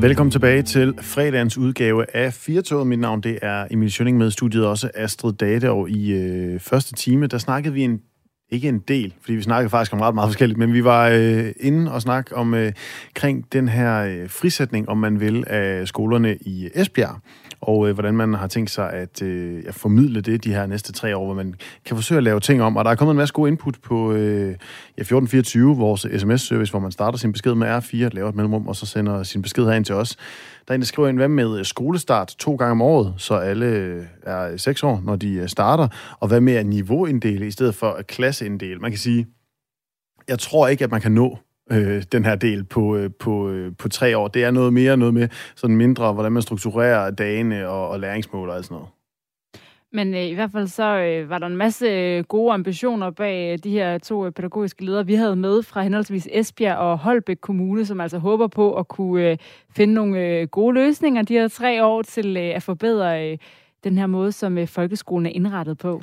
Velkommen 0.00 0.30
tilbage 0.30 0.62
til 0.62 0.94
fredagens 1.00 1.58
udgave 1.58 2.16
af 2.16 2.32
Firtoget. 2.32 2.86
Mit 2.86 2.98
navn 2.98 3.20
det 3.20 3.38
er 3.42 3.66
Emil 3.70 3.90
Schønning. 3.90 4.18
Med 4.18 4.30
studiet 4.30 4.66
også 4.66 4.90
Astrid 4.94 5.32
Date, 5.32 5.70
og 5.70 5.90
i 5.90 6.12
øh, 6.12 6.60
første 6.60 6.94
time, 6.94 7.26
der 7.26 7.38
snakkede 7.38 7.74
vi 7.74 7.82
en 7.82 8.00
ikke 8.50 8.68
en 8.68 8.78
del, 8.78 9.14
fordi 9.20 9.32
vi 9.32 9.42
snakkede 9.42 9.70
faktisk 9.70 9.92
om 9.92 10.00
ret 10.00 10.14
meget 10.14 10.28
forskelligt, 10.28 10.58
men 10.58 10.72
vi 10.72 10.84
var 10.84 11.08
øh, 11.08 11.52
inde 11.60 11.92
og 11.92 12.02
snakke 12.02 12.36
om 12.36 12.54
øh, 12.54 12.72
kring 13.14 13.52
den 13.52 13.68
her 13.68 14.04
øh, 14.04 14.28
frisætning, 14.28 14.88
om 14.88 14.98
man 14.98 15.20
vil, 15.20 15.44
af 15.46 15.88
skolerne 15.88 16.36
i 16.36 16.68
Esbjerg 16.74 17.20
og 17.70 17.88
øh, 17.88 17.94
hvordan 17.94 18.14
man 18.14 18.34
har 18.34 18.46
tænkt 18.46 18.70
sig 18.70 18.92
at, 18.92 19.22
øh, 19.22 19.62
at 19.66 19.74
formidle 19.74 20.20
det 20.20 20.44
de 20.44 20.54
her 20.54 20.66
næste 20.66 20.92
tre 20.92 21.16
år, 21.16 21.24
hvor 21.24 21.34
man 21.34 21.54
kan 21.84 21.96
forsøge 21.96 22.18
at 22.18 22.24
lave 22.24 22.40
ting 22.40 22.62
om. 22.62 22.76
Og 22.76 22.84
der 22.84 22.90
er 22.90 22.94
kommet 22.94 23.12
en 23.12 23.16
masse 23.16 23.34
god 23.34 23.48
input 23.48 23.74
på 23.82 24.12
øh, 24.12 24.48
ja, 24.96 25.02
1424, 25.02 25.76
vores 25.76 26.00
sms-service, 26.00 26.70
hvor 26.70 26.80
man 26.80 26.92
starter 26.92 27.18
sin 27.18 27.32
besked 27.32 27.54
med 27.54 27.78
R4, 27.78 27.96
laver 27.96 28.28
et 28.28 28.34
mellemrum, 28.34 28.68
og 28.68 28.76
så 28.76 28.86
sender 28.86 29.22
sin 29.22 29.42
besked 29.42 29.64
herind 29.64 29.84
til 29.84 29.94
os. 29.94 30.16
Der 30.68 30.72
er 30.72 30.74
en, 30.74 30.80
der 30.80 30.86
skriver 30.86 31.08
ind, 31.08 31.16
hvad 31.16 31.28
med 31.28 31.58
øh, 31.58 31.64
skolestart 31.64 32.34
to 32.38 32.54
gange 32.54 32.70
om 32.70 32.82
året, 32.82 33.14
så 33.16 33.34
alle 33.34 33.66
øh, 33.66 34.04
er 34.22 34.56
seks 34.56 34.82
år, 34.82 35.02
når 35.04 35.16
de 35.16 35.32
øh, 35.32 35.48
starter, 35.48 35.88
og 36.20 36.28
hvad 36.28 36.40
med 36.40 36.52
at 36.52 36.66
niveauinddele 36.66 37.46
i 37.46 37.50
stedet 37.50 37.74
for 37.74 37.90
at 37.90 38.06
klasseinddele. 38.06 38.78
Man 38.78 38.90
kan 38.90 38.98
sige, 38.98 39.26
jeg 40.28 40.38
tror 40.38 40.68
ikke, 40.68 40.84
at 40.84 40.90
man 40.90 41.00
kan 41.00 41.12
nå 41.12 41.38
øh, 41.72 42.02
den 42.12 42.24
her 42.24 42.34
del 42.34 42.64
på, 42.64 42.96
øh, 42.96 43.10
på, 43.18 43.48
øh, 43.50 43.72
på 43.78 43.88
tre 43.88 44.18
år. 44.18 44.28
Det 44.28 44.44
er 44.44 44.50
noget 44.50 44.72
mere, 44.72 44.96
noget 44.96 45.14
med 45.14 45.28
sådan 45.54 45.76
mindre, 45.76 46.12
hvordan 46.12 46.32
man 46.32 46.42
strukturerer 46.42 47.10
dagene 47.10 47.68
og, 47.68 47.88
og 47.88 48.00
læringsmål 48.00 48.48
og 48.48 48.64
sådan 48.64 48.74
noget. 48.74 48.88
Men 49.92 50.14
øh, 50.14 50.24
i 50.24 50.34
hvert 50.34 50.50
fald 50.52 50.66
så 50.66 50.98
øh, 50.98 51.30
var 51.30 51.38
der 51.38 51.46
en 51.46 51.56
masse 51.56 51.86
øh, 51.86 52.24
gode 52.24 52.52
ambitioner 52.52 53.10
bag 53.10 53.52
øh, 53.52 53.58
de 53.58 53.70
her 53.70 53.98
to 53.98 54.26
øh, 54.26 54.32
pædagogiske 54.32 54.84
ledere, 54.84 55.06
vi 55.06 55.14
havde 55.14 55.36
med 55.36 55.62
fra 55.62 55.82
henholdsvis 55.82 56.28
Esbjerg 56.32 56.76
og 56.76 56.98
Holbæk 56.98 57.36
Kommune, 57.40 57.86
som 57.86 58.00
altså 58.00 58.18
håber 58.18 58.46
på 58.46 58.74
at 58.74 58.88
kunne 58.88 59.30
øh, 59.30 59.36
finde 59.76 59.94
nogle 59.94 60.18
øh, 60.20 60.48
gode 60.48 60.74
løsninger 60.74 61.22
de 61.22 61.34
her 61.34 61.48
tre 61.48 61.84
år 61.84 62.02
til 62.02 62.36
øh, 62.36 62.56
at 62.56 62.62
forbedre 62.62 63.30
øh, 63.30 63.38
den 63.84 63.98
her 63.98 64.06
måde, 64.06 64.32
som 64.32 64.58
øh, 64.58 64.68
folkeskolen 64.68 65.26
er 65.26 65.30
indrettet 65.30 65.78
på. 65.78 66.02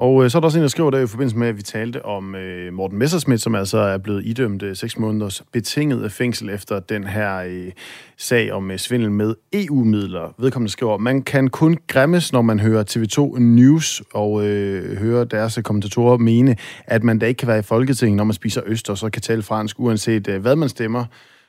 Og 0.00 0.24
øh, 0.24 0.30
så 0.30 0.38
er 0.38 0.40
der 0.40 0.46
også 0.46 0.58
en, 0.58 0.62
der 0.62 0.68
skriver 0.68 0.90
der 0.90 0.98
i 0.98 1.06
forbindelse 1.06 1.36
med, 1.36 1.48
at 1.48 1.56
vi 1.56 1.62
talte 1.62 2.04
om 2.04 2.34
øh, 2.34 2.72
Morten 2.72 2.98
Messersmith, 2.98 3.40
som 3.40 3.54
altså 3.54 3.78
er 3.78 3.98
blevet 3.98 4.26
idømt 4.26 4.62
øh, 4.62 4.76
6 4.76 4.98
måneders 4.98 5.42
betinget 5.52 6.12
fængsel 6.12 6.50
efter 6.50 6.80
den 6.80 7.04
her 7.04 7.36
øh, 7.36 7.72
sag 8.16 8.52
om 8.52 8.70
øh, 8.70 8.78
svindel 8.78 9.10
med 9.10 9.34
EU-midler. 9.52 10.34
Vedkommende 10.38 10.72
skriver, 10.72 10.98
man 10.98 11.22
kan 11.22 11.48
kun 11.48 11.78
græmmes, 11.86 12.32
når 12.32 12.42
man 12.42 12.60
hører 12.60 12.84
TV2 12.90 13.38
News 13.38 14.02
og 14.14 14.46
øh, 14.46 14.96
hører 14.98 15.24
deres 15.24 15.58
øh, 15.58 15.64
kommentatorer 15.64 16.16
mene, 16.16 16.56
at 16.86 17.04
man 17.04 17.18
da 17.18 17.26
ikke 17.26 17.38
kan 17.38 17.48
være 17.48 17.58
i 17.58 17.62
Folketinget, 17.62 18.16
når 18.16 18.24
man 18.24 18.34
spiser 18.34 18.62
øst, 18.66 18.90
og 18.90 18.98
så 18.98 19.10
kan 19.10 19.22
tale 19.22 19.42
fransk, 19.42 19.80
uanset 19.80 20.28
øh, 20.28 20.40
hvad 20.40 20.56
man 20.56 20.68
stemmer. 20.68 21.04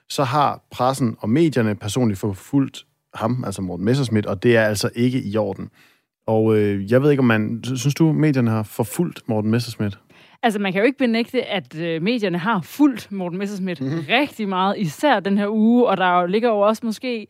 Så 0.09 0.23
har 0.23 0.61
pressen 0.71 1.15
og 1.19 1.29
medierne 1.29 1.75
personligt 1.75 2.19
forfulgt 2.19 2.85
ham, 3.13 3.43
altså 3.45 3.61
Morten 3.61 3.85
Messersmith, 3.85 4.29
og 4.29 4.43
det 4.43 4.57
er 4.57 4.63
altså 4.63 4.89
ikke 4.95 5.21
i 5.23 5.37
orden. 5.37 5.69
Og 6.29 6.57
øh, 6.57 6.91
jeg 6.91 7.03
ved 7.03 7.11
ikke, 7.11 7.21
om 7.21 7.25
man... 7.25 7.63
Synes 7.63 7.95
du, 7.95 8.11
medierne 8.11 8.51
har 8.51 8.63
forfulgt 8.63 9.29
Morten 9.29 9.51
Messerschmidt? 9.51 9.99
Altså, 10.43 10.59
man 10.59 10.73
kan 10.73 10.81
jo 10.81 10.85
ikke 10.85 10.97
benægte, 10.97 11.45
at 11.45 11.79
øh, 11.79 12.01
medierne 12.01 12.37
har 12.37 12.61
fulgt 12.61 13.11
Morten 13.11 13.37
Messerschmidt 13.37 13.81
mm-hmm. 13.81 13.99
rigtig 14.09 14.49
meget, 14.49 14.77
især 14.77 15.19
den 15.19 15.37
her 15.37 15.47
uge, 15.49 15.87
og 15.87 15.97
der 15.97 16.27
ligger 16.27 16.49
jo 16.49 16.59
også 16.59 16.85
måske 16.85 17.27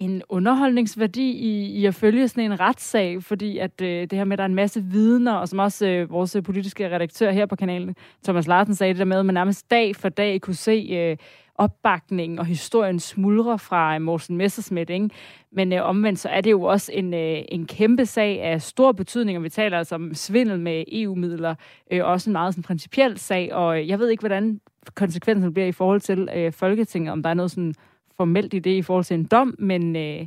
en 0.00 0.22
underholdningsværdi 0.28 1.30
i, 1.30 1.66
i 1.66 1.86
at 1.86 1.94
følge 1.94 2.28
sådan 2.28 2.52
en 2.52 2.60
retssag, 2.60 3.22
fordi 3.22 3.58
at 3.58 3.80
øh, 3.82 4.00
det 4.00 4.12
her 4.12 4.24
med, 4.24 4.32
at 4.32 4.38
der 4.38 4.44
er 4.44 4.48
en 4.48 4.54
masse 4.54 4.84
vidner, 4.84 5.32
og 5.32 5.48
som 5.48 5.58
også 5.58 5.86
øh, 5.86 6.10
vores 6.10 6.36
politiske 6.44 6.94
redaktør 6.94 7.30
her 7.30 7.46
på 7.46 7.56
kanalen, 7.56 7.96
Thomas 8.24 8.46
Larsen, 8.46 8.74
sagde 8.74 8.92
det 8.92 8.98
der 8.98 9.04
med, 9.04 9.18
at 9.18 9.26
man 9.26 9.34
nærmest 9.34 9.70
dag 9.70 9.96
for 9.96 10.08
dag 10.08 10.40
kunne 10.40 10.54
se 10.54 10.88
øh, 10.92 11.16
opbakningen 11.62 12.38
og 12.38 12.46
historien 12.46 13.00
smuldre 13.00 13.58
fra 13.58 13.94
øh, 13.94 14.02
Morten 14.02 14.36
Messerschmidt, 14.36 14.90
ikke? 14.90 15.10
Men 15.52 15.72
øh, 15.72 15.84
omvendt 15.84 16.18
så 16.18 16.28
er 16.28 16.40
det 16.40 16.50
jo 16.50 16.62
også 16.62 16.92
en, 16.94 17.14
øh, 17.14 17.38
en 17.48 17.66
kæmpe 17.66 18.06
sag 18.06 18.42
af 18.42 18.62
stor 18.62 18.92
betydning, 18.92 19.38
og 19.38 19.44
vi 19.44 19.48
taler 19.48 19.78
altså 19.78 19.94
om 19.94 20.14
svindel 20.14 20.60
med 20.60 20.84
EU-midler, 20.92 21.54
øh, 21.92 22.04
også 22.04 22.30
en 22.30 22.32
meget 22.32 22.54
sådan, 22.54 22.62
principiel 22.62 23.18
sag, 23.18 23.54
og 23.54 23.80
øh, 23.80 23.88
jeg 23.88 23.98
ved 23.98 24.10
ikke, 24.10 24.20
hvordan 24.20 24.60
konsekvensen 24.94 25.52
bliver 25.52 25.66
i 25.66 25.72
forhold 25.72 26.00
til 26.00 26.28
øh, 26.36 26.52
Folketinget, 26.52 27.12
om 27.12 27.22
der 27.22 27.30
er 27.30 27.34
noget 27.34 27.50
sådan 27.50 27.74
formelt 28.16 28.54
i 28.54 28.58
det 28.58 28.70
i 28.70 28.82
forhold 28.82 29.04
til 29.04 29.14
en 29.14 29.24
dom, 29.24 29.54
men, 29.58 29.96
øh, 29.96 30.26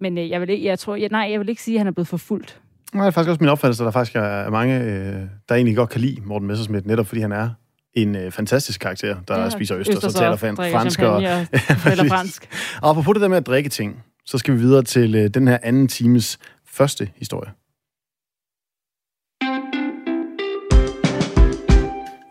men 0.00 0.18
øh, 0.18 0.30
jeg 0.30 0.40
vil 0.40 0.50
ikke, 0.50 0.66
jeg 0.66 0.78
tror, 0.78 0.96
jeg, 0.96 1.08
nej, 1.10 1.28
jeg 1.30 1.40
vil 1.40 1.48
ikke 1.48 1.62
sige, 1.62 1.74
at 1.74 1.80
han 1.80 1.86
er 1.86 1.92
blevet 1.92 2.08
forfulgt. 2.08 2.60
Nej, 2.94 3.04
det 3.04 3.06
er 3.06 3.10
faktisk 3.10 3.30
også 3.30 3.40
min 3.40 3.48
opfattelse, 3.48 3.82
at 3.82 3.84
der 3.84 3.90
faktisk 3.90 4.16
er 4.16 4.50
mange, 4.50 4.80
øh, 4.80 5.22
der 5.48 5.54
egentlig 5.54 5.76
godt 5.76 5.90
kan 5.90 6.00
lide 6.00 6.20
Morten 6.24 6.48
Messersmith, 6.48 6.86
netop 6.86 7.06
fordi 7.06 7.20
han 7.20 7.32
er 7.32 7.50
en 8.02 8.16
øh, 8.16 8.32
fantastisk 8.32 8.80
karakter, 8.80 9.16
der 9.28 9.40
ja, 9.40 9.50
spiser 9.50 9.76
øst, 9.76 9.90
og 9.90 10.02
så 10.02 10.18
taler 10.18 10.36
fransk. 10.36 11.00
Og, 11.00 11.22
ja, 11.22 11.46
eller 11.90 12.08
fransk. 12.08 12.48
og 12.82 12.90
apropos 12.90 13.14
det 13.14 13.22
der 13.22 13.28
med 13.28 13.36
at 13.36 13.46
drikke 13.46 13.68
ting, 13.70 14.04
så 14.26 14.38
skal 14.38 14.54
vi 14.54 14.58
videre 14.58 14.82
til 14.82 15.14
øh, 15.14 15.28
den 15.34 15.48
her 15.48 15.58
anden 15.62 15.88
times 15.88 16.38
første 16.66 17.10
historie. 17.16 17.50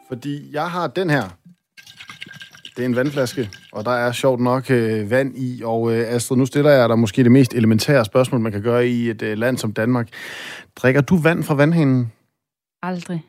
Fordi 0.07 0.53
jeg 0.53 0.71
har 0.71 0.87
den 0.87 1.09
her. 1.09 1.23
Det 2.75 2.83
er 2.83 2.85
en 2.85 2.95
vandflaske, 2.95 3.49
og 3.71 3.85
der 3.85 3.91
er 3.91 4.11
sjovt 4.11 4.41
nok 4.41 4.71
øh, 4.71 5.11
vand 5.11 5.37
i. 5.37 5.61
Og 5.65 5.93
øh, 5.93 6.05
Astrid, 6.07 6.37
nu 6.37 6.45
stiller 6.45 6.71
jeg 6.71 6.89
dig 6.89 6.99
måske 6.99 7.23
det 7.23 7.31
mest 7.31 7.53
elementære 7.53 8.05
spørgsmål, 8.05 8.41
man 8.41 8.51
kan 8.51 8.61
gøre 8.61 8.87
i 8.87 9.09
et 9.09 9.21
øh, 9.21 9.37
land 9.37 9.57
som 9.57 9.73
Danmark. 9.73 10.09
Drikker 10.75 11.01
du 11.01 11.17
vand 11.17 11.43
fra 11.43 11.53
vandhænden? 11.53 12.11
Aldrig. 12.83 13.23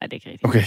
Nej, 0.00 0.08
det 0.08 0.12
er 0.12 0.14
ikke 0.14 0.30
rigtigt. 0.30 0.44
Okay. 0.48 0.64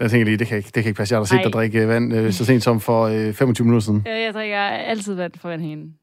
jeg 0.00 0.10
tænker 0.10 0.24
lige, 0.24 0.36
det 0.36 0.46
kan 0.46 0.56
ikke, 0.56 0.66
det 0.66 0.82
kan 0.82 0.84
ikke 0.84 0.96
passe. 0.96 1.12
Jeg 1.14 1.20
har 1.20 1.24
set 1.24 1.40
dig 1.44 1.52
drikke 1.52 1.88
vand 1.88 2.14
øh, 2.14 2.32
så 2.32 2.44
sent 2.44 2.62
som 2.62 2.80
for 2.80 3.06
øh, 3.06 3.32
25 3.32 3.64
minutter 3.64 3.84
siden. 3.84 4.02
Ja, 4.06 4.24
jeg 4.24 4.34
drikker 4.34 4.58
altid 4.58 5.14
vand 5.14 5.32
fra 5.36 5.48
vandhænden. 5.48 5.94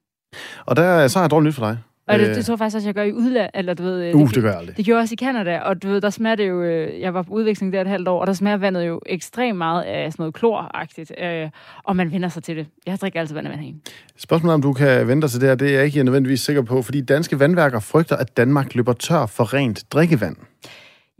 Og 0.65 0.75
der, 0.75 1.07
så 1.07 1.19
har 1.19 1.23
jeg 1.23 1.31
dårligt 1.31 1.47
nyt 1.47 1.55
for 1.55 1.65
dig. 1.65 1.77
Og 2.07 2.19
det, 2.19 2.29
øh. 2.29 2.35
det 2.35 2.45
tror 2.45 2.53
jeg 2.53 2.59
faktisk 2.59 2.75
også, 2.75 2.87
jeg 2.87 2.95
gør 2.95 3.03
i 3.03 3.13
udlandet. 3.13 3.51
Eller, 3.53 3.73
du 3.73 3.83
ved, 3.83 4.13
uh, 4.13 4.21
det, 4.21 4.35
det 4.35 4.43
gør 4.43 4.49
jeg 4.49 4.59
aldrig. 4.59 4.77
Det 4.77 4.85
gjorde 4.85 4.97
jeg 4.97 5.01
også 5.01 5.13
i 5.13 5.17
Canada, 5.17 5.59
og 5.59 5.83
du 5.83 5.87
ved, 5.87 6.01
der 6.01 6.09
smager 6.09 6.35
det 6.35 6.49
jo... 6.49 6.63
Øh, 6.63 7.01
jeg 7.01 7.13
var 7.13 7.21
på 7.21 7.33
udveksling 7.33 7.73
der 7.73 7.81
et 7.81 7.87
halvt 7.87 8.07
år, 8.07 8.21
og 8.21 8.27
der 8.27 8.33
smager 8.33 8.57
vandet 8.57 8.87
jo 8.87 9.01
ekstremt 9.05 9.57
meget 9.57 9.83
af 9.83 10.11
sådan 10.11 10.23
noget 10.23 10.33
kloragtigt. 10.33 11.11
Øh, 11.23 11.49
og 11.83 11.95
man 11.95 12.11
vender 12.11 12.29
sig 12.29 12.43
til 12.43 12.57
det. 12.57 12.67
Jeg 12.87 12.97
drikker 13.01 13.19
altid 13.19 13.35
vand 13.35 13.47
af 13.47 13.51
vandhænden. 13.51 13.81
Spørgsmålet 14.17 14.53
om 14.53 14.61
du 14.61 14.73
kan 14.73 15.07
vente 15.07 15.21
dig 15.21 15.31
til 15.31 15.41
det 15.41 15.49
her, 15.49 15.55
det 15.55 15.69
er 15.69 15.73
jeg 15.73 15.85
ikke 15.85 16.03
nødvendigvis 16.03 16.41
sikker 16.41 16.61
på, 16.61 16.81
fordi 16.81 17.01
danske 17.01 17.39
vandværker 17.39 17.79
frygter, 17.79 18.15
at 18.15 18.37
Danmark 18.37 18.75
løber 18.75 18.93
tør 18.93 19.25
for 19.25 19.53
rent 19.53 19.83
drikkevand. 19.91 20.35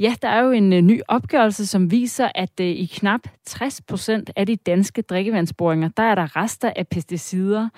Ja, 0.01 0.16
der 0.22 0.28
er 0.28 0.44
jo 0.44 0.51
en 0.51 0.73
øh, 0.73 0.81
ny 0.81 1.01
opgørelse, 1.07 1.66
som 1.66 1.91
viser, 1.91 2.29
at 2.35 2.59
øh, 2.62 2.67
i 2.67 2.85
knap 2.85 3.22
60 3.45 3.81
procent 3.81 4.29
af 4.35 4.47
de 4.47 4.56
danske 4.56 5.01
drikkevandsboringer, 5.01 5.89
der 5.97 6.03
er 6.03 6.16
der 6.16 6.35
rester 6.35 6.73
af 6.75 6.88
pesticider. 6.88 7.69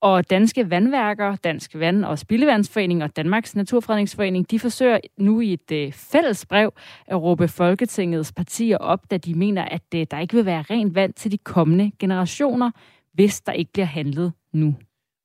Og 0.00 0.30
danske 0.30 0.70
vandværker, 0.70 1.36
Dansk 1.36 1.74
Vand- 1.74 2.04
og 2.04 2.18
Spildevandsforening 2.18 3.02
og 3.02 3.16
Danmarks 3.16 3.56
Naturfredningsforening, 3.56 4.50
de 4.50 4.58
forsøger 4.58 4.98
nu 5.18 5.40
i 5.40 5.52
et 5.52 5.72
øh, 5.72 5.92
fælles 5.92 6.46
brev 6.46 6.72
at 7.06 7.22
råbe 7.22 7.48
Folketingets 7.48 8.32
partier 8.32 8.78
op, 8.78 9.10
da 9.10 9.16
de 9.16 9.34
mener, 9.34 9.64
at 9.64 9.82
der 9.92 10.18
ikke 10.18 10.34
vil 10.34 10.46
være 10.46 10.62
rent 10.70 10.94
vand 10.94 11.12
til 11.12 11.32
de 11.32 11.38
kommende 11.38 11.92
generationer, 11.98 12.70
hvis 13.14 13.40
der 13.40 13.52
ikke 13.52 13.72
bliver 13.72 13.86
handlet 13.86 14.32
nu. 14.52 14.74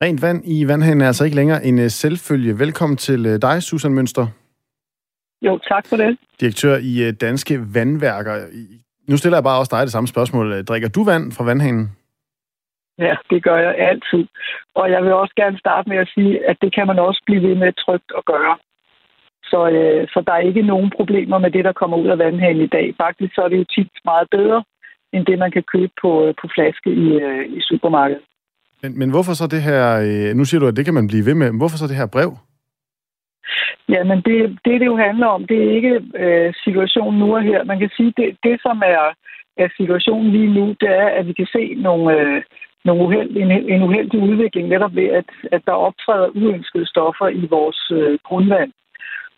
Rent 0.04 0.22
vand 0.22 0.42
i 0.46 0.68
vandhanen 0.68 1.02
er 1.02 1.08
altså 1.08 1.24
ikke 1.24 1.36
længere 1.36 1.66
en 1.66 1.90
selvfølge. 1.90 2.60
Velkommen 2.60 2.98
til 2.98 3.42
dig, 3.42 3.64
Susan 3.64 3.94
Mønster. 3.94 4.28
Jo, 5.42 5.60
tak 5.72 5.88
for 5.90 5.98
det. 5.98 6.18
Direktør 6.42 6.78
i 6.92 7.08
øh, 7.08 7.14
Danske 7.22 7.60
Vandværker. 7.74 8.36
Nu 9.10 9.18
stiller 9.18 9.38
jeg 9.38 9.44
bare 9.44 9.60
også 9.60 9.76
dig 9.76 9.82
det 9.82 9.92
samme 9.92 10.08
spørgsmål. 10.08 10.64
Drikker 10.64 10.90
du 10.90 11.04
vand 11.04 11.32
fra 11.32 11.44
vandhanen? 11.44 11.86
Ja, 13.00 13.16
det 13.30 13.44
gør 13.44 13.58
jeg 13.58 13.76
altid. 13.90 14.28
Og 14.76 14.92
jeg 14.92 15.04
vil 15.04 15.14
også 15.14 15.34
gerne 15.36 15.60
starte 15.60 15.90
med 15.90 15.98
at 15.98 16.12
sige, 16.16 16.50
at 16.50 16.58
det 16.62 16.76
kan 16.76 16.88
man 16.88 17.00
også 17.00 17.22
blive 17.26 17.42
ved 17.48 17.56
med 17.56 17.74
trygt 17.74 18.12
at 18.18 18.26
gøre. 18.26 18.58
Så, 19.44 19.60
øh, 19.70 20.08
så 20.14 20.24
der 20.28 20.34
er 20.34 20.48
ikke 20.50 20.62
nogen 20.62 20.90
problemer 20.98 21.38
med 21.38 21.52
det, 21.52 21.66
der 21.66 21.72
kommer 21.72 21.98
ud 21.98 22.08
af 22.08 22.18
vandhanen 22.18 22.64
i 22.64 22.68
dag. 22.68 22.96
Faktisk 22.98 23.36
så 23.36 23.42
er 23.42 23.50
det 23.50 23.58
jo 23.58 23.66
tit 23.76 23.92
meget 24.06 24.28
bedre, 24.32 24.64
end 25.14 25.26
det, 25.26 25.40
man 25.40 25.52
kan 25.52 25.64
købe 25.74 25.94
på, 26.02 26.26
øh, 26.26 26.34
på 26.42 26.48
flaske 26.56 26.90
i, 27.06 27.08
øh, 27.26 27.46
i 27.58 27.62
supermarkedet. 27.62 28.24
Men, 28.82 29.00
men 29.00 29.10
hvorfor 29.10 29.34
så 29.34 29.48
det 29.48 29.62
her, 29.62 29.84
øh, 30.08 30.36
nu 30.36 30.46
siger 30.46 30.60
du, 30.60 30.68
at 30.68 30.78
det 30.78 30.86
kan 30.86 30.94
man 30.94 31.08
blive 31.08 31.26
ved 31.26 31.34
med, 31.34 31.52
men 31.52 31.60
hvorfor 31.62 31.78
så 31.78 31.88
det 31.88 31.96
her 31.96 32.08
brev? 32.16 32.32
Jamen, 33.90 34.22
det, 34.22 34.60
det, 34.66 34.80
det 34.82 34.86
jo 34.86 34.98
handler 34.98 35.28
om, 35.28 35.48
det 35.48 35.58
er 35.64 35.72
ikke 35.72 36.02
øh, 36.16 36.54
situationen 36.64 37.20
nu 37.20 37.36
og 37.36 37.42
her. 37.42 37.64
Man 37.64 37.80
kan 37.80 37.90
sige, 37.98 38.14
det, 38.18 38.38
det 38.44 38.62
som 38.62 38.78
er, 38.86 39.06
er 39.58 39.70
situationen 39.78 40.32
lige 40.32 40.54
nu, 40.54 40.76
det 40.82 40.90
er, 40.90 41.08
at 41.08 41.28
vi 41.28 41.34
kan 41.34 41.48
se 41.56 41.76
nogle, 41.78 42.20
øh, 42.20 42.44
nogle 42.86 43.04
uheld, 43.04 43.38
en, 43.38 43.52
en 43.52 43.84
uheldig 43.84 44.20
udvikling 44.20 44.68
netop 44.68 44.96
ved, 44.96 45.10
at, 45.20 45.30
at 45.52 45.62
der 45.66 45.72
optræder 45.72 46.30
uønskede 46.36 46.88
stoffer 46.88 47.28
i 47.28 47.46
vores 47.50 47.92
øh, 47.92 48.20
grundvand. 48.24 48.72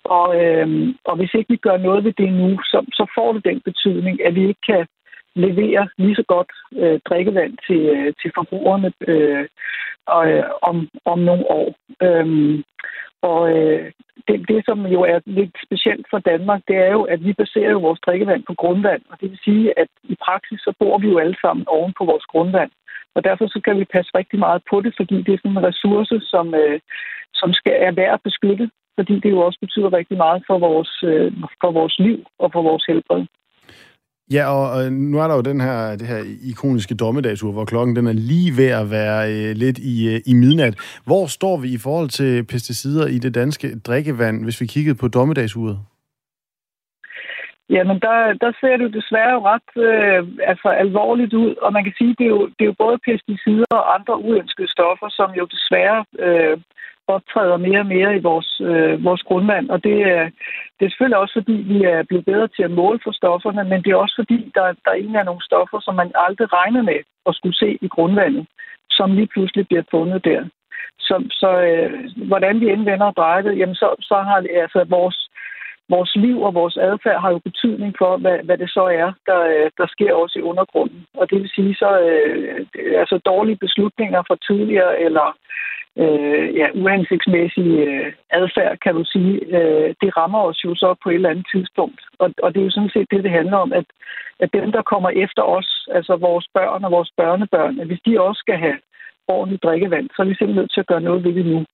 Og, 0.04 0.44
øh, 0.44 0.68
og 1.06 1.16
hvis 1.16 1.34
ikke 1.34 1.50
vi 1.50 1.58
gør 1.58 1.78
noget 1.78 2.04
ved 2.04 2.14
det 2.14 2.34
nu, 2.34 2.50
så, 2.64 2.86
så 2.94 3.12
får 3.16 3.34
det 3.34 3.44
den 3.46 3.62
betydning, 3.66 4.26
at 4.26 4.36
vi 4.36 4.48
ikke 4.48 4.66
kan 4.66 4.86
levere 5.36 5.88
lige 5.98 6.16
så 6.16 6.24
godt 6.28 6.52
øh, 6.82 7.00
drikkevand 7.10 7.58
til, 7.68 7.82
øh, 7.96 8.14
til 8.22 8.32
forbrugerne 8.36 8.92
øh, 9.08 9.46
og, 10.08 10.32
øh, 10.32 10.44
om, 10.62 10.90
om 11.06 11.20
nogle 11.20 11.46
år. 11.52 11.76
Øh, 12.04 12.60
og 13.22 13.42
øh, 13.58 13.92
det, 14.28 14.48
det, 14.48 14.66
som 14.66 14.86
jo 14.96 15.02
er 15.02 15.20
lidt 15.26 15.56
specielt 15.66 16.06
for 16.10 16.20
Danmark, 16.20 16.62
det 16.68 16.78
er 16.78 16.92
jo, 16.92 17.04
at 17.04 17.26
vi 17.26 17.34
baserer 17.34 17.72
jo 17.72 17.80
vores 17.80 18.00
drikkevand 18.06 18.44
på 18.44 18.54
grundvand. 18.54 19.02
Og 19.10 19.22
det 19.22 19.32
vil 19.32 19.40
sige, 19.44 19.80
at 19.80 19.88
i 20.04 20.16
praksis 20.26 20.60
så 20.60 20.74
bor 20.80 20.98
vi 20.98 21.08
jo 21.08 21.18
alle 21.18 21.38
sammen 21.42 21.66
oven 21.68 21.94
på 21.98 22.06
vores 22.06 22.26
grundvand. 22.26 22.72
Og 23.16 23.24
derfor 23.24 23.48
så 23.48 23.60
skal 23.60 23.80
vi 23.80 23.94
passe 23.96 24.12
rigtig 24.16 24.40
meget 24.40 24.62
på 24.70 24.82
det, 24.82 24.94
fordi 24.98 25.16
det 25.26 25.34
er 25.34 25.38
sådan 25.38 25.58
en 25.58 25.68
ressource, 25.70 26.20
som, 26.34 26.56
øh, 26.56 26.80
som 27.34 27.54
skal, 27.54 27.76
er 27.88 27.92
værd 27.92 28.14
at 28.14 28.24
beskytte, 28.24 28.70
fordi 28.98 29.20
det 29.20 29.30
jo 29.32 29.40
også 29.40 29.60
betyder 29.62 29.94
rigtig 29.94 30.18
meget 30.18 30.44
for 30.48 30.58
vores, 30.60 30.92
øh, 31.04 31.32
for 31.62 31.72
vores 31.72 32.00
liv 32.00 32.20
og 32.40 32.52
for 32.54 32.62
vores 32.62 32.86
helbred. 32.86 33.26
Ja, 34.32 34.44
og 34.54 34.92
nu 34.92 35.20
er 35.20 35.28
der 35.28 35.36
jo 35.36 35.42
den 35.42 35.62
her, 35.62 35.96
det 35.96 36.08
her 36.08 36.22
ikoniske 36.52 36.96
dommedagsur, 36.96 37.52
hvor 37.52 37.66
klokken 37.66 37.96
den 37.96 38.08
er 38.08 38.14
lige 38.14 38.52
ved 38.58 38.72
at 38.82 38.92
være 38.92 39.20
øh, 39.34 39.56
lidt 39.56 39.78
i, 39.78 39.96
øh, 40.14 40.20
i 40.32 40.34
midnat. 40.34 41.02
Hvor 41.06 41.26
står 41.28 41.58
vi 41.58 41.68
i 41.74 41.78
forhold 41.78 42.10
til 42.10 42.44
pesticider 42.44 43.08
i 43.08 43.18
det 43.20 43.36
danske 43.36 43.80
drikkevand, 43.80 44.44
hvis 44.44 44.62
vi 44.62 44.66
kiggede 44.66 44.98
på 45.02 45.08
dommedagsuret? 45.08 45.80
Jamen, 47.70 47.98
der, 48.06 48.18
der 48.44 48.52
ser 48.60 48.78
det 48.78 48.84
jo 48.84 48.98
desværre 49.00 49.38
ret 49.52 49.70
øh, 49.88 50.22
altså, 50.52 50.68
alvorligt 50.84 51.34
ud, 51.34 51.56
og 51.56 51.74
man 51.74 51.84
kan 51.84 51.94
sige, 51.98 52.16
det 52.20 52.26
er 52.26 52.34
jo, 52.38 52.46
det 52.46 52.64
er 52.64 52.72
jo 52.72 52.84
både 52.86 52.98
pesticider 53.08 53.76
og 53.80 53.96
andre 53.96 54.16
uønskede 54.28 54.72
stoffer, 54.72 55.10
som 55.10 55.30
jo 55.40 55.46
desværre 55.56 56.00
øh, 56.26 56.58
optræder 57.10 57.58
mere 57.58 57.80
og 57.80 57.92
mere 57.96 58.16
i 58.16 58.26
vores, 58.30 58.62
øh, 58.70 59.04
vores 59.04 59.22
grundvand. 59.22 59.70
Og 59.70 59.84
det, 59.84 59.98
er, 60.02 60.24
det 60.76 60.84
er 60.86 60.90
selvfølgelig 60.90 61.18
også, 61.18 61.34
fordi 61.40 61.56
vi 61.72 61.78
er 61.84 62.04
blevet 62.04 62.26
bedre 62.26 62.48
til 62.48 62.64
at 62.64 62.72
måle 62.82 63.00
for 63.04 63.12
stofferne, 63.12 63.64
men 63.64 63.84
det 63.84 63.92
er 63.92 64.04
også 64.04 64.16
fordi, 64.22 64.52
der, 64.56 64.66
der 64.86 64.92
egentlig 64.94 65.20
er 65.20 65.30
nogle 65.30 65.46
stoffer, 65.50 65.80
som 65.82 65.96
man 65.96 66.12
aldrig 66.16 66.54
regner 66.54 66.82
med 66.82 67.00
at 67.30 67.36
skulle 67.36 67.58
se 67.64 67.78
i 67.82 67.88
grundvandet, 67.88 68.46
som 68.92 69.16
lige 69.16 69.32
pludselig 69.34 69.68
bliver 69.68 69.84
fundet 69.92 70.26
der. 70.26 70.42
Så, 71.00 71.16
så 71.32 71.50
øh, 71.70 71.92
hvordan 72.28 72.60
vi 72.60 72.68
indvender 72.70 73.06
og 73.06 73.16
drejer 73.16 73.42
det, 73.42 73.58
jamen 73.58 73.76
så, 73.76 73.96
så 74.00 74.16
har 74.28 74.40
det, 74.42 74.50
altså 74.54 74.86
vores, 74.90 75.30
vores 75.90 76.16
liv 76.16 76.42
og 76.42 76.54
vores 76.54 76.78
adfærd 76.78 77.22
har 77.22 77.32
jo 77.32 77.40
betydning 77.40 77.96
for, 77.98 78.18
hvad, 78.18 78.38
hvad 78.44 78.58
det 78.58 78.70
så 78.70 78.84
er, 79.02 79.10
der, 79.26 79.40
øh, 79.56 79.72
der 79.78 79.88
sker 79.88 80.14
også 80.14 80.40
i 80.40 80.48
undergrunden. 80.52 81.06
Og 81.14 81.30
det 81.30 81.38
vil 81.42 81.50
sige 81.56 81.76
så, 81.76 81.92
øh, 82.00 82.66
altså 83.02 83.18
dårlige 83.18 83.62
beslutninger 83.66 84.22
fra 84.28 84.38
tidligere, 84.48 85.00
eller 85.00 85.38
øh, 86.04 86.56
ja, 86.60 86.68
uhensigtsmæssig 86.82 87.70
øh, 87.88 88.14
adfærd, 88.40 88.78
kan 88.84 88.94
du 88.96 89.04
sige, 89.14 89.34
øh, 89.58 89.90
det 90.02 90.18
rammer 90.18 90.42
os 90.50 90.60
jo 90.66 90.76
så 90.76 90.96
på 91.04 91.10
et 91.10 91.16
eller 91.16 91.30
andet 91.30 91.48
tidspunkt. 91.54 92.02
Og, 92.20 92.28
og 92.44 92.54
det 92.54 92.60
er 92.60 92.66
jo 92.66 92.76
sådan 92.78 92.94
set 92.96 93.08
det, 93.12 93.24
det 93.24 93.32
handler 93.40 93.58
om, 93.58 93.74
at, 93.74 93.86
at 94.40 94.50
dem, 94.54 94.72
der 94.72 94.90
kommer 94.92 95.10
efter 95.10 95.44
os, 95.58 95.88
altså 95.98 96.16
vores 96.16 96.48
børn 96.54 96.84
og 96.84 96.92
vores 96.92 97.12
børnebørn, 97.18 97.80
at 97.80 97.88
hvis 97.88 98.02
de 98.06 98.22
også 98.22 98.40
skal 98.40 98.58
have 98.58 98.78
ordentligt 99.28 99.64
drikkevand, 99.64 100.10
så 100.10 100.22
er 100.22 100.28
vi 100.28 100.36
simpelthen 100.36 100.62
nødt 100.62 100.74
til 100.74 100.80
at 100.80 100.92
gøre 100.92 101.08
noget 101.08 101.24
ved 101.24 101.34
det 101.34 101.46
nu. 101.46 101.66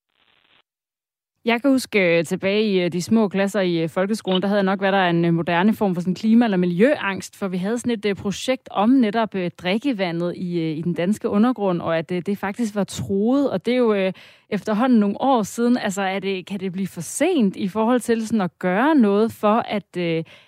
Jeg 1.46 1.62
kan 1.62 1.72
huske 1.72 2.18
øh, 2.18 2.24
tilbage 2.24 2.64
i 2.64 2.84
øh, 2.84 2.92
de 2.92 3.02
små 3.02 3.28
klasser 3.28 3.62
i 3.62 3.84
øh, 3.84 3.90
folkeskolen, 3.90 4.42
der 4.42 4.48
havde 4.48 4.64
nok 4.64 4.82
været 4.82 4.94
der 4.94 5.10
en 5.10 5.36
moderne 5.36 5.74
form 5.74 5.96
for 5.96 6.02
sådan 6.02 6.16
klima- 6.16 6.46
eller 6.46 6.58
miljøangst, 6.58 7.40
for 7.40 7.48
vi 7.48 7.58
havde 7.58 7.78
sådan 7.78 8.12
et 8.12 8.18
projekt 8.18 8.70
om 8.72 8.90
netop 8.90 9.34
drikkevandet 9.64 10.34
i, 10.36 10.72
i 10.72 10.82
den 10.82 10.94
danske 10.94 11.30
undergrund, 11.30 11.82
og 11.82 11.98
at 11.98 12.10
det, 12.10 12.28
det 12.28 12.38
faktisk 12.38 12.76
var 12.76 12.84
troet, 12.84 13.52
og 13.52 13.66
det 13.66 13.74
er 13.74 13.78
jo 13.78 14.12
efterhånden 14.50 15.00
nogle 15.00 15.22
år 15.22 15.44
siden, 15.44 15.78
altså 15.78 16.02
er 16.02 16.20
det, 16.20 16.48
kan 16.48 16.60
det 16.60 16.72
blive 16.72 16.88
for 16.88 17.02
sent 17.02 17.56
i 17.56 17.68
forhold 17.68 18.00
til 18.00 18.28
sådan 18.28 18.42
at 18.42 18.60
gøre 18.60 18.96
noget 18.96 19.38
for, 19.42 19.58
at, 19.78 19.98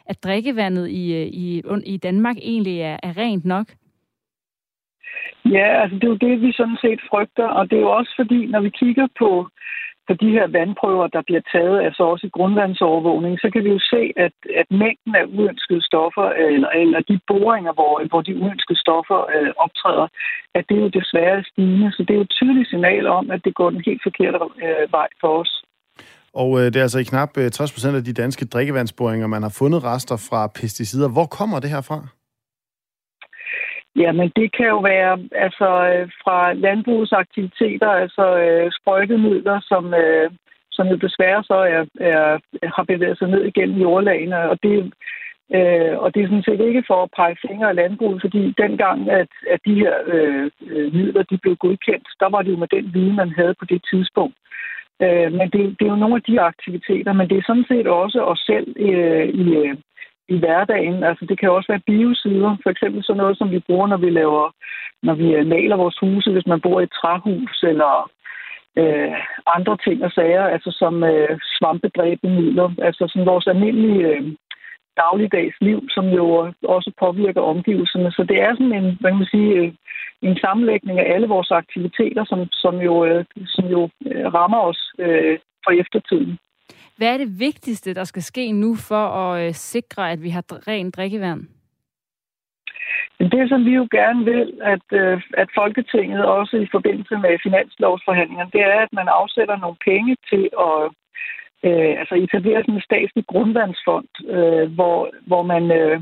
at 0.05 0.23
drikkevandet 0.23 0.89
i, 0.89 1.23
i, 1.23 1.61
i 1.85 1.97
Danmark 1.97 2.37
egentlig 2.41 2.79
er, 2.79 2.97
er 3.03 3.17
rent 3.17 3.45
nok? 3.45 3.67
Ja, 5.45 5.81
altså 5.81 5.95
det 5.95 6.03
er 6.03 6.07
jo 6.07 6.23
det, 6.27 6.41
vi 6.41 6.51
sådan 6.51 6.77
set 6.81 6.99
frygter, 7.09 7.47
og 7.47 7.69
det 7.69 7.75
er 7.75 7.81
jo 7.81 7.91
også 7.91 8.13
fordi, 8.15 8.45
når 8.45 8.61
vi 8.61 8.69
kigger 8.69 9.07
på 9.19 9.47
for 10.07 10.15
de 10.23 10.29
her 10.37 10.47
vandprøver, 10.57 11.07
der 11.15 11.21
bliver 11.27 11.43
taget, 11.53 11.77
altså 11.87 12.03
også 12.11 12.23
i 12.27 12.35
grundvandsovervågning, 12.37 13.33
så 13.43 13.47
kan 13.53 13.63
vi 13.65 13.69
jo 13.75 13.79
se, 13.93 14.01
at, 14.25 14.35
at 14.61 14.67
mængden 14.83 15.13
af 15.21 15.25
uønskede 15.37 15.83
stoffer, 15.89 16.25
øh, 16.39 16.53
eller, 16.55 16.69
eller 16.81 16.99
de 17.09 17.19
boringer, 17.31 17.73
hvor, 17.77 17.93
hvor 18.09 18.21
de 18.27 18.33
uønskede 18.43 18.79
stoffer 18.85 19.19
øh, 19.35 19.51
optræder, 19.65 20.07
at 20.57 20.63
det 20.69 20.75
er 20.77 20.83
jo 20.87 20.97
desværre 20.99 21.43
stigende. 21.51 21.89
Så 21.95 22.01
det 22.03 22.13
er 22.13 22.21
jo 22.21 22.27
et 22.29 22.37
tydeligt 22.39 22.69
signal 22.69 23.05
om, 23.19 23.25
at 23.35 23.41
det 23.45 23.53
går 23.59 23.69
den 23.69 23.81
helt 23.87 24.01
forkerte 24.07 24.37
øh, 24.65 24.91
vej 24.97 25.09
for 25.21 25.31
os. 25.41 25.51
Og 26.41 26.49
øh, 26.59 26.65
det 26.65 26.75
er 26.75 26.87
altså 26.87 26.99
i 26.99 27.09
knap 27.11 27.31
øh, 27.37 27.51
60 27.51 27.71
procent 27.73 27.95
af 27.95 28.03
de 28.03 28.13
danske 28.13 28.45
drikkevandsboringer, 28.45 29.27
man 29.27 29.43
har 29.43 29.53
fundet 29.59 29.83
rester 29.83 30.17
fra 30.29 30.47
pesticider. 30.47 31.09
Hvor 31.09 31.25
kommer 31.25 31.59
det 31.59 31.69
her 31.69 31.81
fra? 31.81 31.99
Jamen, 33.97 34.31
det 34.35 34.47
kan 34.57 34.67
jo 34.67 34.79
være 34.79 35.13
altså, 35.31 35.69
øh, 35.91 36.09
fra 36.23 36.53
landbrugsaktiviteter, 36.53 37.89
altså 37.89 38.25
øh, 38.45 38.71
sprøjtemidler, 38.77 39.59
som, 39.59 39.93
øh, 39.93 40.31
som 40.71 40.87
jo 40.87 40.95
desværre 40.95 41.43
så 41.43 41.53
er, 41.75 41.83
er, 41.99 42.37
har 42.75 42.83
bevæget 42.83 43.17
sig 43.17 43.29
ned 43.29 43.43
igennem 43.43 43.77
jordlagene. 43.81 44.49
Og 44.49 44.57
det, 44.63 44.93
øh, 45.55 45.93
og 46.03 46.07
det 46.13 46.19
er 46.23 46.27
sådan 46.27 46.47
set 46.47 46.61
ikke 46.67 46.83
for 46.87 47.03
at 47.03 47.13
pege 47.17 47.37
fingre 47.47 47.69
af 47.69 47.75
landbruget, 47.75 48.21
fordi 48.21 48.53
dengang, 48.57 49.09
at, 49.09 49.31
at 49.53 49.59
de 49.65 49.75
her 49.81 49.93
øh, 50.13 50.51
øh 50.71 50.93
midler 50.93 51.23
de 51.23 51.37
blev 51.37 51.55
godkendt, 51.55 52.07
der 52.19 52.29
var 52.29 52.41
det 52.41 52.51
jo 52.51 52.57
med 52.57 52.67
den 52.67 52.93
viden, 52.93 53.15
man 53.15 53.31
havde 53.39 53.55
på 53.59 53.65
det 53.65 53.81
tidspunkt. 53.91 54.37
Øh, 55.01 55.31
men 55.37 55.47
det, 55.53 55.61
det 55.79 55.85
er 55.85 55.93
jo 55.95 56.03
nogle 56.03 56.15
af 56.15 56.23
de 56.29 56.41
aktiviteter, 56.41 57.13
men 57.13 57.29
det 57.29 57.37
er 57.37 57.47
sådan 57.47 57.69
set 57.71 57.87
også 57.87 58.19
os 58.21 58.39
selv 58.39 58.67
øh, 58.79 59.27
i, 59.43 59.55
øh, 59.55 59.75
i 60.29 60.37
hverdagen. 60.37 61.03
Altså, 61.03 61.25
det 61.25 61.39
kan 61.39 61.51
også 61.51 61.71
være 61.71 61.87
biosider. 61.89 62.57
For 62.63 62.69
eksempel 62.69 63.03
sådan 63.03 63.17
noget, 63.17 63.37
som 63.37 63.51
vi 63.51 63.59
bruger, 63.59 63.87
når 63.87 63.97
vi 63.97 64.09
laver, 64.09 64.51
når 65.03 65.13
vi 65.13 65.27
øh, 65.35 65.47
maler 65.47 65.75
vores 65.75 65.97
huse, 66.01 66.31
hvis 66.31 66.47
man 66.47 66.61
bor 66.61 66.79
i 66.79 66.83
et 66.83 66.97
træhus, 67.01 67.63
eller 67.63 68.11
øh, 68.77 69.13
andre 69.55 69.77
ting 69.85 70.03
og 70.03 70.11
sager, 70.11 70.43
altså 70.43 70.71
som 70.81 71.03
øh, 71.03 71.39
svampedræbende 71.57 72.41
midler. 72.41 72.69
Altså 72.81 73.03
sådan 73.07 73.25
vores 73.25 73.47
almindelige 73.47 74.07
øh, 74.07 74.23
dagligdags 75.03 75.55
liv, 75.61 75.79
som 75.95 76.05
jo 76.19 76.25
også 76.75 76.91
påvirker 76.99 77.41
omgivelserne. 77.41 78.11
Så 78.11 78.23
det 78.29 78.37
er 78.41 78.51
sådan 78.53 78.73
en, 78.79 78.97
hvad 78.99 79.11
kan 79.11 79.21
man 79.21 79.33
sige, 79.35 79.53
øh, 79.53 79.73
en 80.21 80.37
sammenlægning 80.45 80.99
af 80.99 81.13
alle 81.13 81.27
vores 81.27 81.51
aktiviteter, 81.51 82.23
som, 82.25 82.39
som 82.51 82.75
jo, 82.87 83.05
øh, 83.05 83.25
som 83.45 83.65
jo 83.65 83.89
øh, 84.11 84.25
rammer 84.33 84.61
os 84.69 84.81
øh, 84.99 85.39
for 85.63 85.71
eftertiden. 85.81 86.37
Hvad 86.97 87.13
er 87.13 87.17
det 87.17 87.39
vigtigste, 87.39 87.93
der 87.93 88.03
skal 88.03 88.21
ske 88.21 88.51
nu 88.51 88.75
for 88.75 89.05
at 89.23 89.47
øh, 89.47 89.53
sikre, 89.53 90.11
at 90.11 90.23
vi 90.23 90.29
har 90.29 90.43
rent 90.67 90.95
drikkevand? 90.95 91.41
Det, 93.19 93.49
som 93.49 93.65
vi 93.65 93.71
jo 93.71 93.87
gerne 93.91 94.25
vil, 94.25 94.59
at, 94.73 94.87
øh, 94.91 95.21
at 95.37 95.49
Folketinget 95.55 96.25
også 96.25 96.57
i 96.57 96.67
forbindelse 96.71 97.15
med 97.17 97.43
finanslovsforhandlingerne, 97.43 98.51
det 98.53 98.61
er, 98.61 98.79
at 98.79 98.93
man 98.93 99.07
afsætter 99.07 99.57
nogle 99.57 99.77
penge 99.89 100.15
til 100.29 100.49
at 100.69 100.81
øh, 101.67 101.93
altså 101.99 102.15
etablere 102.15 102.61
sådan 102.61 102.75
en 102.75 102.89
statslig 102.89 103.25
grundvandsfond, 103.27 104.09
øh, 104.35 104.71
hvor, 104.75 105.09
hvor 105.29 105.43
man 105.53 105.63
øh, 105.71 106.01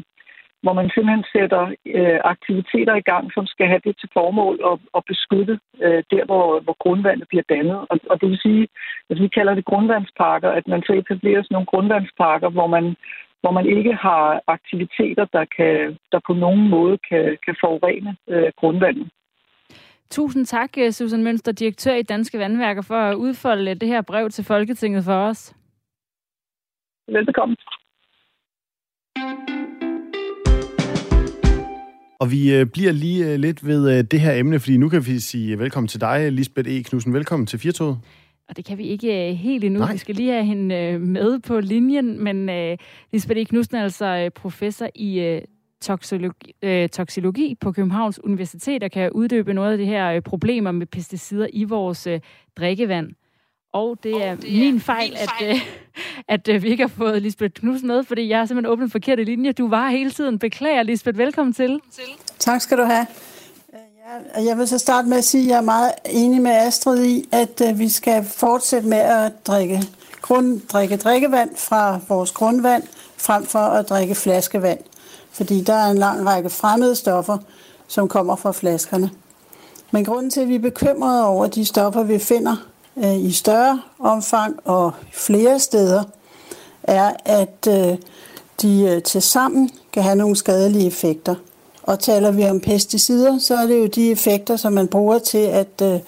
hvor 0.65 0.74
man 0.79 0.89
simpelthen 0.93 1.25
sætter 1.36 1.63
øh, 2.00 2.19
aktiviteter 2.34 2.95
i 2.95 3.07
gang, 3.12 3.25
som 3.36 3.45
skal 3.53 3.67
have 3.72 3.84
det 3.88 3.95
til 3.98 4.10
formål 4.17 4.55
at, 4.72 4.77
at 4.98 5.01
beskytte 5.12 5.55
øh, 5.86 6.01
der, 6.12 6.24
hvor, 6.29 6.45
hvor 6.65 6.75
grundvandet 6.84 7.27
bliver 7.27 7.45
dannet. 7.53 7.77
Og, 7.91 7.95
og 8.12 8.15
det 8.22 8.27
vil 8.29 8.45
sige, 8.48 8.67
at 9.10 9.17
vi 9.24 9.27
kalder 9.38 9.53
det 9.55 9.65
grundvandsparker, 9.72 10.50
at 10.60 10.67
man 10.67 10.81
så 10.88 10.93
etablerer 10.93 11.41
sådan 11.43 11.55
nogle 11.55 11.72
grundvandsparker, 11.74 12.50
hvor 12.50 12.67
man, 12.75 12.86
hvor 13.41 13.51
man 13.57 13.65
ikke 13.77 13.93
har 13.93 14.41
aktiviteter, 14.48 15.25
der, 15.38 15.45
kan, 15.57 15.98
der 16.12 16.19
på 16.27 16.34
nogen 16.34 16.69
måde 16.69 16.98
kan, 17.10 17.38
kan 17.45 17.55
forurene 17.63 18.15
øh, 18.29 18.51
grundvandet. 18.60 19.07
Tusind 20.10 20.45
tak, 20.45 20.72
øh, 20.77 20.91
Susan 20.91 21.24
Mønster, 21.24 21.51
direktør 21.51 21.95
i 21.95 22.03
Danske 22.03 22.39
Vandværker, 22.39 22.81
for 22.81 23.00
at 23.10 23.15
udfolde 23.15 23.75
det 23.75 23.88
her 23.88 24.01
brev 24.01 24.29
til 24.29 24.45
Folketinget 24.45 25.03
for 25.03 25.19
os. 25.29 25.55
Velbekomme. 27.07 27.55
Og 32.25 32.32
vi 32.32 32.53
øh, 32.53 32.65
bliver 32.65 32.91
lige 32.91 33.34
øh, 33.34 33.39
lidt 33.39 33.67
ved 33.67 33.98
øh, 33.98 34.03
det 34.03 34.20
her 34.20 34.34
emne, 34.34 34.60
fordi 34.60 34.77
nu 34.77 34.89
kan 34.89 35.05
vi 35.05 35.20
sige 35.20 35.60
velkommen 35.60 35.88
til 35.88 36.01
dig, 36.01 36.32
Lisbeth 36.32 36.70
E. 36.70 36.84
Knudsen. 36.84 37.13
Velkommen 37.13 37.48
til 37.48 37.60
Firtoget. 37.60 37.98
Og 38.50 38.58
det 38.58 38.65
kan 38.65 38.77
vi 38.77 38.84
ikke 38.84 39.34
helt 39.36 39.63
endnu. 39.63 39.79
Nej. 39.79 39.91
Vi 39.91 39.98
skal 39.98 40.15
lige 40.15 40.32
have 40.32 40.46
hende 40.46 41.00
med 41.00 41.39
på 41.39 41.60
linjen, 41.60 42.24
men 42.24 42.50
uh, 42.50 42.77
Lisbeth 43.12 43.39
E. 43.39 43.44
Knudsen 43.44 43.75
er 43.75 43.84
altså 43.84 44.29
professor 44.36 44.89
i 44.96 45.36
uh, 45.36 45.41
toksologi, 45.82 46.53
uh, 46.65 46.89
toksologi 46.91 47.55
på 47.62 47.72
Københavns 47.72 48.24
Universitet, 48.24 48.84
og 48.84 48.91
kan 48.91 49.12
uddybe 49.12 49.53
noget 49.53 49.72
af 49.72 49.77
de 49.77 49.86
her 49.86 50.15
uh, 50.15 50.22
problemer 50.22 50.72
med 50.72 50.86
pesticider 50.86 51.48
i 51.53 51.63
vores 51.63 52.08
uh, 52.08 52.13
drikkevand. 52.58 53.12
Og 53.75 53.98
det 54.03 54.25
er, 54.25 54.36
det 54.36 54.55
er 54.55 54.60
min 54.60 54.79
fejl, 54.79 55.10
min 55.10 55.17
fejl. 55.17 55.50
at, 55.50 55.55
uh, 55.55 55.62
at 56.36 56.50
uh, 56.55 56.63
vi 56.63 56.70
ikke 56.70 56.84
har 56.84 56.91
fået 56.98 57.22
Lisbeth 57.22 57.53
Knudsen 57.53 57.88
med, 57.88 58.03
fordi 58.03 58.29
jeg 58.29 58.39
har 58.39 58.46
simpelthen 58.46 58.72
åbnet 58.72 58.86
en 58.86 58.91
forkerte 58.91 59.24
linje. 59.24 59.51
Du 59.51 59.67
var 59.67 59.89
hele 59.89 60.12
tiden. 60.12 60.39
Beklager, 60.39 60.84
Lisbeth. 60.84 61.17
Velkommen 61.17 61.53
til. 61.53 61.79
Tak 62.39 62.62
skal 62.62 62.77
du 62.77 62.84
have. 62.84 63.05
Jeg 64.46 64.58
vil 64.58 64.67
så 64.67 64.77
starte 64.77 65.08
med 65.08 65.17
at 65.17 65.24
sige, 65.24 65.44
at 65.44 65.50
jeg 65.50 65.58
er 65.58 65.62
meget 65.62 65.91
enig 66.05 66.41
med 66.41 66.51
Astrid 66.51 67.05
i, 67.05 67.29
at 67.32 67.62
vi 67.75 67.89
skal 67.89 68.24
fortsætte 68.24 68.88
med 68.88 68.98
at 68.98 69.48
drikke, 69.48 69.82
grund, 70.22 70.62
drikke 70.62 70.98
drikkevand 70.98 71.50
fra 71.55 72.00
vores 72.10 72.32
grundvand, 72.32 72.84
frem 73.17 73.46
for 73.46 73.60
at 73.60 73.89
drikke 73.89 74.15
flaskevand. 74.15 74.79
Fordi 75.32 75.62
der 75.62 75.74
er 75.74 75.91
en 75.91 75.98
lang 75.98 76.27
række 76.27 76.50
fremmede 76.50 76.96
stoffer, 76.96 77.38
som 77.88 78.08
kommer 78.08 78.36
fra 78.36 78.51
flaskerne. 78.51 79.10
Men 79.91 80.05
grunden 80.05 80.32
til, 80.32 80.41
at 80.41 80.48
vi 80.48 80.55
er 80.55 80.60
bekymrede 80.60 81.27
over 81.27 81.48
de 81.48 81.65
stoffer, 81.65 82.03
vi 82.03 82.20
finder 82.20 82.55
øh, 82.97 83.19
i 83.19 83.31
større 83.31 83.81
omfang 83.99 84.59
og 84.65 84.91
flere 85.11 85.59
steder, 85.59 86.03
er, 86.83 87.11
at 87.25 87.67
øh, 87.69 87.97
de 88.61 88.81
øh, 88.81 89.03
til 89.03 89.21
sammen 89.21 89.69
kan 89.93 90.03
have 90.03 90.15
nogle 90.15 90.35
skadelige 90.35 90.87
effekter. 90.87 91.35
Og 91.83 91.99
taler 91.99 92.31
vi 92.31 92.45
om 92.45 92.59
pesticider, 92.59 93.39
så 93.39 93.55
er 93.55 93.67
det 93.67 93.79
jo 93.79 93.85
de 93.85 94.11
effekter, 94.11 94.55
som 94.55 94.73
man 94.73 94.87
bruger 94.87 95.19
til 95.19 95.37
at 95.37 95.81
øh, 95.81 95.99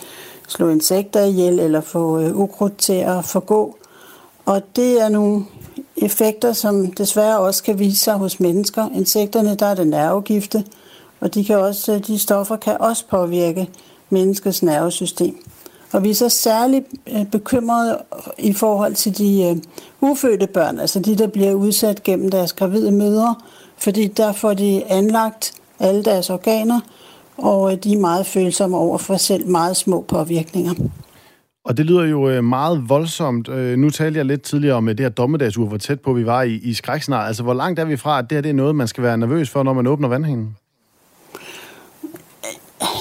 slå 0.48 0.70
insekter 0.70 1.24
ihjel 1.24 1.60
eller 1.60 1.82
få 1.82 2.20
øh, 2.20 2.38
ukrudt 2.38 2.78
til 2.78 2.94
at 2.94 3.26
forgå. 3.26 3.76
Og 4.46 4.62
det 4.76 5.02
er 5.02 5.10
nogle 5.10 5.46
effekter, 5.98 6.54
som 6.54 6.92
desværre 6.92 7.40
også 7.40 7.64
kan 7.64 7.80
vise 7.80 8.04
sig 8.04 8.14
hos 8.14 8.40
mennesker. 8.40 8.90
Insekterne, 8.96 9.56
der 9.56 9.66
er 9.66 9.76
det 9.76 9.88
nervegifte, 9.88 10.66
og 11.20 11.34
de, 11.34 11.46
kan 11.46 11.58
også, 11.58 11.94
øh, 11.94 12.08
de 12.08 12.20
stoffer 12.20 12.56
kan 12.56 12.78
også 12.80 13.06
påvirke 13.10 13.70
menneskets 14.10 14.64
nervesystem. 14.64 15.44
Og 15.94 16.04
vi 16.04 16.10
er 16.10 16.14
så 16.14 16.30
særligt 16.30 16.86
øh, 17.14 17.26
bekymrede 17.26 17.98
i 18.38 18.54
forhold 18.54 18.96
til 18.96 19.18
de 19.18 19.44
øh, 19.44 19.56
ufødte 20.02 20.48
børn, 20.48 20.80
altså 20.80 21.00
de, 21.00 21.18
der 21.18 21.28
bliver 21.28 21.54
udsat 21.54 22.04
gennem 22.04 22.32
deres 22.32 22.54
gravide 22.54 22.92
mødre, 22.92 23.36
fordi 23.78 24.08
der 24.08 24.32
får 24.32 24.54
de 24.54 24.84
anlagt 24.86 25.54
alle 25.80 26.04
deres 26.04 26.30
organer, 26.30 26.80
og 27.38 27.72
øh, 27.72 27.78
de 27.84 27.94
er 27.94 28.00
meget 28.00 28.26
følsomme 28.26 28.78
over 28.78 28.98
for 28.98 29.18
selv 29.18 29.48
meget 29.48 29.78
små 29.78 30.02
påvirkninger. 30.08 30.74
Og 31.66 31.78
det 31.78 31.86
lyder 31.86 32.04
jo 32.04 32.42
meget 32.42 32.90
voldsomt. 32.90 33.48
Nu 33.78 33.90
talte 33.90 34.18
jeg 34.18 34.26
lidt 34.26 34.42
tidligere 34.42 34.76
om 34.76 34.86
det 34.86 35.00
her 35.00 35.10
dommedagsuge, 35.10 35.68
hvor 35.68 35.78
tæt 35.78 36.02
på 36.02 36.14
vi 36.14 36.26
var 36.26 36.42
i, 36.42 36.54
i 36.54 36.74
skrækscenariet. 36.74 37.28
Altså, 37.28 37.44
hvor 37.44 37.54
langt 37.54 37.80
er 37.80 37.86
vi 37.86 37.98
fra, 37.98 38.20
at 38.20 38.30
det 38.30 38.36
her 38.36 38.42
det 38.42 38.50
er 38.50 38.54
noget, 38.54 38.76
man 38.76 38.88
skal 38.88 39.04
være 39.04 39.18
nervøs 39.18 39.50
for, 39.50 39.64
når 39.64 39.74
man 39.74 39.88
åbner 39.88 40.08
vandhænden? 40.08 40.56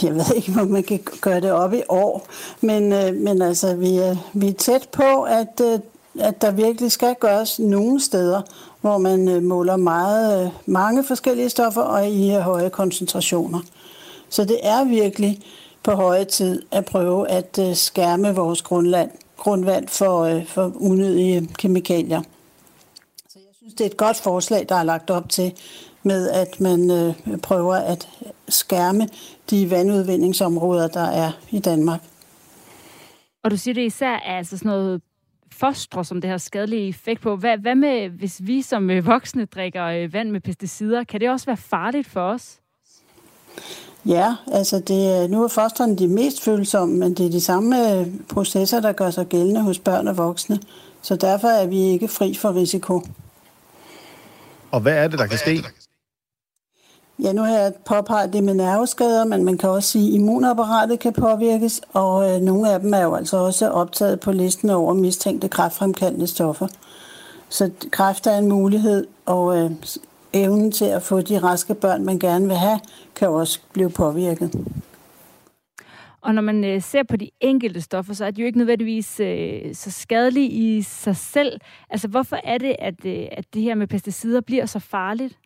Jeg 0.02 0.14
ved 0.14 0.34
ikke, 0.36 0.60
om 0.60 0.68
man 0.68 0.82
kan 0.82 1.00
gøre 1.20 1.40
det 1.40 1.52
op 1.52 1.72
i 1.72 1.82
år, 1.88 2.26
men, 2.60 2.92
øh, 2.92 3.14
men 3.14 3.42
altså, 3.42 3.74
vi 3.74 3.96
er, 3.96 4.16
vi 4.32 4.48
er 4.48 4.52
tæt 4.52 4.88
på, 4.92 5.22
at, 5.22 5.60
øh, 5.62 5.78
at 6.20 6.42
der 6.42 6.50
virkelig 6.50 6.92
skal 6.92 7.14
gøres 7.20 7.58
nogle 7.58 8.00
steder, 8.00 8.42
hvor 8.80 8.98
man 8.98 9.28
øh, 9.28 9.42
måler 9.42 9.76
meget, 9.76 10.44
øh, 10.44 10.50
mange 10.66 11.04
forskellige 11.04 11.50
stoffer 11.50 11.82
og 11.82 12.08
i 12.08 12.34
øh, 12.34 12.40
høje 12.40 12.70
koncentrationer. 12.70 13.60
Så 14.28 14.44
det 14.44 14.58
er 14.62 14.84
virkelig 14.84 15.40
på 15.82 15.92
høje 15.92 16.24
tid 16.24 16.62
at 16.70 16.84
prøve 16.84 17.28
at 17.28 17.58
øh, 17.60 17.74
skærme 17.74 18.34
vores 18.34 18.62
grundland, 18.62 19.10
grundvand 19.36 19.88
for, 19.88 20.20
øh, 20.22 20.46
for 20.46 20.72
unødige 20.74 21.36
øh, 21.40 21.48
kemikalier. 21.58 22.22
Så 23.28 23.38
jeg 23.38 23.54
synes, 23.56 23.74
det 23.74 23.80
er 23.80 23.90
et 23.90 23.96
godt 23.96 24.16
forslag, 24.16 24.66
der 24.68 24.74
er 24.74 24.82
lagt 24.82 25.10
op 25.10 25.28
til, 25.28 25.52
med 26.02 26.30
at 26.30 26.60
man 26.60 26.90
øh, 26.90 27.38
prøver 27.38 27.74
at 27.74 28.08
skærme 28.48 29.08
de 29.50 29.70
vandudvindingsområder, 29.70 30.88
der 30.88 31.04
er 31.04 31.32
i 31.50 31.58
Danmark. 31.58 32.00
Og 33.44 33.50
du 33.50 33.56
siger, 33.56 33.74
det 33.74 33.86
især 33.86 34.12
er 34.12 34.36
altså 34.38 34.58
sådan 34.58 34.68
noget 34.68 35.00
fostre, 35.52 36.04
som 36.04 36.20
det 36.20 36.30
har 36.30 36.38
skadelig 36.38 36.88
effekt 36.88 37.20
på. 37.20 37.36
Hvad, 37.36 37.58
hvad 37.58 37.74
med, 37.74 38.08
hvis 38.08 38.40
vi 38.42 38.62
som 38.62 38.90
øh, 38.90 39.06
voksne 39.06 39.44
drikker 39.44 39.84
øh, 39.84 40.12
vand 40.12 40.30
med 40.30 40.40
pesticider, 40.40 41.04
kan 41.04 41.20
det 41.20 41.30
også 41.30 41.46
være 41.46 41.56
farligt 41.56 42.08
for 42.08 42.20
os? 42.20 42.58
Ja, 44.06 44.34
altså 44.52 44.78
det, 44.78 45.30
nu 45.30 45.44
er 45.44 45.48
fostrene 45.48 45.98
de 45.98 46.08
mest 46.08 46.44
følsomme, 46.44 46.96
men 46.96 47.14
det 47.14 47.26
er 47.26 47.30
de 47.30 47.40
samme 47.40 47.92
øh, 47.92 48.06
processer, 48.28 48.80
der 48.80 48.92
gør 48.92 49.10
sig 49.10 49.26
gældende 49.26 49.62
hos 49.62 49.78
børn 49.78 50.08
og 50.08 50.16
voksne. 50.16 50.60
Så 51.02 51.16
derfor 51.16 51.48
er 51.48 51.66
vi 51.66 51.80
ikke 51.80 52.08
fri 52.08 52.34
for 52.34 52.54
risiko. 52.54 53.02
Og 54.70 54.80
hvad 54.80 54.92
er 54.92 55.08
det, 55.08 55.18
der 55.18 55.26
kan 55.26 55.38
ske? 55.38 55.64
Ja, 57.22 57.32
nu 57.32 57.42
har 57.42 57.58
jeg 57.58 57.72
påpeget 57.84 58.32
det 58.32 58.44
med 58.44 58.54
nerveskader, 58.54 59.24
men 59.24 59.44
man 59.44 59.58
kan 59.58 59.68
også 59.68 59.88
sige, 59.88 60.08
at 60.08 60.14
immunapparatet 60.14 60.98
kan 60.98 61.12
påvirkes, 61.12 61.80
og 61.92 62.30
øh, 62.30 62.40
nogle 62.40 62.72
af 62.72 62.80
dem 62.80 62.94
er 62.94 63.02
jo 63.02 63.14
altså 63.14 63.36
også 63.36 63.68
optaget 63.68 64.20
på 64.20 64.32
listen 64.32 64.70
over 64.70 64.94
mistænkte 64.94 65.48
kræftfremkaldende 65.48 66.26
stoffer. 66.26 66.66
Så 67.48 67.70
kræft 67.90 68.26
er 68.26 68.38
en 68.38 68.48
mulighed, 68.48 69.06
og 69.26 69.58
øh, 69.58 69.70
evnen 70.32 70.72
til 70.72 70.84
at 70.84 71.02
få 71.02 71.20
de 71.20 71.38
raske 71.38 71.74
børn, 71.74 72.04
man 72.04 72.18
gerne 72.18 72.46
vil 72.46 72.56
have, 72.56 72.80
kan 73.14 73.28
også 73.28 73.60
blive 73.72 73.90
påvirket. 73.90 74.54
Og 76.20 76.34
når 76.34 76.42
man 76.42 76.64
øh, 76.64 76.82
ser 76.82 77.02
på 77.02 77.16
de 77.16 77.30
enkelte 77.40 77.80
stoffer, 77.80 78.14
så 78.14 78.24
er 78.24 78.30
de 78.30 78.40
jo 78.40 78.46
ikke 78.46 78.58
nødvendigvis 78.58 79.20
øh, 79.20 79.74
så 79.74 79.90
skadelige 79.90 80.48
i 80.48 80.82
sig 80.82 81.16
selv. 81.16 81.60
Altså, 81.90 82.08
hvorfor 82.08 82.36
er 82.44 82.58
det, 82.58 82.76
at, 82.78 83.04
øh, 83.04 83.26
at 83.32 83.44
det 83.54 83.62
her 83.62 83.74
med 83.74 83.86
pesticider 83.86 84.40
bliver 84.40 84.66
så 84.66 84.78
farligt? 84.78 85.38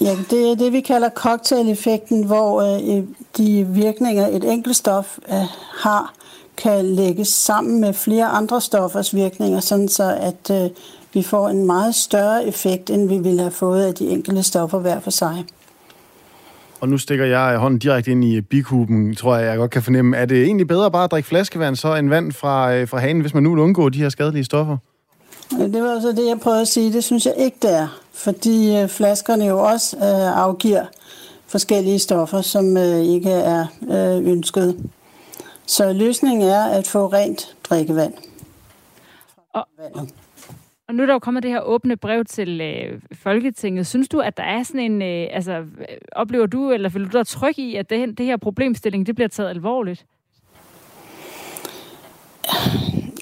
Ja, 0.00 0.16
det 0.30 0.50
er 0.50 0.54
det, 0.54 0.72
vi 0.72 0.80
kalder 0.80 1.08
cocktail-effekten, 1.10 2.26
hvor 2.26 2.62
øh, 2.62 2.96
øh, 2.96 3.04
de 3.36 3.66
virkninger, 3.68 4.26
et 4.26 4.44
enkelt 4.52 4.76
stof 4.76 5.18
øh, 5.28 5.34
har, 5.82 6.14
kan 6.56 6.84
lægges 6.84 7.28
sammen 7.28 7.80
med 7.80 7.92
flere 7.92 8.26
andre 8.26 8.60
stoffers 8.60 9.14
virkninger, 9.14 9.60
sådan 9.60 9.88
så 9.88 10.16
at 10.20 10.64
øh, 10.64 10.70
vi 11.12 11.22
får 11.22 11.48
en 11.48 11.66
meget 11.66 11.94
større 11.94 12.46
effekt, 12.46 12.90
end 12.90 13.08
vi 13.08 13.18
ville 13.18 13.40
have 13.40 13.50
fået 13.50 13.84
af 13.84 13.94
de 13.94 14.08
enkelte 14.08 14.42
stoffer 14.42 14.78
hver 14.78 15.00
for 15.00 15.10
sig. 15.10 15.44
Og 16.80 16.88
nu 16.88 16.98
stikker 16.98 17.24
jeg 17.24 17.54
øh, 17.54 17.60
hånden 17.60 17.78
direkte 17.78 18.10
ind 18.10 18.24
i 18.24 18.36
øh, 18.36 18.42
bikuben, 18.42 19.14
tror 19.14 19.36
jeg, 19.36 19.46
jeg 19.46 19.56
godt 19.56 19.70
kan 19.70 19.82
fornemme. 19.82 20.16
Er 20.16 20.24
det 20.24 20.42
egentlig 20.42 20.68
bedre 20.68 20.90
bare 20.90 21.04
at 21.04 21.10
drikke 21.10 21.28
flaskevand 21.28 21.76
så 21.76 21.94
end 21.94 22.08
vand 22.08 22.32
fra, 22.32 22.74
øh, 22.74 22.88
fra 22.88 22.98
hanen, 22.98 23.20
hvis 23.20 23.34
man 23.34 23.42
nu 23.42 23.50
vil 23.50 23.62
undgå 23.62 23.88
de 23.88 23.98
her 23.98 24.08
skadelige 24.08 24.44
stoffer? 24.44 24.76
Det 25.50 25.82
var 25.82 25.94
altså 25.94 26.12
det, 26.12 26.28
jeg 26.28 26.40
prøvede 26.40 26.60
at 26.60 26.68
sige. 26.68 26.92
Det 26.92 27.04
synes 27.04 27.26
jeg 27.26 27.34
ikke, 27.36 27.56
det 27.62 27.74
er. 27.74 28.00
Fordi 28.12 28.76
øh, 28.76 28.88
flaskerne 28.88 29.44
jo 29.44 29.62
også 29.62 29.96
øh, 29.96 30.38
afgiver 30.38 30.84
forskellige 31.46 31.98
stoffer, 31.98 32.40
som 32.40 32.76
øh, 32.76 33.00
ikke 33.00 33.30
er 33.30 33.66
øh, 33.82 34.32
ønsket. 34.32 34.90
Så 35.66 35.92
løsningen 35.92 36.48
er 36.48 36.64
at 36.64 36.86
få 36.86 37.06
rent 37.06 37.56
drikkevand. 37.64 38.14
Og, 39.52 39.68
og 40.88 40.94
nu 40.94 41.02
er 41.02 41.06
der 41.06 41.12
jo 41.12 41.18
kommet 41.18 41.42
det 41.42 41.50
her 41.50 41.60
åbne 41.60 41.96
brev 41.96 42.24
til 42.24 42.60
øh, 42.60 43.00
Folketinget. 43.22 43.86
Synes 43.86 44.08
du, 44.08 44.18
at 44.18 44.36
der 44.36 44.42
er 44.42 44.62
sådan 44.62 44.80
en... 44.80 45.02
Øh, 45.02 45.28
altså, 45.30 45.64
oplever 46.12 46.46
du, 46.46 46.70
eller 46.70 46.88
føler 46.88 47.08
du 47.08 47.18
dig 47.18 47.26
tryg 47.26 47.58
i, 47.58 47.76
at 47.76 47.90
det, 47.90 48.18
det 48.18 48.26
her 48.26 48.36
problemstilling, 48.36 49.06
det 49.06 49.14
bliver 49.14 49.28
taget 49.28 49.50
alvorligt? 49.50 50.06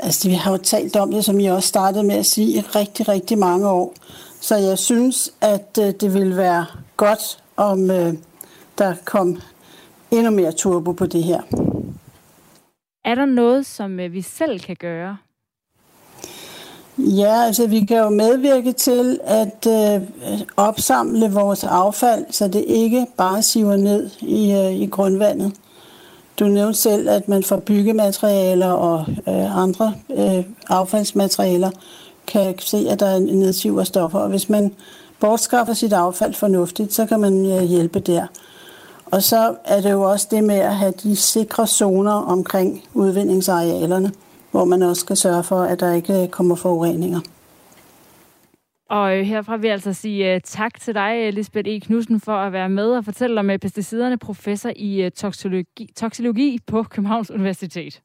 Altså, 0.03 0.29
vi 0.29 0.35
har 0.35 0.51
jo 0.51 0.57
talt 0.57 0.97
om 0.97 1.13
det, 1.13 1.25
som 1.25 1.41
jeg 1.41 1.53
også 1.53 1.69
startede 1.69 2.05
med 2.05 2.15
at 2.15 2.27
sige, 2.27 2.59
i 2.59 2.61
rigtig, 2.61 3.09
rigtig 3.09 3.39
mange 3.39 3.69
år. 3.69 3.95
Så 4.41 4.57
jeg 4.57 4.79
synes, 4.79 5.31
at 5.41 5.79
øh, 5.81 5.95
det 6.01 6.15
vil 6.15 6.37
være 6.37 6.67
godt, 6.97 7.39
om 7.57 7.91
øh, 7.91 8.15
der 8.79 8.95
kom 9.05 9.41
endnu 10.11 10.31
mere 10.31 10.53
turbo 10.53 10.93
på 10.93 11.07
det 11.07 11.25
her. 11.25 11.41
Er 13.05 13.15
der 13.15 13.25
noget, 13.25 13.67
som 13.67 14.01
øh, 14.01 14.13
vi 14.13 14.23
selv 14.23 14.61
kan 14.61 14.77
gøre? 14.81 15.17
Ja, 16.99 17.45
altså 17.45 17.67
vi 17.67 17.81
kan 17.81 17.97
jo 17.97 18.09
medvirke 18.09 18.73
til 18.73 19.21
at 19.25 19.67
øh, 19.67 20.09
opsamle 20.57 21.33
vores 21.33 21.65
affald, 21.65 22.25
så 22.31 22.49
det 22.49 22.65
ikke 22.69 23.07
bare 23.17 23.43
siver 23.43 23.77
ned 23.77 24.11
i, 24.21 24.53
øh, 24.53 24.73
i 24.73 24.87
grundvandet. 24.87 25.53
Du 26.39 26.45
nævnte 26.45 26.79
selv, 26.79 27.09
at 27.09 27.29
man 27.29 27.43
får 27.43 27.57
byggematerialer 27.57 28.71
og 28.71 29.05
øh, 29.29 29.59
andre 29.59 29.95
øh, 30.17 30.45
affaldsmaterialer 30.69 31.71
kan 32.27 32.55
se, 32.59 32.87
at 32.91 33.01
der 33.01 33.07
er 33.07 33.19
nedsiv 33.19 33.77
af 33.79 33.87
stoffer. 33.87 34.19
Og 34.19 34.29
hvis 34.29 34.49
man 34.49 34.75
bortskaffer 35.21 35.75
sit 35.75 35.93
affald 35.93 36.35
fornuftigt, 36.35 36.93
så 36.93 37.07
kan 37.07 37.21
man 37.21 37.47
øh, 37.47 37.63
hjælpe 37.63 38.01
der. 38.01 38.27
Og 39.07 39.23
så 39.23 39.55
er 39.65 39.81
det 39.81 39.91
jo 39.91 40.03
også 40.03 40.27
det 40.31 40.45
med 40.45 40.55
at 40.55 40.77
have 40.77 40.93
de 41.03 41.17
sikre 41.17 41.67
zoner 41.67 42.13
omkring 42.13 42.83
udvindingsarealerne, 42.95 44.13
hvor 44.51 44.65
man 44.65 44.83
også 44.83 45.01
skal 45.01 45.17
sørge 45.17 45.43
for, 45.43 45.63
at 45.63 45.81
der 45.81 45.93
ikke 45.93 46.23
øh, 46.23 46.29
kommer 46.29 46.55
forureninger. 46.55 47.21
Og 48.93 49.19
øh, 49.19 49.25
herfra 49.25 49.57
vil 49.57 49.65
jeg 49.65 49.73
altså 49.73 49.93
sige 49.93 50.35
uh, 50.35 50.41
tak 50.45 50.81
til 50.81 50.95
dig, 50.95 51.23
øh, 51.27 51.33
Lisbeth 51.33 51.69
E. 51.69 51.81
Knudsen, 51.81 52.21
for 52.21 52.33
at 52.33 52.53
være 52.53 52.69
med 52.69 52.91
og 52.97 53.05
fortælle 53.05 53.41
om 53.41 53.51
uh, 53.51 53.57
pesticiderne, 53.57 54.19
professor 54.19 54.71
i 54.77 55.07
uh, 55.07 55.11
toksologi, 55.11 55.89
toksologi 55.97 56.59
på 56.67 56.83
Københavns 56.83 57.31
Universitet. 57.31 58.03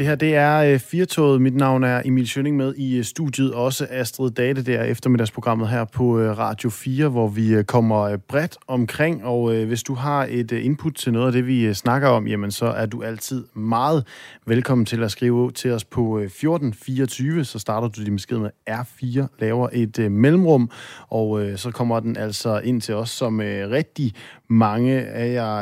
Det 0.00 0.08
her, 0.08 0.14
det 0.14 0.34
er 0.34 0.58
øh, 0.58 0.78
Firtoget. 0.78 1.40
Mit 1.40 1.54
navn 1.54 1.84
er 1.84 2.02
Emil 2.04 2.28
Schønning 2.28 2.56
med 2.56 2.74
i 2.74 2.98
øh, 2.98 3.04
studiet. 3.04 3.54
Også 3.54 3.86
Astrid 3.90 4.30
Date, 4.30 4.62
der 4.62 4.82
eftermiddagsprogrammet 4.82 5.68
her 5.68 5.84
på 5.84 6.18
øh, 6.18 6.38
Radio 6.38 6.70
4, 6.70 7.08
hvor 7.08 7.28
vi 7.28 7.54
øh, 7.54 7.64
kommer 7.64 8.16
bredt 8.16 8.56
omkring. 8.66 9.24
Og 9.24 9.64
hvis 9.64 9.82
du 9.82 9.94
har 9.94 10.26
et 10.30 10.52
input 10.52 10.94
til 10.94 11.12
noget 11.12 11.26
af 11.26 11.32
det, 11.32 11.46
vi 11.46 11.74
snakker 11.74 12.08
om, 12.08 12.26
jamen 12.26 12.50
så 12.50 12.66
er 12.66 12.86
du 12.86 13.02
altid 13.02 13.44
meget 13.54 14.06
velkommen 14.46 14.86
til 14.86 15.02
at 15.02 15.10
skrive 15.10 15.50
til 15.50 15.72
os 15.72 15.84
på 15.84 16.18
1424. 16.18 17.44
Så 17.44 17.58
starter 17.58 17.88
du 17.88 18.04
din 18.04 18.16
besked 18.16 18.38
med 18.38 18.50
R4, 18.70 19.26
laver 19.38 19.68
et 19.72 20.12
mellemrum, 20.12 20.70
og 21.08 21.42
så 21.56 21.70
kommer 21.70 22.00
den 22.00 22.16
altså 22.16 22.58
ind 22.58 22.80
til 22.80 22.94
os, 22.94 23.10
som 23.10 23.40
rigtig 23.44 24.14
mange 24.48 25.00
af 25.00 25.32
jer, 25.32 25.60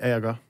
af 0.00 0.10
jer 0.10 0.20
gør. 0.20 0.45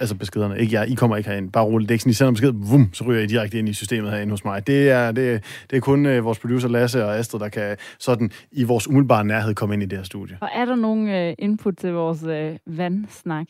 Altså 0.00 0.14
beskederne. 0.14 0.58
Ikke 0.58 0.80
jeg. 0.80 0.88
I 0.88 0.94
kommer 0.94 1.16
ikke 1.16 1.30
herind. 1.30 1.52
Bare 1.52 1.64
roligt. 1.64 1.88
Det 1.88 1.92
er 1.92 1.94
ikke 1.94 2.02
sådan, 2.02 2.10
I 2.10 2.14
sender 2.14 2.32
besked, 2.32 2.52
vum, 2.70 2.90
så 2.92 3.04
ryger 3.04 3.22
I 3.22 3.26
direkte 3.26 3.58
ind 3.58 3.68
i 3.68 3.72
systemet 3.72 4.10
herinde 4.10 4.30
hos 4.30 4.44
mig. 4.44 4.66
Det 4.66 4.90
er, 4.90 5.12
det, 5.12 5.44
det 5.70 5.76
er 5.76 5.80
kun 5.80 6.06
uh, 6.06 6.24
vores 6.24 6.38
producer 6.38 6.68
Lasse 6.68 7.04
og 7.04 7.16
Astrid, 7.18 7.40
der 7.40 7.48
kan 7.48 7.76
sådan 7.98 8.30
i 8.52 8.64
vores 8.64 8.88
umiddelbare 8.88 9.24
nærhed 9.24 9.54
komme 9.54 9.74
ind 9.74 9.82
i 9.82 9.86
det 9.86 9.98
her 9.98 10.04
studie. 10.04 10.38
Og 10.40 10.48
er 10.54 10.64
der 10.64 10.74
nogen 10.74 11.28
uh, 11.28 11.34
input 11.38 11.76
til 11.76 11.92
vores 11.92 12.22
uh, 12.22 12.78
vandsnak? 12.78 13.46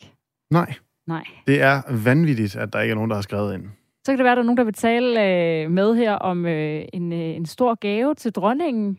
Nej. 0.51 0.73
Nej. 1.07 1.23
Det 1.47 1.61
er 1.61 2.03
vanvittigt, 2.03 2.55
at 2.55 2.73
der 2.73 2.81
ikke 2.81 2.91
er 2.91 2.95
nogen, 2.95 3.09
der 3.09 3.15
har 3.15 3.21
skrevet 3.21 3.53
ind. 3.53 3.63
Så 4.05 4.11
kan 4.11 4.17
det 4.17 4.23
være, 4.23 4.31
at 4.31 4.35
der 4.37 4.41
er 4.41 4.45
nogen, 4.45 4.57
der 4.57 4.63
vil 4.63 4.73
tale 4.73 5.25
øh, 5.25 5.71
med 5.71 5.95
her 5.95 6.13
om 6.13 6.45
øh, 6.45 6.85
en, 6.93 7.13
øh, 7.13 7.19
en 7.19 7.45
stor 7.45 7.75
gave 7.75 8.15
til 8.15 8.31
dronningen, 8.31 8.97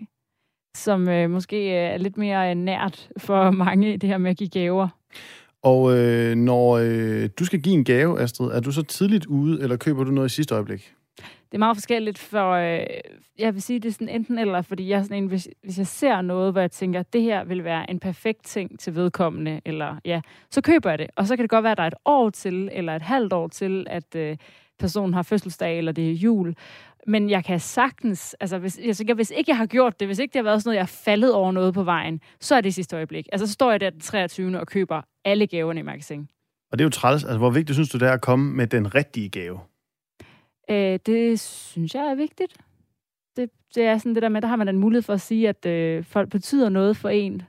som 0.77 1.09
øh, 1.09 1.31
måske 1.31 1.57
øh, 1.57 1.95
er 1.95 1.97
lidt 1.97 2.17
mere 2.17 2.51
øh, 2.51 2.57
nært 2.57 3.09
for 3.19 3.51
mange, 3.65 3.97
det 3.97 4.09
her 4.09 4.19
med 4.19 4.31
at 4.31 4.37
give 4.37 4.49
gaver. 4.49 4.89
Og 5.63 5.99
øh, 5.99 6.37
når 6.37 6.79
øh, 6.79 7.29
du 7.39 7.45
skal 7.45 7.61
give 7.61 7.75
en 7.75 7.85
gave, 7.85 8.21
Astrid, 8.21 8.51
er 8.51 8.61
du 8.61 8.73
så 8.73 8.83
tidligt 8.83 9.27
ude, 9.27 9.63
eller 9.63 9.77
køber 9.77 10.05
du 10.05 10.11
noget 10.11 10.31
i 10.31 10.35
sidste 10.35 10.55
øjeblik? 10.55 10.93
Det 11.19 11.57
er 11.57 11.59
meget 11.59 11.77
forskelligt, 11.77 12.19
for 12.19 12.51
øh, 12.51 12.87
jeg 13.39 13.55
vil 13.55 13.63
sige, 13.63 13.81
det 13.81 13.89
er 13.89 13.93
sådan 13.93 14.09
enten 14.09 14.39
eller, 14.39 14.63
fordi 14.63 14.89
jeg 14.89 14.99
er 14.99 15.03
sådan 15.03 15.23
en, 15.23 15.27
hvis, 15.27 15.49
hvis 15.63 15.79
jeg 15.79 15.87
ser 15.87 16.21
noget, 16.21 16.53
hvor 16.53 16.61
jeg 16.61 16.71
tænker, 16.71 17.03
det 17.03 17.23
her 17.23 17.45
vil 17.45 17.65
være 17.65 17.91
en 17.91 18.01
perfekt 18.01 18.45
ting 18.45 18.79
til 18.79 18.95
vedkommende, 18.95 19.61
eller 19.65 19.97
ja, 20.05 20.21
så 20.51 20.61
køber 20.61 20.91
jeg 20.91 20.99
det. 20.99 21.07
Og 21.17 21.27
så 21.27 21.37
kan 21.37 21.43
det 21.43 21.51
godt 21.51 21.63
være, 21.63 21.73
at 21.73 21.79
der 21.79 21.83
er 21.83 21.89
et 21.89 21.95
år 22.05 22.31
til, 22.31 22.69
eller 22.73 22.97
et 22.97 23.03
halvt 23.03 23.33
år 23.33 23.49
til, 23.49 23.87
at 23.91 24.15
øh, 24.17 24.37
personen 24.79 25.15
har 25.15 25.23
fødselsdag, 25.23 25.79
eller 25.79 25.93
det 25.93 26.11
er 26.11 26.15
jul. 26.15 26.55
Men 27.07 27.31
jeg 27.31 27.45
kan 27.45 27.61
sagtens, 27.61 28.37
altså 28.41 28.59
hvis, 28.59 28.79
jeg 28.85 28.97
tænker, 28.97 29.15
hvis 29.15 29.31
ikke 29.31 29.51
jeg 29.51 29.57
har 29.57 29.67
gjort 29.67 30.01
det, 30.01 30.09
hvis 30.09 30.19
ikke 30.19 30.33
det 30.33 30.39
har 30.39 30.43
været 30.43 30.63
sådan 30.63 30.69
noget, 30.69 30.77
jeg 30.77 30.83
er 30.83 30.87
faldet 31.05 31.35
over 31.35 31.53
noget 31.53 31.75
på 31.75 31.83
vejen, 31.83 32.21
så 32.41 32.55
er 32.55 32.61
det 32.61 32.75
sidste 32.75 32.97
øjeblik. 32.97 33.29
Altså 33.33 33.47
så 33.47 33.53
står 33.53 33.71
jeg 33.71 33.81
der 33.81 33.91
den 33.91 34.01
23. 34.01 34.61
og 34.61 34.67
køber 34.67 35.03
alle 35.25 35.47
gaverne 35.47 35.81
i 35.81 35.83
magasin. 35.83 36.29
Og 36.73 36.79
det 36.79 36.85
er 36.85 36.87
jo 36.87 36.91
træls. 36.91 37.25
Altså, 37.25 37.39
hvor 37.39 37.51
vigtigt 37.51 37.77
synes 37.77 37.89
du, 37.89 37.99
det 37.99 38.09
er 38.09 38.13
at 38.13 38.21
komme 38.21 38.53
med 38.53 38.67
den 38.67 38.95
rigtige 38.95 39.29
gave? 39.29 39.61
Øh, 40.71 40.99
det 41.07 41.41
synes 41.41 41.95
jeg 41.95 42.03
er 42.03 42.15
vigtigt. 42.15 42.57
Det, 43.37 43.51
det 43.75 43.85
er 43.85 43.99
sådan 43.99 44.15
det 44.15 44.23
der 44.23 44.29
med, 44.29 44.43
der 44.43 44.49
har 44.49 44.57
man 44.57 44.69
en 44.69 44.79
mulighed 44.79 45.03
for 45.03 45.13
at 45.13 45.21
sige, 45.21 45.49
at 45.49 45.67
øh, 45.67 46.05
folk 46.05 46.31
betyder 46.31 46.69
noget 46.69 46.97
for 46.97 47.09
en. 47.09 47.43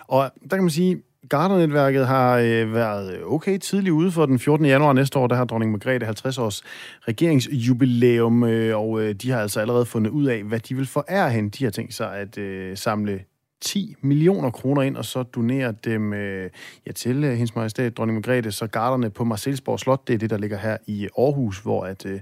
Og 0.00 0.30
der 0.42 0.56
kan 0.56 0.62
man 0.62 0.70
sige, 0.70 1.02
Gardernetværket 1.28 2.06
har 2.06 2.38
øh, 2.38 2.72
været 2.72 3.16
øh, 3.16 3.32
okay 3.32 3.58
tidligt 3.58 3.92
ude 3.92 4.10
for 4.10 4.26
den 4.26 4.38
14. 4.38 4.66
januar 4.66 4.92
næste 4.92 5.18
år. 5.18 5.26
Der 5.26 5.36
har 5.36 5.44
dronning 5.44 5.72
Margrethe 5.72 6.06
50 6.06 6.38
års 6.38 6.62
regeringsjubilæum, 7.08 8.44
øh, 8.44 8.78
og 8.78 9.02
øh, 9.02 9.14
de 9.14 9.30
har 9.30 9.40
altså 9.40 9.60
allerede 9.60 9.86
fundet 9.86 10.10
ud 10.10 10.26
af, 10.26 10.42
hvad 10.42 10.60
de 10.60 10.74
vil 10.74 10.86
forære 10.86 11.30
hende. 11.30 11.50
De 11.50 11.64
har 11.64 11.70
tænkt 11.70 11.94
sig 11.94 12.16
at 12.16 12.38
øh, 12.38 12.76
samle 12.76 13.20
10 13.60 13.94
millioner 14.00 14.50
kroner 14.50 14.82
ind, 14.82 14.96
og 14.96 15.04
så 15.04 15.22
donere 15.22 15.74
dem 15.84 16.12
øh, 16.12 16.50
ja, 16.86 16.92
til 16.92 17.24
øh, 17.24 17.32
hendes 17.32 17.54
majestæt, 17.54 17.96
dronning 17.96 18.16
Margrethe, 18.16 18.52
så 18.52 18.66
garderne 18.66 19.10
på 19.10 19.24
Marcelsborg 19.24 19.80
Slot, 19.80 20.08
det 20.08 20.14
er 20.14 20.18
det, 20.18 20.30
der 20.30 20.38
ligger 20.38 20.58
her 20.58 20.76
i 20.86 21.08
Aarhus, 21.18 21.58
hvor 21.58 21.84
at, 21.84 22.06
øh, 22.06 22.20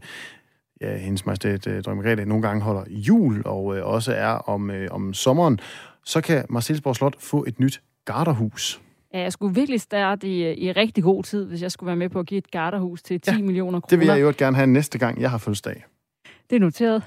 ja, 0.80 0.96
hendes 0.96 1.26
majestæt, 1.26 1.66
øh, 1.66 1.82
dronning 1.82 2.04
Margrethe, 2.04 2.24
nogle 2.24 2.42
gange 2.42 2.62
holder 2.62 2.84
jul, 2.88 3.42
og 3.44 3.76
øh, 3.76 3.86
også 3.86 4.12
er 4.12 4.28
om, 4.28 4.70
øh, 4.70 4.88
om 4.90 5.14
sommeren, 5.14 5.60
så 6.04 6.20
kan 6.20 6.44
Marcelsborg 6.48 6.96
Slot 6.96 7.16
få 7.18 7.44
et 7.48 7.60
nyt 7.60 7.82
garderhus. 8.04 8.80
Jeg 9.12 9.32
skulle 9.32 9.54
virkelig 9.54 9.80
starte 9.80 10.28
i, 10.28 10.52
i 10.64 10.72
rigtig 10.72 11.04
god 11.04 11.22
tid, 11.24 11.46
hvis 11.46 11.62
jeg 11.62 11.72
skulle 11.72 11.86
være 11.88 11.96
med 11.96 12.08
på 12.08 12.18
at 12.20 12.26
give 12.26 12.38
et 12.38 12.50
garderhus 12.50 13.02
til 13.02 13.20
10 13.20 13.30
ja, 13.30 13.38
millioner 13.38 13.80
kroner. 13.80 13.88
det 13.90 13.98
vil 13.98 14.06
jeg 14.06 14.20
jo 14.20 14.32
gerne 14.38 14.56
have 14.56 14.66
næste 14.66 14.98
gang, 14.98 15.20
jeg 15.20 15.30
har 15.30 15.38
fødselsdag. 15.38 15.84
Det 16.50 16.56
er 16.56 16.60
noteret. 16.60 17.02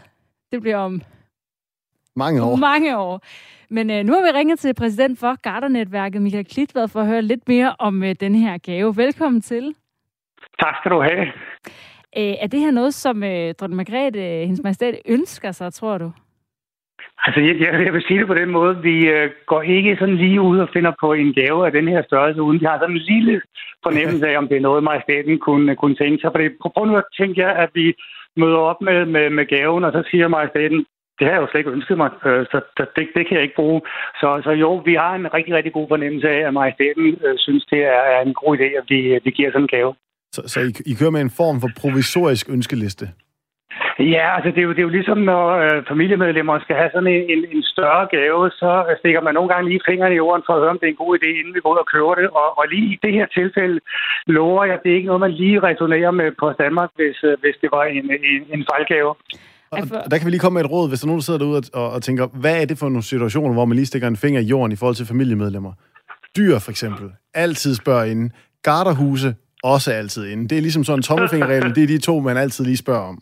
Det 0.52 0.62
bliver 0.62 0.78
om 0.78 1.02
Mange 2.16 2.44
år. 2.44 2.56
mange 2.56 2.98
år. 2.98 3.22
Men 3.70 3.90
øh, 3.90 4.04
nu 4.06 4.14
har 4.14 4.22
vi 4.22 4.38
ringet 4.38 4.60
til 4.60 4.74
præsident 4.74 5.20
for 5.20 5.42
Gardernetværket, 5.42 6.22
Michael 6.22 6.46
Klitvad, 6.46 6.88
for 6.88 7.02
at 7.02 7.08
høre 7.08 7.22
lidt 7.22 7.48
mere 7.48 7.76
om 7.80 8.04
øh, 8.04 8.16
den 8.20 8.36
her 8.36 8.58
gave. 8.58 8.98
Velkommen 8.98 9.42
til. 9.42 9.76
Tak 10.60 10.76
skal 10.82 10.92
du 10.92 11.02
have. 11.02 11.26
Øh, 12.18 12.36
er 12.44 12.48
det 12.48 12.60
her 12.60 12.72
noget, 12.72 12.94
som 12.94 13.24
øh, 13.24 13.54
dronning 13.60 13.76
Margrethe, 13.76 14.22
øh, 14.22 14.42
hendes 14.42 14.64
majestæt, 14.64 14.96
ønsker 15.06 15.52
sig, 15.52 15.74
tror 15.74 15.98
du? 15.98 16.12
Altså, 17.26 17.40
jeg, 17.42 17.86
jeg 17.86 17.94
vil 17.94 18.04
sige 18.08 18.20
det 18.20 18.28
på 18.28 18.34
den 18.34 18.50
måde. 18.50 18.82
Vi 18.82 18.96
øh, 19.08 19.30
går 19.46 19.62
ikke 19.62 19.98
sådan 20.00 20.18
lige 20.18 20.42
ud 20.42 20.58
og 20.60 20.70
finder 20.74 20.94
på 21.00 21.14
en 21.14 21.34
gave 21.34 21.66
af 21.66 21.72
den 21.72 21.88
her 21.88 22.02
størrelse, 22.04 22.42
uden 22.42 22.60
vi 22.62 22.66
har 22.66 22.80
sådan 22.80 22.96
en 22.96 23.08
lille 23.14 23.42
fornemmelse 23.84 24.28
af, 24.28 24.38
om 24.38 24.48
det 24.48 24.58
er 24.58 24.68
noget, 24.68 24.84
majestæten 24.84 25.40
kunne, 25.40 25.76
kunne 25.76 25.96
tænke 25.96 26.22
sig. 26.22 26.32
Fordi, 26.32 26.50
prøv 26.62 26.86
nu 26.86 26.98
at 26.98 27.04
tænke 27.20 27.42
jer, 27.42 27.54
at 27.64 27.70
vi 27.74 27.94
møder 28.38 28.58
op 28.58 28.82
med, 28.82 29.06
med, 29.06 29.30
med 29.30 29.46
gaven, 29.46 29.84
og 29.84 29.92
så 29.92 30.04
siger 30.12 30.28
majestæten, 30.28 30.86
det 31.18 31.24
har 31.28 31.34
jeg 31.34 31.42
jo 31.42 31.48
slet 31.48 31.60
ikke 31.60 31.76
ønsket 31.78 31.98
mig, 31.98 32.10
øh, 32.26 32.46
så 32.52 32.58
det, 32.78 33.08
det 33.16 33.24
kan 33.28 33.36
jeg 33.38 33.44
ikke 33.44 33.62
bruge. 33.62 33.82
Så, 34.22 34.42
så 34.44 34.52
jo, 34.52 34.72
vi 34.90 34.94
har 34.94 35.16
en 35.16 35.34
rigtig, 35.34 35.54
rigtig 35.54 35.74
god 35.74 35.88
fornemmelse 35.88 36.30
af, 36.30 36.48
at 36.48 36.54
majestæten 36.54 37.08
øh, 37.26 37.36
synes, 37.38 37.66
det 37.72 37.80
er, 37.96 38.02
er 38.16 38.22
en 38.22 38.34
god 38.34 38.58
idé, 38.58 38.68
at 38.80 38.86
vi, 38.90 39.20
vi 39.24 39.32
giver 39.32 39.52
sådan 39.52 39.62
en 39.62 39.68
gave. 39.68 39.94
Så, 40.36 40.42
så 40.48 40.60
I, 40.60 40.70
I 40.92 40.94
kører 41.00 41.16
med 41.16 41.22
en 41.22 41.36
form 41.42 41.62
for 41.62 41.70
provisorisk 41.82 42.50
ønskeliste? 42.50 43.06
Ja, 44.00 44.36
altså 44.36 44.50
det 44.56 44.62
er 44.62 44.68
jo, 44.70 44.74
det 44.76 44.82
er 44.82 44.90
jo 44.90 44.98
ligesom, 44.98 45.18
når 45.18 45.44
øh, 45.64 45.84
familiemedlemmer 45.92 46.60
skal 46.60 46.76
have 46.76 46.92
sådan 46.94 47.14
en, 47.16 47.24
en, 47.34 47.42
en 47.56 47.64
større 47.74 48.06
gave, 48.16 48.52
så 48.62 48.72
stikker 49.00 49.22
man 49.22 49.34
nogle 49.34 49.50
gange 49.54 49.70
lige 49.70 49.88
fingrene 49.90 50.16
i 50.16 50.22
jorden 50.24 50.44
for 50.46 50.54
at 50.54 50.62
høre, 50.62 50.74
om 50.76 50.80
det 50.80 50.88
er 50.88 50.96
en 50.96 51.04
god 51.04 51.12
idé, 51.18 51.30
inden 51.40 51.54
vi 51.56 51.60
går 51.64 51.74
ud 51.74 51.84
og 51.84 51.92
køber 51.94 52.16
det. 52.22 52.28
Og, 52.40 52.48
og 52.60 52.66
lige 52.74 52.88
i 52.94 53.00
det 53.04 53.14
her 53.18 53.28
tilfælde 53.38 53.80
lover 54.28 54.64
jeg, 54.66 54.76
at 54.76 54.84
det 54.84 54.92
er 54.92 54.96
ikke 54.96 55.12
noget, 55.12 55.26
man 55.28 55.38
lige 55.44 55.60
resonerer 55.70 56.12
med 56.12 56.30
på 56.42 56.48
Danmark, 56.64 56.90
hvis, 57.00 57.18
øh, 57.30 57.34
hvis 57.42 57.56
det 57.62 57.70
var 57.76 57.84
en, 57.84 58.06
en, 58.32 58.42
en 58.54 58.62
fejlgave. 58.70 59.12
Og 59.72 59.80
der 60.10 60.18
kan 60.18 60.26
vi 60.26 60.32
lige 60.32 60.46
komme 60.46 60.58
med 60.58 60.66
et 60.66 60.72
råd, 60.72 60.90
hvis 60.90 61.00
der 61.00 61.06
er 61.06 61.12
nogen, 61.12 61.22
der 61.22 61.28
sidder 61.30 61.40
derude 61.44 61.62
og, 61.74 61.88
og 61.96 62.00
tænker, 62.04 62.26
hvad 62.44 62.62
er 62.62 62.66
det 62.66 62.78
for 62.80 62.90
nogle 62.90 63.04
situationer, 63.04 63.54
hvor 63.54 63.66
man 63.66 63.76
lige 63.76 63.86
stikker 63.92 64.08
en 64.08 64.18
finger 64.26 64.42
i 64.42 64.50
jorden 64.54 64.72
i 64.72 64.76
forhold 64.76 64.96
til 64.96 65.06
familiemedlemmer? 65.06 65.74
Dyr 66.38 66.60
for 66.60 66.72
eksempel. 66.72 67.08
Altid 67.34 67.76
spørger 67.76 68.04
inden. 68.04 68.32
Garderhuse 68.64 69.36
også 69.64 69.92
altid 69.92 70.28
inden. 70.32 70.50
Det 70.50 70.58
er 70.58 70.62
ligesom 70.62 70.84
sådan 70.84 71.00
en 71.00 71.04
tommelfingerregel. 71.04 71.76
Det 71.76 71.84
er 71.84 71.88
de 71.88 71.98
to, 71.98 72.20
man 72.20 72.38
altid 72.38 72.66
lige 72.66 72.78
spørger 72.78 73.02
om. 73.02 73.22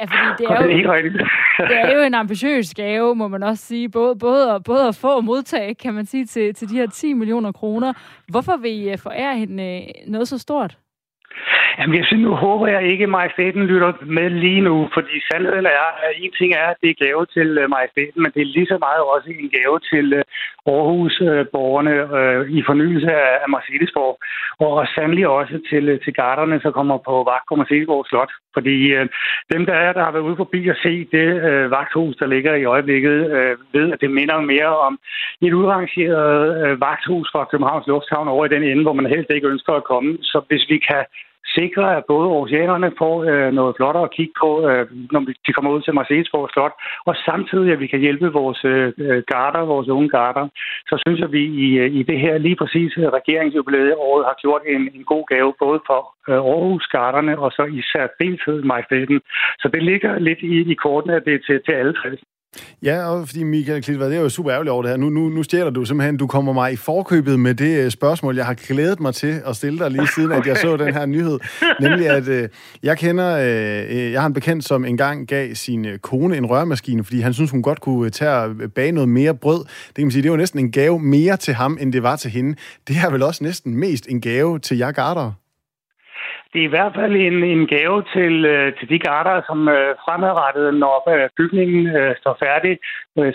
Ja, 0.00 0.04
fordi 0.04 0.42
det 0.42 0.50
er, 0.50 0.62
jo, 0.62 0.68
det 1.68 1.76
er 1.78 1.96
jo 1.96 2.02
en 2.02 2.14
ambitiøs 2.14 2.74
gave, 2.74 3.14
må 3.14 3.28
man 3.28 3.42
også 3.42 3.66
sige. 3.66 3.88
Både, 3.88 4.16
både, 4.16 4.60
både 4.64 4.88
at 4.88 4.96
få 4.96 5.08
og 5.16 5.24
modtage, 5.24 5.74
kan 5.74 5.94
man 5.94 6.06
sige, 6.06 6.26
til, 6.26 6.54
til 6.54 6.68
de 6.68 6.74
her 6.74 6.86
10 6.86 7.12
millioner 7.12 7.52
kroner. 7.52 7.92
Hvorfor 8.28 8.56
vil 8.56 8.92
I 8.92 8.96
forære 8.96 9.38
hende 9.38 9.82
øh, 9.82 10.10
noget 10.12 10.28
så 10.28 10.38
stort? 10.38 10.78
Jamen, 11.78 11.96
jeg 11.98 12.04
synes, 12.06 12.22
nu 12.22 12.34
håber 12.34 12.66
jeg 12.66 12.82
ikke, 12.90 13.04
at 13.04 13.14
majestæten 13.18 13.64
lytter 13.72 13.92
med 14.18 14.30
lige 14.30 14.60
nu, 14.60 14.88
fordi 14.94 15.14
sandheden 15.30 15.66
er, 15.66 15.86
at 16.06 16.12
en 16.16 16.32
ting 16.38 16.50
er, 16.52 16.66
at 16.72 16.80
det 16.82 16.90
er 16.90 17.04
gave 17.04 17.26
til 17.26 17.48
øh, 17.58 17.70
majestæten, 17.76 18.22
men 18.22 18.32
det 18.34 18.40
er 18.42 18.54
lige 18.56 18.72
så 18.72 18.78
meget 18.86 19.02
også 19.14 19.28
en 19.30 19.50
gave 19.56 19.78
til 19.92 20.06
øh, 20.12 20.24
Aarhus-borgerne 20.66 21.94
øh, 22.18 22.40
øh, 22.40 22.50
i 22.58 22.62
fornyelse 22.68 23.10
af, 23.22 23.30
af 23.44 23.48
Marcellesborg, 23.48 24.14
og 24.66 24.86
sandelig 24.94 25.28
også 25.28 25.56
til, 25.70 25.84
til 26.04 26.12
garderne, 26.22 26.60
som 26.62 26.72
kommer 26.72 26.96
på 27.08 27.14
vagt 27.30 27.46
på 27.48 27.54
Marcellesborg 27.56 28.06
Slot. 28.06 28.32
Fordi 28.56 28.76
øh, 28.96 29.06
dem, 29.52 29.66
der 29.66 29.76
er, 29.84 29.92
der 29.92 30.04
har 30.04 30.12
været 30.12 30.28
ude 30.28 30.36
forbi 30.42 30.68
og 30.68 30.76
se 30.82 30.94
det 31.16 31.28
øh, 31.48 31.70
vagthus, 31.70 32.16
der 32.16 32.26
ligger 32.26 32.54
i 32.54 32.64
øjeblikket, 32.64 33.18
øh, 33.36 33.56
ved, 33.74 33.92
at 33.92 34.00
det 34.00 34.10
minder 34.10 34.40
mere 34.40 34.72
om 34.86 34.98
et 35.42 35.52
udrangeret 35.52 36.66
øh, 36.66 36.80
vagthus 36.80 37.28
fra 37.32 37.48
Københavns 37.50 37.86
Lufthavn 37.86 38.28
over 38.28 38.44
i 38.46 38.54
den 38.54 38.62
ende, 38.62 38.82
hvor 38.82 38.92
man 38.92 39.06
helst 39.06 39.30
ikke 39.30 39.48
ønsker 39.48 39.72
at 39.72 39.84
komme. 39.84 40.18
Så 40.22 40.40
hvis 40.48 40.64
vi 40.68 40.78
kan 40.78 41.04
sikre, 41.56 41.96
at 41.98 42.04
både 42.12 42.28
oceanerne 42.40 42.92
får 42.98 43.14
øh, 43.30 43.52
noget 43.58 43.76
flottere 43.76 44.04
at 44.08 44.14
kigge 44.18 44.34
på, 44.42 44.50
øh, 44.68 44.84
når 45.12 45.20
de 45.46 45.52
kommer 45.52 45.70
ud 45.70 45.82
til 45.82 45.94
Marseillesborg 45.94 46.48
Slot, 46.52 46.74
og 47.08 47.14
samtidig, 47.28 47.72
at 47.72 47.80
vi 47.80 47.86
kan 47.86 48.00
hjælpe 48.00 48.28
vores 48.40 48.60
øh, 48.64 48.92
øh 48.98 49.22
garder, 49.32 49.70
vores 49.74 49.88
unge 49.88 50.08
garder, 50.08 50.44
så 50.90 50.94
synes 51.02 51.18
jeg, 51.20 51.28
at 51.28 51.32
vi 51.32 51.44
i, 51.66 51.68
øh, 51.82 51.88
i 51.98 52.02
det 52.02 52.18
her 52.24 52.38
lige 52.38 52.56
præcis 52.56 52.92
øh, 52.98 53.08
regeringsjubilæet 53.18 53.92
regeringsjubilæet 54.02 54.24
har 54.30 54.36
gjort 54.44 54.62
en, 54.74 54.82
en 54.98 55.04
god 55.04 55.24
gave, 55.32 55.52
både 55.64 55.80
for 55.88 56.00
øh, 56.28 56.40
Aarhus 56.52 56.86
garderne 56.96 57.38
og 57.38 57.50
så 57.52 57.64
især 57.80 58.06
deltid 58.20 58.62
majestæten. 58.72 59.20
Så 59.62 59.66
det 59.74 59.82
ligger 59.82 60.18
lidt 60.18 60.40
i, 60.52 60.54
i 60.72 60.74
kortene, 60.74 61.16
at 61.16 61.24
det 61.26 61.34
er 61.34 61.42
til, 61.46 61.60
til 61.66 61.74
alle 61.80 61.94
tre. 62.00 62.10
Ja, 62.82 63.06
og 63.06 63.28
fordi 63.28 63.42
Michael 63.42 63.82
Klitvad, 63.82 64.10
det 64.10 64.16
er 64.16 64.20
jo 64.20 64.28
super 64.28 64.52
ærgerligt 64.52 64.70
over 64.70 64.82
det 64.82 64.90
her. 64.90 64.96
Nu, 64.96 65.08
nu, 65.08 65.28
nu 65.28 65.42
stjæler 65.42 65.70
du 65.70 65.84
simpelthen, 65.84 66.16
du 66.16 66.26
kommer 66.26 66.52
mig 66.52 66.72
i 66.72 66.76
forkøbet 66.76 67.40
med 67.40 67.54
det 67.54 67.84
øh, 67.84 67.90
spørgsmål, 67.90 68.36
jeg 68.36 68.46
har 68.46 68.54
glædet 68.54 69.00
mig 69.00 69.14
til 69.14 69.42
at 69.46 69.56
stille 69.56 69.78
dig 69.78 69.90
lige 69.90 70.08
siden, 70.14 70.32
at 70.32 70.46
jeg 70.46 70.56
så 70.62 70.76
den 70.76 70.94
her 70.94 71.06
nyhed. 71.06 71.38
Nemlig, 71.80 72.08
at 72.08 72.28
øh, 72.28 72.48
jeg 72.82 72.98
kender, 72.98 73.36
øh, 73.36 73.96
øh, 73.96 74.12
jeg 74.12 74.20
har 74.20 74.26
en 74.26 74.32
bekendt, 74.32 74.64
som 74.64 74.84
engang 74.84 75.26
gav 75.26 75.54
sin 75.54 75.84
øh, 75.84 75.98
kone 75.98 76.36
en 76.36 76.46
rørmaskine, 76.46 77.04
fordi 77.04 77.20
han 77.20 77.34
synes, 77.34 77.50
hun 77.50 77.62
godt 77.62 77.80
kunne 77.80 78.10
tage 78.10 78.30
og 78.30 78.50
bage 78.74 78.92
noget 78.92 79.08
mere 79.08 79.34
brød. 79.34 79.64
Det 79.88 79.94
kan 79.94 80.04
man 80.04 80.12
sige, 80.12 80.22
det 80.22 80.30
var 80.30 80.36
næsten 80.36 80.58
en 80.58 80.72
gave 80.72 81.00
mere 81.00 81.36
til 81.36 81.54
ham, 81.54 81.78
end 81.80 81.92
det 81.92 82.02
var 82.02 82.16
til 82.16 82.30
hende. 82.30 82.56
Det 82.88 82.96
er 82.96 83.10
vel 83.10 83.22
også 83.22 83.44
næsten 83.44 83.76
mest 83.76 84.06
en 84.08 84.20
gave 84.20 84.58
til 84.58 84.78
jer 84.78 84.92
garder 84.92 85.41
det 86.52 86.60
er 86.60 86.68
i 86.68 86.74
hvert 86.74 86.94
fald 86.94 87.14
en, 87.16 87.44
en 87.44 87.66
gave 87.66 88.04
til, 88.14 88.44
øh, 88.44 88.72
til 88.78 88.88
de 88.88 88.98
garder, 88.98 89.42
som 89.48 89.68
øh, 89.68 89.94
fremadrettet, 90.04 90.74
når 90.74 90.96
øh, 91.14 91.28
bygningen 91.38 91.82
står 92.20 92.36
færdig, 92.44 92.78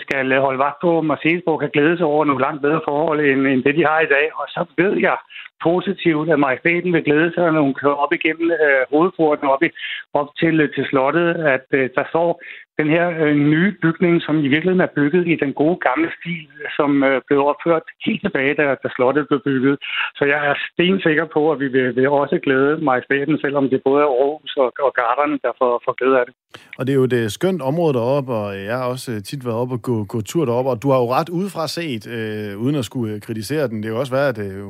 skal 0.04 0.40
holde 0.40 0.58
vagt 0.58 0.80
på 0.80 1.00
Marseillesborg, 1.00 1.60
kan 1.60 1.70
glæde 1.76 1.96
sig 1.96 2.06
over 2.06 2.24
nogle 2.24 2.44
langt 2.46 2.62
bedre 2.62 2.80
forhold, 2.84 3.20
end, 3.20 3.46
end 3.46 3.64
det, 3.64 3.74
de 3.74 3.86
har 3.90 4.00
i 4.00 4.12
dag. 4.16 4.26
Og 4.40 4.46
så 4.48 4.64
ved 4.76 4.92
jeg 5.00 5.16
positivt, 5.62 6.30
at 6.30 6.38
majestæten 6.38 6.92
vil 6.92 7.04
glæde 7.04 7.32
sig, 7.34 7.52
når 7.52 7.62
hun 7.62 7.74
kører 7.74 8.02
op 8.04 8.12
igennem 8.12 8.50
øh, 8.50 8.82
hovedporten 8.92 9.46
op, 9.48 9.62
i, 9.62 9.70
op 10.14 10.28
til, 10.40 10.54
til 10.74 10.84
slottet, 10.90 11.28
at 11.54 11.66
øh, 11.78 11.90
der 11.96 12.04
står 12.08 12.40
den 12.80 12.88
her 12.96 13.06
øh, 13.24 13.34
nye 13.52 13.72
bygning, 13.84 14.14
som 14.26 14.34
i 14.46 14.48
virkeligheden 14.54 14.86
er 14.86 14.96
bygget 14.98 15.24
i 15.32 15.34
den 15.44 15.52
gode 15.60 15.78
gamle 15.88 16.08
stil, 16.18 16.48
som 16.78 16.90
øh, 17.08 17.20
blev 17.26 17.40
opført 17.52 17.86
helt 18.06 18.22
tilbage, 18.26 18.54
da, 18.58 18.64
da 18.82 18.88
slottet 18.96 19.28
blev 19.28 19.40
bygget. 19.50 19.76
Så 20.18 20.22
jeg 20.32 20.40
er 20.50 20.54
stensikker 20.68 21.26
på, 21.36 21.40
at 21.52 21.60
vi 21.62 21.68
vil, 21.76 21.96
vil 21.96 22.08
også 22.08 22.38
glæde 22.46 22.72
majestæten, 22.90 23.38
selvom 23.44 23.64
det 23.72 23.80
både 23.88 24.00
er 24.06 24.10
Aarhus 24.22 24.52
og, 24.62 24.68
og 24.86 24.92
garderne, 25.00 25.36
der 25.44 25.52
får, 25.60 25.72
får 25.84 25.94
glæde 26.00 26.16
af 26.20 26.24
det. 26.28 26.34
Og 26.78 26.82
det 26.86 26.92
er 26.92 26.98
jo 27.00 27.04
et 27.10 27.18
øh, 27.20 27.28
skønt 27.36 27.62
område 27.62 27.94
deroppe, 27.98 28.32
og 28.42 28.48
jeg 28.68 28.76
har 28.80 28.88
også 28.94 29.08
øh, 29.12 29.22
tit 29.28 29.44
været 29.46 29.58
oppe 29.62 29.74
og 29.74 29.82
gå, 29.82 29.96
gå 30.04 30.18
tur 30.20 30.44
deroppe, 30.44 30.70
og 30.70 30.82
du 30.82 30.88
har 30.90 30.98
jo 31.02 31.08
ret 31.18 31.28
udefra 31.28 31.64
set, 31.78 32.04
øh, 32.16 32.62
uden 32.62 32.76
at 32.76 32.84
skulle 32.84 33.14
øh, 33.14 33.20
kritisere 33.20 33.68
den. 33.68 33.76
Det 33.76 33.88
er 33.88 33.92
jo 33.94 34.00
også 34.00 34.14
været, 34.18 34.38
at 34.38 34.46
øh, 34.46 34.64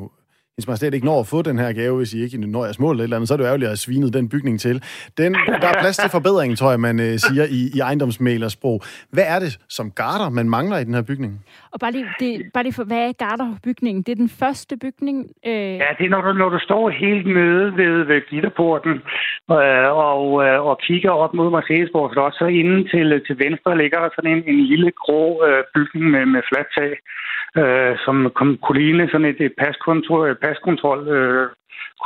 hendes 0.59 0.69
Majestæt 0.69 0.95
ikke 0.95 1.07
når 1.07 1.21
at 1.21 1.27
få 1.27 1.43
den 1.43 1.59
her 1.59 1.73
gave, 1.73 1.97
hvis 1.97 2.15
I 2.15 2.23
ikke 2.23 2.39
når 2.39 2.65
jeres 2.65 2.81
mål 2.81 2.95
eller, 2.95 3.05
eller 3.05 3.17
andet, 3.17 3.29
så 3.29 3.35
er 3.35 3.39
det 3.39 3.45
jo 3.45 3.49
ærgerligt 3.53 3.71
at 3.71 3.79
svine 3.79 4.11
den 4.11 4.29
bygning 4.29 4.61
til. 4.61 4.77
Den, 5.19 5.33
der 5.63 5.69
er 5.73 5.77
plads 5.83 5.97
til 5.97 6.11
forbedring, 6.11 6.59
tror 6.59 6.71
jeg, 6.71 6.81
man 6.81 7.01
øh, 7.01 7.15
siger 7.27 7.45
i, 7.59 7.61
i 7.77 7.79
ejendomsmælersprog. 7.81 8.77
Hvad 9.15 9.27
er 9.35 9.39
det 9.45 9.53
som 9.69 9.87
garter, 9.91 10.29
man 10.39 10.49
mangler 10.57 10.79
i 10.79 10.85
den 10.85 10.95
her 10.95 11.03
bygning? 11.03 11.33
Og 11.73 11.81
bare 11.81 11.93
lige, 11.93 12.07
det, 12.21 12.31
bare 12.55 12.65
lige 12.65 12.79
for, 12.81 12.85
hvad 12.85 13.03
er 13.09 13.13
garterbygningen? 13.13 14.03
Det 14.03 14.13
er 14.13 14.21
den 14.25 14.33
første 14.43 14.77
bygning? 14.77 15.17
Øh... 15.47 15.75
Ja, 15.85 15.91
det 15.99 16.05
er, 16.07 16.13
når 16.15 16.21
du, 16.21 16.33
når 16.33 16.49
du 16.49 16.59
står 16.69 16.91
helt 16.91 17.27
nede 17.39 17.65
ved, 17.81 17.95
ved 18.11 18.21
gitterporten 18.31 18.95
øh, 19.51 19.91
og, 20.15 20.25
øh, 20.45 20.59
og 20.69 20.75
kigger 20.87 21.11
op 21.11 21.35
mod 21.35 21.51
Marseillesborg 21.51 22.11
Slot, 22.13 22.35
så 22.35 22.47
inden 22.61 22.89
til, 22.93 23.23
til 23.27 23.39
venstre 23.45 23.79
ligger 23.79 23.99
der 24.01 24.11
sådan 24.17 24.33
en, 24.37 24.43
en 24.53 24.61
lille 24.73 24.91
grå 25.05 25.45
øh, 25.47 25.65
bygning 25.75 26.05
med, 26.15 26.27
med 26.35 26.43
fladt 26.51 26.71
tag, 26.79 26.93
øh, 27.57 27.97
som 28.05 28.17
kunne 28.35 28.81
ligne 28.81 29.09
sådan 29.11 29.31
et, 29.33 29.41
et 29.41 29.55
paskontor, 29.59 30.35
paskontrol 30.43 31.09
øh, 31.09 31.49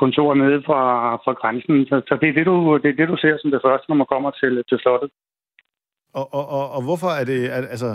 kontor 0.00 0.35
nede 0.35 0.62
fra, 0.66 0.83
fra 1.24 1.33
grænsen. 1.33 1.87
Så, 1.87 1.96
så 2.09 2.18
det, 2.20 2.28
er 2.28 2.33
det, 2.33 2.46
du, 2.46 2.78
det 2.83 2.88
er 2.90 2.98
det, 3.00 3.09
du 3.09 3.16
ser 3.16 3.37
som 3.40 3.50
det 3.50 3.61
første, 3.66 3.87
når 3.88 3.96
man 3.96 4.12
kommer 4.12 4.31
til, 4.31 4.62
til 4.68 4.78
slottet. 4.78 5.11
Og, 6.14 6.26
og, 6.38 6.44
og, 6.57 6.64
og 6.76 6.81
hvorfor 6.87 7.11
er 7.20 7.24
det, 7.33 7.40
altså, 7.74 7.90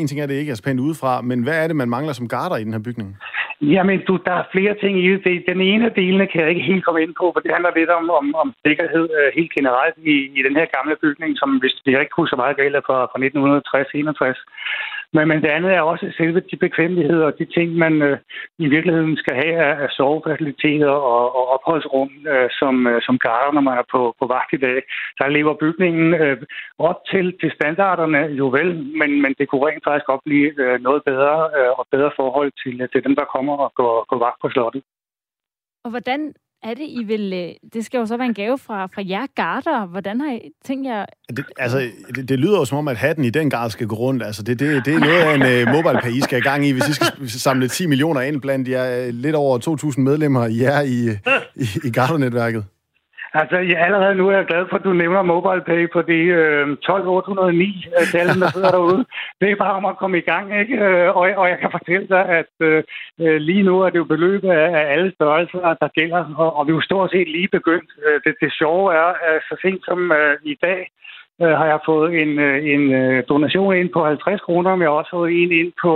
en 0.00 0.06
ting 0.06 0.20
er, 0.20 0.26
det 0.26 0.40
ikke 0.40 0.52
er 0.52 0.60
så 0.60 0.62
pænt 0.62 0.80
udefra, 0.80 1.12
men 1.30 1.42
hvad 1.42 1.56
er 1.62 1.66
det, 1.66 1.76
man 1.76 1.88
mangler 1.96 2.12
som 2.12 2.28
garder 2.28 2.56
i 2.56 2.64
den 2.64 2.72
her 2.72 2.86
bygning? 2.88 3.08
Jamen, 3.74 3.98
du, 4.08 4.14
der 4.26 4.34
er 4.40 4.50
flere 4.54 4.74
ting 4.82 4.94
i 5.04 5.08
det. 5.26 5.44
Den 5.52 5.60
ene 5.60 5.84
af 5.88 5.94
delene 6.02 6.26
kan 6.26 6.40
jeg 6.40 6.50
ikke 6.50 6.68
helt 6.70 6.84
komme 6.84 7.02
ind 7.02 7.14
på, 7.20 7.24
for 7.32 7.40
det 7.40 7.50
handler 7.54 7.78
lidt 7.78 7.92
om, 8.00 8.10
om, 8.20 8.26
om 8.42 8.48
sikkerhed 8.66 9.06
uh, 9.18 9.28
helt 9.38 9.52
generelt 9.58 9.96
i, 10.12 10.16
i 10.38 10.40
den 10.46 10.54
her 10.58 10.66
gamle 10.76 10.96
bygning, 11.04 11.30
som 11.40 11.50
hvis 11.60 11.76
vi 11.84 11.90
ikke 11.90 12.18
husker 12.20 12.36
meget 12.42 12.56
galt 12.56 12.86
fra, 12.86 12.98
fra 13.10 13.18
1960-61. 14.34 14.38
Men, 15.14 15.28
men 15.28 15.42
det 15.42 15.50
andet 15.56 15.72
er 15.72 15.80
også 15.80 16.06
selve 16.16 16.40
de 16.40 16.56
bekvemmeligheder 16.56 17.26
og 17.26 17.38
de 17.38 17.44
ting, 17.44 17.68
man 17.84 18.02
øh, 18.02 18.18
i 18.58 18.66
virkeligheden 18.74 19.16
skal 19.16 19.34
have 19.34 19.56
af, 19.68 19.74
af 19.84 19.88
sovefaciliteter 19.90 20.88
og, 20.88 21.24
og 21.38 21.44
opholdsrum 21.54 22.10
øh, 22.32 22.48
som, 22.60 22.86
øh, 22.86 23.02
som 23.02 23.18
garder, 23.18 23.52
når 23.52 23.60
man 23.60 23.78
er 23.78 23.86
på, 23.94 24.14
på 24.20 24.26
vagt 24.26 24.52
i 24.52 24.62
dag. 24.66 24.78
Der 25.18 25.28
lever 25.28 25.54
bygningen 25.64 26.14
øh, 26.14 26.36
op 26.78 27.00
til, 27.10 27.26
til 27.40 27.50
standarderne 27.54 28.18
jo 28.18 28.46
vel, 28.48 28.70
men, 29.00 29.22
men 29.22 29.34
det 29.38 29.48
kunne 29.48 29.66
rent 29.66 29.84
faktisk 29.84 30.06
godt 30.06 30.24
blive 30.24 30.48
øh, 30.64 30.80
noget 30.80 31.02
bedre 31.04 31.36
øh, 31.58 31.70
og 31.78 31.86
bedre 31.90 32.10
forhold 32.16 32.52
til, 32.62 32.80
øh, 32.80 32.88
til 32.92 33.04
dem, 33.04 33.14
der 33.16 33.32
kommer 33.34 33.54
og 33.56 33.70
går, 33.74 34.04
går 34.10 34.18
vagt 34.26 34.40
på 34.42 34.48
slottet. 34.50 34.82
Og 35.84 35.90
hvordan 35.90 36.34
er 36.62 36.74
det, 36.74 36.86
I 36.88 37.02
vil... 37.04 37.32
Øh, 37.32 37.70
det 37.72 37.84
skal 37.84 37.98
jo 37.98 38.06
så 38.06 38.16
være 38.16 38.26
en 38.26 38.34
gave 38.34 38.58
fra, 38.58 38.86
fra 38.86 39.02
jer 39.08 39.26
garter. 39.36 39.86
Hvordan 39.86 40.20
har 40.20 40.32
I 40.32 40.50
tænkt 40.64 40.86
jer... 40.86 41.06
Det, 41.36 41.44
altså, 41.58 41.90
det, 42.14 42.28
det 42.28 42.38
lyder 42.38 42.58
jo 42.58 42.64
som 42.64 42.78
om, 42.78 42.88
at 42.88 42.96
hatten 42.96 43.24
i 43.24 43.30
den 43.30 43.50
grad 43.50 43.70
skal 43.70 43.86
gå 43.86 43.96
rundt. 43.96 44.22
Altså, 44.22 44.42
det, 44.42 44.58
det, 44.60 44.84
det 44.84 44.94
er 44.94 44.98
noget 44.98 45.20
af 45.20 45.34
en 45.34 45.68
uh, 45.68 45.74
mobile 45.74 46.00
pay, 46.02 46.10
I 46.10 46.20
skal 46.20 46.38
i 46.38 46.42
gang 46.42 46.66
i, 46.66 46.70
hvis 46.70 46.88
I 46.88 46.92
skal 46.92 47.28
samle 47.28 47.68
10 47.68 47.86
millioner 47.86 48.20
ind 48.20 48.40
blandt 48.40 48.68
jer 48.68 49.06
øh, 49.06 49.14
lidt 49.14 49.36
over 49.36 49.78
2.000 49.94 50.00
medlemmer 50.00 50.46
i 50.46 50.62
jer 50.62 50.80
i, 50.80 51.10
i, 51.56 51.66
i 51.84 51.90
garternetværket. 51.90 52.64
Altså, 53.34 53.56
ja, 53.56 53.84
allerede 53.84 54.14
nu 54.14 54.28
er 54.28 54.36
jeg 54.36 54.46
glad 54.46 54.66
for, 54.70 54.76
at 54.76 54.84
du 54.84 54.92
nævner 54.92 55.22
MobilePay 55.22 55.90
på 55.92 56.02
de 56.02 56.18
øh, 56.40 56.76
12809 56.76 57.86
øh, 57.98 58.06
tallet, 58.12 58.36
der 58.42 58.48
sidder 58.50 58.70
derude. 58.70 59.04
Det 59.40 59.50
er 59.50 59.56
bare 59.56 59.74
om 59.80 59.84
at 59.84 59.98
komme 59.98 60.18
i 60.18 60.26
gang, 60.32 60.60
ikke? 60.60 60.76
Øh, 60.76 61.16
og, 61.16 61.24
og 61.40 61.48
jeg 61.48 61.58
kan 61.60 61.70
fortælle 61.70 62.08
dig, 62.08 62.24
at 62.40 62.52
øh, 62.60 62.82
øh, 63.20 63.36
lige 63.36 63.62
nu 63.62 63.80
er 63.80 63.90
det 63.90 63.98
jo 63.98 64.04
beløb 64.04 64.44
af, 64.44 64.64
af 64.80 64.84
alle 64.94 65.12
størrelser, 65.14 65.74
der 65.82 65.88
gælder, 65.98 66.34
og, 66.36 66.56
og 66.56 66.66
vi 66.66 66.70
er 66.70 66.74
jo 66.74 66.80
stort 66.80 67.10
set 67.10 67.28
lige 67.28 67.48
begyndt. 67.48 67.90
Det, 68.24 68.34
det 68.40 68.52
sjove 68.52 68.94
er, 68.94 69.10
at 69.28 69.42
så 69.48 69.56
sent 69.62 69.84
som 69.84 70.12
øh, 70.12 70.36
i 70.42 70.56
dag, 70.62 70.80
øh, 71.42 71.54
har 71.58 71.66
jeg 71.66 71.80
fået 71.86 72.22
en, 72.22 72.32
en 72.74 72.84
donation 73.28 73.76
ind 73.76 73.90
på 73.92 74.04
50 74.04 74.40
kroner, 74.40 74.70
men 74.70 74.82
jeg 74.82 74.90
har 74.90 75.00
også 75.00 75.10
fået 75.10 75.42
en 75.42 75.52
ind 75.52 75.72
på 75.82 75.92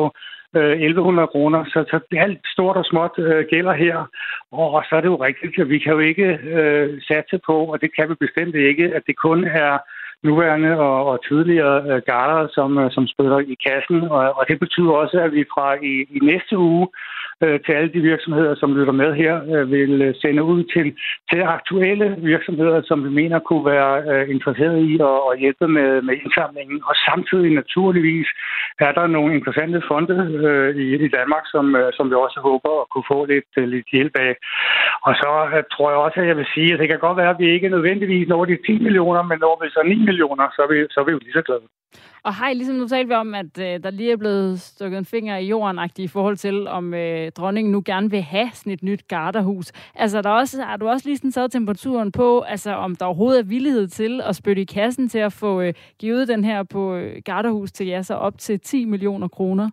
Øh, 0.57 0.73
1100 0.73 1.27
kroner. 1.27 1.65
Så, 1.65 1.85
så 1.91 1.99
alt 2.17 2.41
stort 2.55 2.77
og 2.77 2.85
småt 2.85 3.15
øh, 3.19 3.45
gælder 3.53 3.73
her. 3.73 3.97
Og, 4.53 4.69
og 4.77 4.83
så 4.89 4.97
er 4.97 5.01
det 5.01 5.09
jo 5.15 5.25
rigtigt, 5.29 5.59
at 5.59 5.69
vi 5.69 5.79
kan 5.79 5.93
jo 5.93 5.99
ikke 5.99 6.29
øh, 6.59 7.03
satse 7.09 7.39
på, 7.47 7.57
og 7.73 7.81
det 7.81 7.91
kan 7.97 8.09
vi 8.09 8.15
bestemt 8.15 8.55
ikke, 8.55 8.95
at 8.97 9.03
det 9.07 9.17
kun 9.17 9.45
er 9.45 9.79
nuværende 10.23 10.73
og, 10.79 11.07
og 11.11 11.25
tidligere 11.29 11.77
øh, 11.91 12.03
garder, 12.07 12.49
som, 12.57 12.79
øh, 12.79 12.91
som 12.91 13.07
spiller 13.07 13.39
i 13.39 13.57
kassen. 13.67 14.03
Og, 14.03 14.23
og 14.39 14.45
det 14.49 14.59
betyder 14.61 14.93
også, 15.03 15.17
at 15.27 15.33
vi 15.33 15.45
fra 15.55 15.75
i, 15.75 15.95
i 16.17 16.19
næste 16.31 16.59
uge 16.59 16.87
øh, 17.45 17.61
til 17.65 17.73
alle 17.73 17.93
de 17.97 18.01
virksomheder, 18.11 18.55
som 18.55 18.77
lytter 18.77 18.93
med 18.93 19.15
her, 19.15 19.35
øh, 19.53 19.71
vil 19.71 20.03
øh, 20.03 20.15
sende 20.23 20.43
ud 20.43 20.63
til, 20.75 20.87
til 21.31 21.41
aktuelle 21.57 22.17
virksomheder, 22.19 22.83
som 22.85 23.05
vi 23.05 23.11
mener 23.21 23.39
kunne 23.39 23.67
være 23.75 23.93
øh, 24.13 24.31
interesseret 24.35 24.79
i 24.91 24.93
at, 25.11 25.19
at 25.31 25.39
hjælpe 25.43 25.69
med, 25.69 26.03
med 26.03 26.15
indsamlingen. 26.23 26.79
Og 26.89 26.95
samtidig 27.09 27.51
naturligvis 27.55 28.29
er 28.79 28.93
der 28.93 29.07
nogle 29.07 29.35
interessante 29.35 29.83
fonde 29.89 30.17
øh, 30.47 30.77
i, 30.77 30.87
i 31.07 31.09
Danmark, 31.19 31.45
som, 31.55 31.77
øh, 31.77 31.93
som 31.97 32.11
vi 32.11 32.15
også 32.15 32.41
håber 32.49 32.71
at 32.83 32.91
kunne 32.93 33.11
få 33.13 33.25
lidt, 33.25 33.51
øh, 33.59 33.69
lidt 33.75 33.89
hjælp 33.93 34.15
af. 34.27 34.33
Og 35.07 35.13
så 35.23 35.31
øh, 35.55 35.63
tror 35.73 35.89
jeg 35.91 35.99
også, 36.07 36.21
at 36.21 36.29
jeg 36.31 36.37
vil 36.37 36.53
sige, 36.55 36.73
at 36.73 36.79
det 36.81 36.89
kan 36.89 36.99
godt 36.99 37.17
være, 37.17 37.31
at 37.35 37.41
vi 37.43 37.47
ikke 37.51 37.69
nødvendigvis 37.69 38.29
når 38.29 38.45
de 38.45 38.59
10 38.67 38.79
millioner, 38.87 39.23
men 39.23 39.39
når 39.39 39.55
vi 39.63 39.69
så 39.71 39.83
9 39.87 40.05
millioner, 40.09 40.47
så 40.55 40.61
er 40.63 40.69
vi, 40.73 40.79
så 40.91 41.01
er 41.01 41.05
vi 41.05 41.13
jo 41.13 41.19
lige 41.23 41.39
så 41.39 41.43
glade. 41.43 41.67
Og 42.29 42.35
hej, 42.35 42.53
ligesom 42.53 42.77
nu 42.77 42.89
talte 42.89 43.09
vi 43.09 43.15
om, 43.15 43.35
at 43.35 43.59
øh, 43.59 43.83
der 43.85 43.91
lige 43.91 44.13
er 44.13 44.17
blevet 44.17 44.61
stukket 44.61 44.99
en 44.99 45.05
finger 45.05 45.37
i 45.37 45.47
jorden 45.47 45.79
i 45.99 46.09
forhold 46.09 46.37
til, 46.37 46.69
om 46.69 46.95
øh, 46.95 47.26
Øh, 47.27 47.33
dronningen 47.33 47.73
nu 47.73 47.83
gerne 47.85 48.11
vil 48.11 48.23
have 48.23 48.51
sådan 48.53 48.73
et 48.73 48.83
nyt 48.83 49.09
garderhus. 49.09 49.73
Altså, 49.95 50.23
der 50.23 50.31
også, 50.31 50.63
har 50.63 50.77
du 50.77 50.89
også 50.89 51.09
lige 51.09 51.17
sådan 51.17 51.33
taget 51.33 51.53
temperaturen 51.53 52.13
på, 52.13 52.41
altså 52.41 52.73
om 52.73 52.97
der 52.97 53.07
overhovedet 53.07 53.41
er 53.41 53.45
villighed 53.45 53.89
til 53.89 54.21
at 54.25 54.37
spytte 54.37 54.63
i 54.63 54.65
kassen 54.65 55.09
til 55.09 55.19
at 55.19 55.33
få 55.33 55.61
øh, 55.61 55.75
givet 55.99 56.29
den 56.29 56.45
her 56.45 56.63
på 56.63 56.97
øh, 56.97 57.23
garderhus 57.25 57.73
til 57.73 57.87
jer, 57.87 58.03
så 58.03 58.15
op 58.15 58.39
til 58.39 58.61
10 58.61 58.85
millioner 58.85 59.29
kroner? 59.29 59.71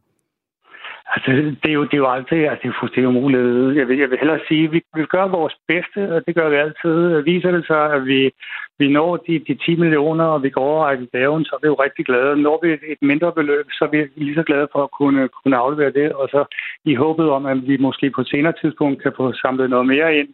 Altså, 1.15 1.31
det 1.63 1.69
er 1.69 1.73
jo, 1.73 1.83
det 1.83 1.93
er 1.93 2.03
jo 2.05 2.11
altid, 2.11 2.37
altså, 2.37 2.61
det 2.63 2.69
er 2.69 2.79
fuldstændig 2.79 3.07
umuligt. 3.07 3.77
Jeg 3.77 3.87
vil, 3.87 3.97
jeg 3.97 4.09
vil 4.09 4.19
hellere 4.19 4.39
sige, 4.47 4.63
at 4.63 4.71
vi, 4.71 4.81
vi 4.95 5.05
gør 5.05 5.27
vores 5.27 5.55
bedste, 5.67 6.15
og 6.15 6.19
det 6.27 6.35
gør 6.35 6.49
vi 6.49 6.55
altid. 6.55 7.21
Viser 7.21 7.51
det 7.51 7.67
sig, 7.67 7.93
at 7.93 8.05
vi, 8.05 8.31
vi 8.79 8.87
når 8.87 9.17
de, 9.17 9.33
de 9.47 9.55
10 9.65 9.75
millioner, 9.75 10.25
og 10.25 10.43
vi 10.43 10.49
går 10.49 10.65
over 10.73 10.91
i 10.91 11.05
gaven, 11.17 11.45
så 11.45 11.51
er 11.55 11.61
vi 11.61 11.67
jo 11.67 11.77
rigtig 11.85 12.05
glade. 12.05 12.41
Når 12.47 12.59
vi 12.63 12.67
et, 12.91 13.01
mindre 13.01 13.31
beløb, 13.39 13.65
så 13.71 13.81
er 13.85 13.91
vi 13.95 13.99
lige 14.15 14.35
så 14.35 14.43
glade 14.43 14.67
for 14.71 14.83
at 14.83 14.91
kunne, 14.99 15.29
kunne 15.37 15.57
aflevere 15.57 15.93
det, 15.99 16.11
og 16.13 16.27
så 16.33 16.41
i 16.85 16.95
håbet 16.95 17.27
om, 17.29 17.45
at 17.45 17.67
vi 17.67 17.77
måske 17.77 18.11
på 18.15 18.21
et 18.21 18.29
senere 18.33 18.53
tidspunkt 18.61 19.03
kan 19.03 19.13
få 19.17 19.33
samlet 19.33 19.69
noget 19.69 19.87
mere 19.93 20.09
ind. 20.19 20.29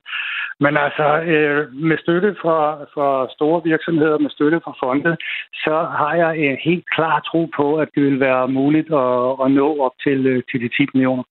Men 0.64 0.74
altså, 0.86 1.08
øh, 1.34 1.74
med 1.74 1.98
støtte 2.04 2.36
fra, 2.42 2.60
fra 2.94 3.10
store 3.36 3.62
virksomheder, 3.64 4.18
med 4.18 4.30
støtte 4.30 4.60
fra 4.64 4.74
fonde, 4.82 5.18
så 5.64 5.76
har 6.00 6.14
jeg 6.24 6.32
en 6.38 6.58
helt 6.68 6.86
klar 6.96 7.20
tro 7.30 7.42
på, 7.60 7.76
at 7.76 7.90
det 7.96 8.04
vil 8.04 8.20
være 8.20 8.48
muligt 8.48 8.90
at, 9.04 9.36
at 9.44 9.52
nå 9.60 9.68
op 9.86 9.96
til, 10.06 10.20
øh, 10.28 10.44
til 10.50 10.60
de 10.64 10.70
10 10.78 10.86
millioner. 10.94 11.24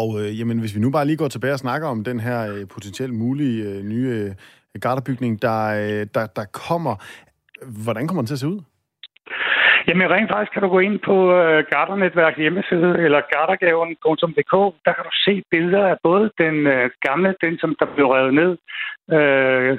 Og 0.00 0.08
øh, 0.20 0.38
jamen, 0.38 0.58
hvis 0.60 0.74
vi 0.76 0.80
nu 0.80 0.90
bare 0.90 1.06
lige 1.06 1.16
går 1.16 1.28
tilbage 1.28 1.52
og 1.52 1.64
snakker 1.66 1.88
om 1.88 2.04
den 2.04 2.20
her 2.20 2.38
øh, 2.52 2.62
potentielt 2.74 3.14
mulige 3.14 3.58
øh, 3.68 3.82
nye 3.92 4.10
øh, 4.18 4.30
garderbygning, 4.80 5.42
der, 5.42 5.64
øh, 5.64 6.06
der, 6.14 6.26
der 6.26 6.44
kommer, 6.44 6.96
hvordan 7.66 8.08
kommer 8.08 8.22
den 8.22 8.26
til 8.26 8.34
at 8.34 8.40
se 8.40 8.48
ud? 8.48 8.60
Jamen 9.88 10.10
rent 10.10 10.30
faktisk 10.32 10.52
kan 10.52 10.62
du 10.62 10.68
gå 10.68 10.78
ind 10.78 10.98
på 11.08 11.16
uh, 11.38 11.58
Gardernetværk 11.72 12.36
hjemmeside 12.38 12.90
eller 13.04 13.20
gardergaven.dk. 13.32 14.54
Der 14.86 14.92
kan 14.96 15.04
du 15.08 15.14
se 15.26 15.42
billeder 15.50 15.86
af 15.92 15.96
både 16.02 16.30
den 16.38 16.56
uh, 16.74 16.86
gamle, 17.06 17.34
den 17.44 17.58
som 17.58 17.76
der 17.80 17.86
blev 17.94 18.06
revet 18.06 18.34
ned, 18.40 18.50
uh, 19.16 19.70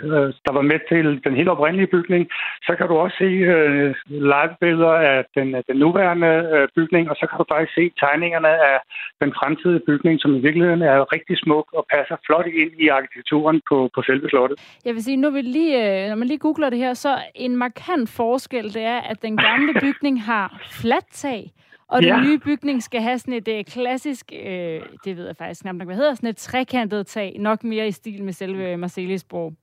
der 0.46 0.54
var 0.58 0.66
med 0.72 0.80
til 0.92 1.08
den 1.26 1.34
helt 1.40 1.50
oprindelige 1.50 1.94
bygning. 1.96 2.24
Så 2.68 2.72
kan 2.78 2.88
du 2.88 2.96
også 3.04 3.18
se 3.24 3.32
uh, 3.56 3.90
live-billeder 4.32 4.96
af 5.14 5.26
den, 5.36 5.48
den 5.70 5.78
nuværende 5.84 6.34
uh, 6.54 6.68
bygning, 6.76 7.04
og 7.12 7.16
så 7.20 7.26
kan 7.30 7.38
du 7.40 7.46
faktisk 7.54 7.76
se 7.80 7.86
tegningerne 8.02 8.52
af 8.72 8.78
den 9.22 9.30
fremtidige 9.40 9.86
bygning, 9.90 10.16
som 10.22 10.36
i 10.36 10.40
virkeligheden 10.40 10.82
er 10.82 11.14
rigtig 11.16 11.36
smuk 11.44 11.68
og 11.78 11.86
passer 11.94 12.18
flot 12.26 12.48
ind 12.62 12.72
i 12.84 12.88
arkitekturen 12.88 13.62
på, 13.70 13.90
på 13.96 14.00
selve 14.02 14.30
slottet. 14.30 14.58
Jeg 14.86 14.94
vil 14.94 15.04
sige, 15.04 15.18
nu 15.18 15.30
vil 15.30 15.46
lige, 15.58 16.10
når 16.10 16.16
man 16.16 16.28
lige 16.28 16.46
googler 16.48 16.70
det 16.70 16.80
her, 16.80 16.94
så 16.94 17.12
en 17.36 17.56
markant 17.56 18.10
forskel, 18.10 18.74
det 18.74 18.84
er, 18.84 19.00
at 19.12 19.22
den 19.22 19.38
gamle 19.38 19.74
bygning 19.74 19.95
bygning 19.96 20.24
har 20.24 20.62
fladt 20.82 21.06
tag, 21.12 21.52
og 21.88 22.02
den 22.02 22.10
ja. 22.10 22.22
nye 22.22 22.40
bygning 22.40 22.84
skal 22.84 23.02
have 23.02 23.18
sådan 23.20 23.34
et 23.34 23.48
uh, 23.48 23.74
klassisk, 23.74 24.26
uh, 24.32 24.98
det 25.06 25.18
ved 25.18 25.26
jeg 25.26 25.36
faktisk 25.36 25.62
knap 25.62 25.76
nok, 25.76 25.88
hvad 25.88 25.96
hedder, 25.96 26.14
sådan 26.14 26.30
et 26.30 26.38
trekantet 26.38 27.08
tag, 27.08 27.36
nok 27.40 27.64
mere 27.64 27.88
i 27.88 27.92
stil 27.92 28.24
med 28.24 28.34
selve 28.34 28.78
Marcellesborg. 28.78 29.54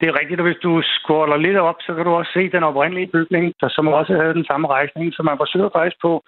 Det 0.00 0.08
er 0.08 0.18
rigtigt, 0.20 0.40
og 0.40 0.46
hvis 0.46 0.62
du 0.62 0.82
scroller 0.84 1.36
lidt 1.36 1.56
op, 1.56 1.74
så 1.80 1.94
kan 1.94 2.04
du 2.04 2.10
også 2.10 2.30
se 2.34 2.50
den 2.50 2.62
oprindelige 2.62 3.06
bygning, 3.06 3.54
der 3.60 3.68
som 3.68 3.88
også 3.88 4.12
havde 4.20 4.34
den 4.34 4.44
samme 4.44 4.68
rejsning. 4.68 5.14
Så 5.14 5.22
man 5.22 5.36
forsøger 5.36 5.70
faktisk 5.72 5.96
på 6.02 6.24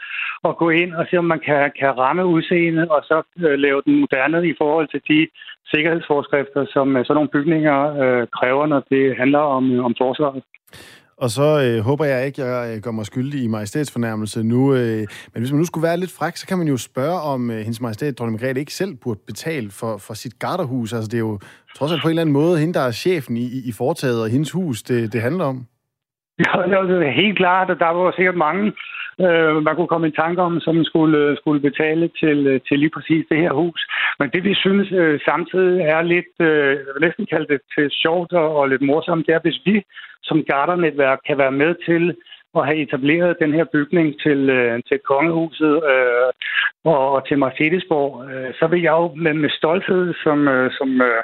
at 0.49 0.57
gå 0.57 0.71
ind 0.71 0.95
og 0.95 1.07
se, 1.11 1.17
om 1.17 1.25
man 1.25 1.41
kan, 1.41 1.73
kan 1.81 1.99
ramme 1.99 2.27
udseendet, 2.27 2.89
og 2.89 3.01
så 3.05 3.23
uh, 3.37 3.43
lave 3.43 3.83
den 3.87 4.01
moderne 4.01 4.49
i 4.49 4.55
forhold 4.59 4.89
til 4.89 5.01
de 5.09 5.29
sikkerhedsforskrifter, 5.73 6.67
som 6.73 6.97
uh, 6.97 7.03
sådan 7.03 7.15
nogle 7.15 7.35
bygninger 7.37 7.79
uh, 8.03 8.29
kræver, 8.39 8.67
når 8.67 8.83
det 8.91 9.17
handler 9.17 9.39
om, 9.39 9.85
om 9.85 9.95
forsvaret. 9.99 10.43
Og 11.17 11.31
så 11.31 11.61
øh, 11.61 11.81
håber 11.81 12.05
jeg 12.05 12.27
ikke, 12.27 12.45
jeg 12.45 12.77
øh, 12.77 12.83
gør 12.83 12.91
mig 12.91 13.07
skyldig 13.07 13.43
i 13.43 13.47
majestætsfornærmelse 13.47 14.43
nu. 14.43 14.75
Øh, 14.75 15.07
men 15.35 15.43
hvis 15.43 15.51
man 15.51 15.59
nu 15.59 15.65
skulle 15.65 15.83
være 15.83 15.97
lidt 15.97 16.11
fræk, 16.11 16.37
så 16.37 16.47
kan 16.47 16.59
man 16.59 16.69
jo 16.69 16.77
spørge, 16.77 17.21
om 17.21 17.51
øh, 17.51 17.59
hendes 17.59 17.81
majestæt, 17.81 18.19
dronning 18.19 18.41
Margrethe, 18.41 18.61
ikke 18.61 18.75
selv 18.75 18.95
burde 18.95 19.21
betale 19.27 19.71
for, 19.71 19.97
for 19.97 20.15
sit 20.15 20.39
garderhus. 20.39 20.93
Altså, 20.93 21.09
det 21.09 21.15
er 21.15 21.19
jo 21.19 21.39
trods 21.77 21.93
alt 21.93 22.03
på 22.03 22.09
en 22.09 22.11
eller 22.11 22.23
anden 22.23 22.33
måde 22.33 22.59
hende, 22.59 22.75
der 22.75 22.81
er 22.81 22.93
chefen 22.93 23.37
i, 23.37 23.47
i 23.47 23.73
foretaget, 23.73 24.23
og 24.23 24.29
hendes 24.29 24.51
hus, 24.51 24.83
det, 24.83 25.13
det 25.13 25.23
handler 25.23 25.45
om. 25.45 25.67
Ja, 26.39 26.83
det 26.83 27.07
er 27.07 27.21
helt 27.23 27.37
klart, 27.37 27.71
at 27.71 27.79
der 27.79 27.91
var 27.91 28.13
sikkert 28.17 28.37
mange 28.37 28.73
øh, 29.21 29.63
man 29.63 29.77
kunne 29.77 29.93
komme 29.93 30.09
i 30.09 30.19
tanke 30.23 30.43
om, 30.43 30.61
som 30.61 30.85
skulle, 30.85 31.19
øh, 31.19 31.37
skulle 31.37 31.61
betale 31.61 32.11
til, 32.21 32.47
øh, 32.47 32.61
til 32.69 32.79
lige 32.79 32.95
præcis 32.97 33.25
det 33.31 33.39
her 33.39 33.53
hus. 33.53 33.81
Men 34.19 34.31
det, 34.31 34.45
vi 34.45 34.55
synes 34.55 34.93
øh, 34.93 35.21
samtidig 35.25 35.81
er 35.81 36.03
lidt, 36.03 36.33
øh, 36.41 36.71
jeg 36.85 36.93
vil 36.95 37.07
næsten 37.07 37.27
kalde 37.27 37.49
det 37.53 37.61
til 37.75 37.91
sjovt 37.91 38.33
og, 38.33 38.57
og 38.57 38.69
lidt 38.69 38.83
morsomt, 38.83 39.27
det 39.27 39.35
er, 39.35 39.41
hvis 39.43 39.61
vi 39.65 39.83
som 40.23 40.45
gardernetværk 40.45 41.19
kan 41.27 41.39
være 41.39 41.53
med 41.63 41.75
til 41.87 42.17
at 42.57 42.67
have 42.67 42.83
etableret 42.85 43.41
den 43.43 43.53
her 43.55 43.65
bygning 43.65 44.21
til, 44.25 44.51
øh, 44.51 44.83
til 44.89 44.99
kongehuset 44.99 45.75
øh, 45.93 46.31
og, 46.85 47.27
til 47.29 47.39
Mercedesborg, 47.39 48.13
øh, 48.31 48.51
så 48.59 48.67
vil 48.67 48.83
jeg 48.83 48.93
jo 48.93 49.07
med, 49.25 49.35
med 49.35 49.51
stolthed 49.51 50.15
som, 50.25 50.49
øh, 50.49 50.71
som 50.79 50.89
øh, 51.09 51.23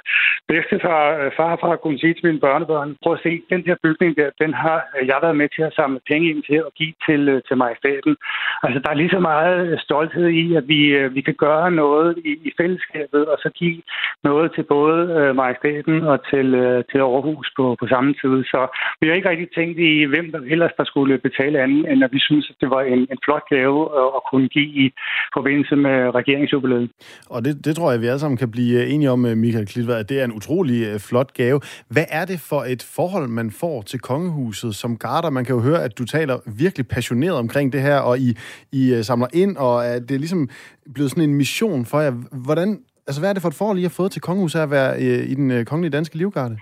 bedstefar 0.48 1.02
øh, 1.20 1.30
farfar 1.36 1.76
kunne 1.76 1.98
sige 1.98 2.14
til 2.14 2.26
mine 2.26 2.40
børnebørn, 2.40 2.96
prøv 3.02 3.12
at 3.12 3.22
se, 3.22 3.42
den 3.50 3.64
der 3.66 3.76
bygning 3.82 4.16
der, 4.16 4.30
den 4.42 4.54
har 4.54 4.78
jeg 5.10 5.18
været 5.22 5.36
med 5.36 5.48
til 5.56 5.62
at 5.62 5.76
samle 5.78 6.00
penge 6.10 6.30
ind 6.30 6.42
til 6.42 6.64
og 6.64 6.72
give 6.78 6.94
til, 7.08 7.28
øh, 7.28 7.42
til 7.48 7.56
majestaten. 7.56 8.16
Altså, 8.64 8.78
der 8.84 8.90
er 8.90 9.00
lige 9.00 9.16
så 9.16 9.18
meget 9.18 9.66
øh, 9.66 9.78
stolthed 9.78 10.28
i, 10.28 10.54
at 10.54 10.68
vi, 10.68 10.80
øh, 11.00 11.14
vi 11.14 11.20
kan 11.20 11.34
gøre 11.34 11.70
noget 11.70 12.18
i, 12.24 12.32
i 12.48 12.50
fællesskabet, 12.60 13.22
og 13.32 13.38
så 13.42 13.50
give 13.60 13.82
noget 14.24 14.52
til 14.54 14.62
både 14.62 15.00
øh, 15.18 15.36
majestaten 15.36 15.96
og 16.12 16.18
til, 16.30 16.54
øh, 16.54 16.84
til 16.90 16.98
Aarhus 16.98 17.52
på, 17.56 17.76
på 17.80 17.86
samme 17.86 18.14
tid. 18.20 18.44
Så 18.44 18.60
vi 19.00 19.06
har 19.06 19.14
ikke 19.14 19.30
rigtig 19.30 19.48
tænkt 19.54 19.78
i, 19.78 20.04
hvem 20.04 20.32
der 20.32 20.40
ellers 20.54 20.72
der 20.78 20.84
skulle 20.84 21.19
betale 21.22 21.62
anden, 21.62 21.82
end 21.90 22.04
at 22.04 22.12
vi 22.12 22.20
synes, 22.20 22.50
at 22.50 22.56
det 22.60 22.70
var 22.70 22.82
en, 22.82 22.98
en 22.98 23.18
flot 23.24 23.42
gave 23.48 23.78
at 24.16 24.20
kunne 24.30 24.48
give 24.48 24.70
i 24.84 24.92
forbindelse 25.36 25.76
med 25.76 26.14
regeringsjubilæet. 26.14 26.90
Og 27.30 27.44
det, 27.44 27.64
det 27.64 27.76
tror 27.76 27.90
jeg, 27.90 28.00
vi 28.00 28.06
alle 28.06 28.18
sammen 28.18 28.38
kan 28.38 28.50
blive 28.50 28.84
øh, 28.84 28.92
enige 28.92 29.10
om, 29.10 29.26
øh, 29.26 29.36
Michael 29.36 29.66
Klitvad, 29.66 29.96
at 29.96 30.08
det 30.08 30.20
er 30.20 30.24
en 30.24 30.32
utrolig 30.32 30.86
øh, 30.86 30.98
flot 30.98 31.34
gave. 31.34 31.60
Hvad 31.88 32.04
er 32.08 32.24
det 32.24 32.40
for 32.40 32.60
et 32.60 32.82
forhold, 32.96 33.28
man 33.28 33.50
får 33.50 33.82
til 33.82 34.00
kongehuset 34.00 34.74
som 34.74 34.96
garder? 34.96 35.30
Man 35.30 35.44
kan 35.44 35.54
jo 35.54 35.60
høre, 35.60 35.84
at 35.84 35.98
du 35.98 36.04
taler 36.04 36.38
virkelig 36.58 36.88
passioneret 36.88 37.36
omkring 37.38 37.72
det 37.72 37.82
her, 37.82 37.98
og 37.98 38.18
I, 38.18 38.36
I 38.72 39.02
samler 39.02 39.26
ind, 39.32 39.56
og 39.56 39.86
at 39.86 40.02
det 40.08 40.14
er 40.14 40.18
ligesom 40.18 40.48
blevet 40.94 41.10
sådan 41.10 41.24
en 41.24 41.34
mission 41.34 41.84
for 41.84 42.00
jer. 42.00 42.12
Hvordan, 42.44 42.80
altså, 43.06 43.20
hvad 43.20 43.30
er 43.30 43.34
det 43.34 43.42
for 43.42 43.48
et 43.48 43.54
forhold, 43.54 43.78
I 43.78 43.82
har 43.82 43.88
fået 43.88 44.12
til 44.12 44.22
kongehuset 44.22 44.60
at 44.60 44.70
være 44.70 45.00
i 45.02 45.34
den 45.34 45.64
kongelige 45.64 45.90
danske 45.90 46.16
livgarde? 46.16 46.56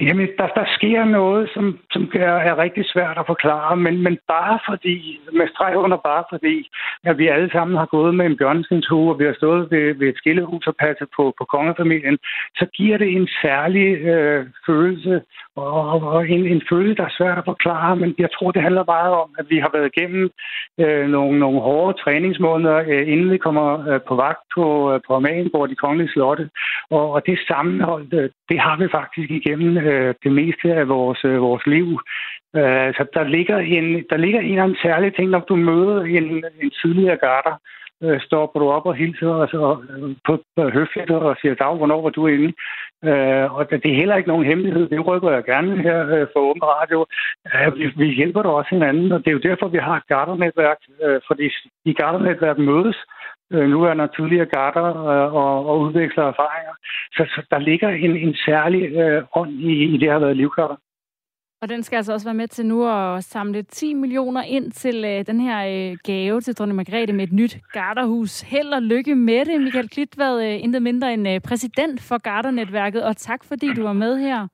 Jamen, 0.00 0.28
der, 0.38 0.46
der 0.46 0.64
sker 0.76 1.04
noget, 1.04 1.50
som, 1.54 1.78
som 1.90 2.10
er, 2.14 2.36
er 2.50 2.58
rigtig 2.58 2.84
svært 2.86 3.18
at 3.18 3.26
forklare, 3.26 3.76
men, 3.76 4.02
men 4.02 4.18
bare 4.28 4.58
fordi, 4.68 5.20
med 5.32 5.48
streg 5.48 5.76
under 5.76 5.96
bare 5.96 6.24
fordi, 6.30 6.70
at 7.04 7.18
vi 7.18 7.28
alle 7.28 7.50
sammen 7.52 7.76
har 7.76 7.86
gået 7.86 8.14
med 8.14 8.26
en 8.26 8.36
bjørnestensue, 8.36 9.10
og 9.12 9.18
vi 9.18 9.24
har 9.24 9.34
stået 9.34 9.70
ved, 9.70 9.94
ved 9.94 10.08
et 10.08 10.16
skillehus 10.16 10.66
og 10.66 10.74
passet 10.76 11.08
på, 11.16 11.34
på 11.38 11.44
kongefamilien, 11.44 12.18
så 12.56 12.66
giver 12.76 12.98
det 12.98 13.08
en 13.16 13.28
særlig 13.42 13.88
øh, 14.12 14.46
følelse, 14.66 15.22
og, 15.56 16.02
og 16.02 16.28
en, 16.28 16.46
en 16.46 16.62
følelse, 16.70 16.96
der 16.96 17.04
er 17.04 17.16
svært 17.18 17.38
at 17.38 17.44
forklare, 17.44 17.96
men 17.96 18.14
jeg 18.18 18.28
tror, 18.34 18.50
det 18.50 18.62
handler 18.62 18.84
meget 18.84 19.14
om, 19.14 19.30
at 19.38 19.46
vi 19.48 19.58
har 19.58 19.70
været 19.74 19.90
igennem 19.96 20.30
øh, 20.80 21.08
nogle, 21.08 21.38
nogle 21.38 21.60
hårde 21.60 21.98
træningsmåneder, 22.02 22.76
øh, 22.88 23.12
inden 23.12 23.30
vi 23.30 23.38
kommer 23.38 23.88
øh, 23.88 24.00
på 24.08 24.14
vagt 24.14 24.44
på, 24.54 24.92
øh, 24.92 25.00
på 25.06 25.14
Amalienborg, 25.14 25.68
de 25.68 25.74
kongelige 25.74 26.12
slotte, 26.12 26.50
og, 26.90 27.12
og 27.12 27.26
det 27.26 27.38
sammenhold, 27.48 28.12
øh, 28.12 28.30
det 28.48 28.58
har 28.60 28.76
vi 28.76 28.88
faktisk 28.90 29.30
igennem 29.30 29.81
øh, 29.90 30.14
det 30.24 30.32
meste 30.32 30.74
af 30.74 30.88
vores, 30.88 31.24
øh, 31.24 31.40
vores 31.40 31.66
liv. 31.66 31.88
Øh, 32.56 32.88
så 32.96 33.06
der 33.14 33.24
ligger, 33.24 33.58
en, 33.58 34.04
der 34.10 34.16
ligger 34.16 34.40
en 34.40 34.50
eller 34.50 34.62
anden 34.62 34.82
særlig 34.82 35.14
ting, 35.14 35.30
når 35.30 35.40
du 35.40 35.56
møder 35.56 36.02
en, 36.02 36.44
en 36.62 36.70
tidligere 36.82 37.16
garter, 37.16 37.56
øh, 38.02 38.20
stopper 38.20 38.60
du 38.60 38.68
op 38.70 38.86
og 38.86 38.94
hilser 38.94 39.28
og 39.28 39.48
så, 39.48 39.76
øh, 39.90 40.16
på, 40.26 40.32
på 40.56 40.62
høfligt 40.70 41.10
og 41.10 41.36
siger 41.40 41.54
dag, 41.54 41.76
hvornår 41.76 42.02
var 42.02 42.10
du 42.10 42.26
inde. 42.26 42.52
Øh, 43.04 43.54
og 43.56 43.70
det 43.70 43.90
er 43.90 44.00
heller 44.00 44.16
ikke 44.16 44.28
nogen 44.28 44.46
hemmelighed. 44.46 44.88
Det 44.88 45.06
rykker 45.06 45.30
jeg 45.30 45.44
gerne 45.44 45.82
her 45.82 45.98
øh, 46.14 46.26
for 46.32 46.40
Åben 46.40 46.62
Radio. 46.62 47.06
Øh, 47.54 47.78
vi, 47.78 47.84
vi 47.96 48.06
hjælper 48.14 48.42
da 48.42 48.48
også 48.48 48.70
hinanden, 48.70 49.12
og 49.12 49.18
det 49.18 49.28
er 49.28 49.38
jo 49.38 49.48
derfor, 49.48 49.68
vi 49.68 49.78
har 49.78 49.96
et 49.96 50.06
gardernetværk, 50.06 50.80
øh, 51.04 51.20
fordi 51.26 51.46
i 51.84 51.92
gardernetværk 51.92 52.58
mødes 52.58 52.96
øh, 52.96 53.21
nu 53.52 53.82
er 53.82 53.94
der 53.94 54.06
tidligere 54.06 54.46
garter 54.46 54.86
øh, 54.86 55.34
og, 55.34 55.66
og 55.66 55.80
udveksler 55.80 56.24
erfaringer. 56.24 56.74
Så, 57.12 57.22
så 57.34 57.46
der 57.50 57.58
ligger 57.58 57.88
en, 57.88 58.16
en 58.16 58.34
særlig 58.34 58.82
øh, 58.96 59.22
ånd 59.34 59.50
i, 59.50 59.94
i 59.94 59.96
det, 59.96 60.10
har 60.10 60.18
været 60.18 60.36
livgarter. 60.36 60.76
Og 61.62 61.68
den 61.68 61.82
skal 61.82 61.96
altså 61.96 62.12
også 62.12 62.26
være 62.26 62.34
med 62.34 62.48
til 62.48 62.66
nu 62.66 62.88
at 62.88 63.24
samle 63.24 63.62
10 63.62 63.94
millioner 63.94 64.42
ind 64.42 64.72
til 64.72 65.04
øh, 65.04 65.26
den 65.26 65.40
her 65.40 65.58
øh, 65.72 65.96
gave 66.04 66.40
til 66.40 66.54
dronning 66.54 66.76
Margrethe 66.76 67.12
med 67.12 67.24
et 67.24 67.32
nyt 67.32 67.56
garderhus. 67.72 68.40
Held 68.40 68.72
og 68.72 68.82
lykke 68.82 69.14
med 69.14 69.44
det, 69.44 69.60
Michael 69.60 69.88
Klitvad, 69.88 70.42
øh, 70.46 70.64
intet 70.64 70.82
mindre 70.82 71.12
end 71.12 71.28
øh, 71.28 71.40
præsident 71.40 72.00
for 72.08 72.18
Gardernetværket, 72.18 73.02
og 73.04 73.16
tak 73.16 73.44
fordi 73.44 73.74
du 73.74 73.82
var 73.82 73.92
med 73.92 74.18
her. 74.18 74.48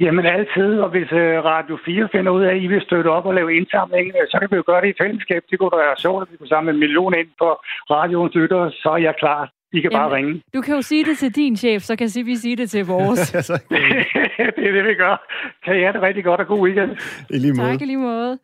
Jamen 0.00 0.26
altid, 0.26 0.80
og 0.84 0.90
hvis 0.90 1.12
øh, 1.12 1.44
Radio 1.44 1.78
4 1.84 2.08
finder 2.12 2.32
ud 2.32 2.42
af, 2.42 2.50
at 2.54 2.62
I 2.62 2.66
vil 2.66 2.82
støtte 2.82 3.08
op 3.08 3.26
og 3.26 3.34
lave 3.34 3.56
indsamling, 3.56 4.06
øh, 4.18 4.26
så 4.30 4.36
kan 4.38 4.48
vi 4.50 4.56
jo 4.56 4.64
gøre 4.66 4.80
det 4.80 4.88
i 4.88 5.00
fællesskab. 5.02 5.42
Det 5.50 5.58
kunne 5.58 5.70
da 5.70 5.76
være 5.76 5.96
sjovt, 6.04 6.22
at 6.22 6.28
vi 6.32 6.36
kunne 6.36 6.54
samle 6.54 6.70
en 6.70 6.78
million 6.84 7.14
ind 7.20 7.30
på 7.38 7.48
radioens 7.96 8.34
lytter, 8.34 8.70
så 8.70 8.88
er 8.88 9.02
jeg 9.08 9.14
klar. 9.18 9.50
I 9.76 9.80
kan 9.80 9.90
Jamen, 9.92 10.04
bare 10.04 10.16
ringe. 10.16 10.42
Du 10.54 10.60
kan 10.60 10.74
jo 10.74 10.82
sige 10.82 11.04
det 11.04 11.18
til 11.18 11.36
din 11.36 11.56
chef, 11.56 11.82
så 11.82 11.96
kan 11.96 12.10
vi 12.24 12.36
sige 12.36 12.56
det 12.56 12.70
til 12.70 12.86
vores. 12.86 13.20
det 14.56 14.68
er 14.68 14.72
det, 14.72 14.84
vi 14.84 14.94
gør. 14.94 15.26
Kan 15.64 15.76
I 15.76 15.80
have 15.80 15.92
det 15.92 16.02
rigtig 16.02 16.24
godt 16.24 16.40
og 16.40 16.46
god 16.46 16.60
weekend. 16.60 16.90
I 17.30 17.38
lige 17.38 17.52
måde. 17.52 17.68
Tak 17.68 17.82
i 17.82 17.84
lige 17.84 17.96
måde. 17.96 18.38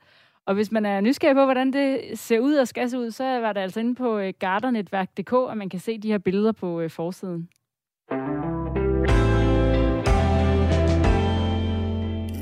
Og 0.46 0.54
hvis 0.54 0.72
man 0.72 0.86
er 0.86 1.00
nysgerrig 1.00 1.36
på, 1.36 1.44
hvordan 1.44 1.72
det 1.72 2.00
ser 2.14 2.38
ud 2.40 2.54
og 2.54 2.68
skal 2.68 2.90
se 2.90 2.98
ud, 2.98 3.10
så 3.10 3.24
var 3.24 3.52
det 3.52 3.60
altså 3.60 3.80
inde 3.80 3.94
på 3.94 4.18
øh, 4.18 4.32
gardernetværk.dk, 4.38 5.32
at 5.50 5.56
man 5.56 5.68
kan 5.68 5.80
se 5.80 5.98
de 5.98 6.08
her 6.08 6.18
billeder 6.18 6.52
på 6.52 6.88
forsiden. 6.88 7.48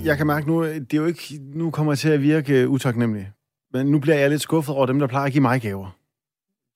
jeg 0.05 0.17
kan 0.17 0.27
mærke 0.27 0.47
nu, 0.47 0.65
det 0.65 0.95
er 0.95 0.97
jo 0.97 1.05
ikke, 1.05 1.41
nu 1.55 1.71
kommer 1.71 1.93
jeg 1.93 1.99
til 1.99 2.09
at 2.09 2.23
virke 2.23 2.69
utaknemmelig. 2.69 3.33
Men 3.73 3.87
nu 3.87 3.99
bliver 3.99 4.17
jeg 4.17 4.31
lidt 4.31 4.43
skuffet 4.43 4.75
over 4.75 4.87
dem, 4.87 4.99
der 4.99 5.07
plejer 5.07 5.27
at 5.27 5.33
give 5.33 5.43
mig 5.43 5.61
gaver. 5.61 5.97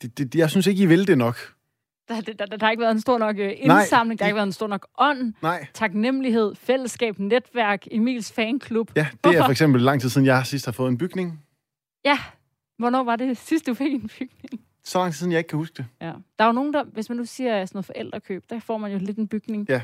Det, 0.02 0.18
det, 0.18 0.34
jeg 0.34 0.50
synes 0.50 0.66
ikke, 0.66 0.82
I 0.82 0.86
vil 0.86 1.06
det 1.06 1.18
nok. 1.18 1.36
Der, 2.08 2.20
der, 2.20 2.32
der, 2.32 2.46
der 2.46 2.66
har 2.66 2.70
ikke 2.70 2.80
været 2.80 2.92
en 2.92 3.00
stor 3.00 3.18
nok 3.18 3.36
uh, 3.36 3.42
indsamling, 3.42 4.08
Nej. 4.08 4.16
der 4.16 4.24
har 4.24 4.28
ikke 4.28 4.34
været 4.34 4.46
en 4.46 4.52
stor 4.52 4.66
nok 4.66 4.86
ånd, 4.98 5.34
Nej. 5.42 5.66
taknemmelighed, 5.74 6.54
fællesskab, 6.54 7.18
netværk, 7.18 7.86
Emils 7.90 8.32
fanklub. 8.32 8.90
Ja, 8.96 9.06
det 9.24 9.36
er 9.36 9.44
for 9.44 9.50
eksempel 9.50 9.80
lang 9.82 10.00
tid 10.00 10.08
siden, 10.08 10.26
jeg 10.26 10.46
sidst 10.46 10.64
har 10.64 10.72
fået 10.72 10.88
en 10.88 10.98
bygning. 10.98 11.44
Ja, 12.04 12.18
hvornår 12.78 13.04
var 13.04 13.16
det 13.16 13.36
sidst, 13.48 13.66
du 13.66 13.74
fik 13.74 13.92
en 13.92 14.10
bygning? 14.18 14.60
Så 14.84 14.98
lang 14.98 15.12
tid 15.12 15.18
siden, 15.18 15.32
jeg 15.32 15.38
ikke 15.38 15.48
kan 15.48 15.58
huske 15.58 15.74
det. 15.76 15.86
Ja. 16.00 16.12
Der 16.38 16.44
er 16.44 16.46
jo 16.46 16.52
nogen, 16.52 16.74
der, 16.74 16.84
hvis 16.84 17.08
man 17.08 17.18
nu 17.18 17.24
siger 17.24 17.66
sådan 17.66 17.76
noget 17.76 17.86
forældrekøb, 17.86 18.44
der 18.50 18.60
får 18.60 18.78
man 18.78 18.92
jo 18.92 18.98
lidt 18.98 19.18
en 19.18 19.28
bygning. 19.28 19.66
Ja, 19.68 19.80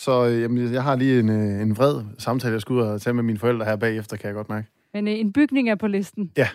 så 0.00 0.26
øh, 0.26 0.42
jamen, 0.42 0.72
jeg 0.72 0.82
har 0.82 0.96
lige 0.96 1.20
en, 1.20 1.28
øh, 1.28 1.62
en 1.62 1.76
vred 1.76 2.04
samtale, 2.18 2.52
jeg 2.52 2.60
skal 2.60 2.72
ud 2.72 2.80
og 2.80 3.00
tage 3.00 3.14
med 3.14 3.22
mine 3.22 3.38
forældre 3.38 3.64
her 3.64 3.76
bagefter, 3.76 4.16
kan 4.16 4.26
jeg 4.26 4.34
godt 4.34 4.48
mærke. 4.48 4.68
Men 4.94 5.08
øh, 5.08 5.14
en 5.14 5.32
bygning 5.32 5.70
er 5.70 5.74
på 5.74 5.86
listen? 5.86 6.32
Ja. 6.36 6.48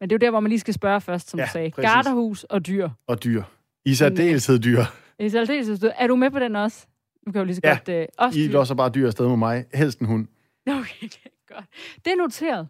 Men 0.00 0.10
det 0.10 0.14
er 0.14 0.16
jo 0.16 0.26
der, 0.26 0.30
hvor 0.30 0.40
man 0.40 0.48
lige 0.48 0.60
skal 0.60 0.74
spørge 0.74 1.00
først, 1.00 1.30
som 1.30 1.40
ja, 1.40 1.44
du 1.44 1.50
sagde. 1.50 1.70
Præcis. 1.70 1.90
Garderhus 1.90 2.44
og 2.44 2.66
dyr. 2.66 2.88
Og 3.06 3.24
dyr. 3.24 3.42
I 3.84 3.94
særdeleshed 3.94 4.58
dyr. 4.58 4.82
I 5.18 5.28
særdeleshed 5.28 5.78
dyr. 5.78 5.90
Er 5.96 6.06
du 6.06 6.16
med 6.16 6.30
på 6.30 6.38
den 6.38 6.56
også? 6.56 6.86
Du 7.26 7.32
kan 7.32 7.38
jo 7.40 7.44
lige 7.44 7.56
så 7.56 7.60
ja. 7.64 7.70
godt... 7.70 7.88
Øh, 7.88 8.06
også 8.18 8.38
I 8.38 8.46
låser 8.46 8.74
bare 8.74 8.90
dyr 8.90 9.06
afsted 9.06 9.28
med 9.28 9.36
mig. 9.36 9.64
Helst 9.74 9.98
en 9.98 10.06
hund. 10.06 10.26
Okay, 10.66 11.08
godt. 11.48 11.64
Det 12.04 12.12
er 12.12 12.16
noteret. 12.16 12.68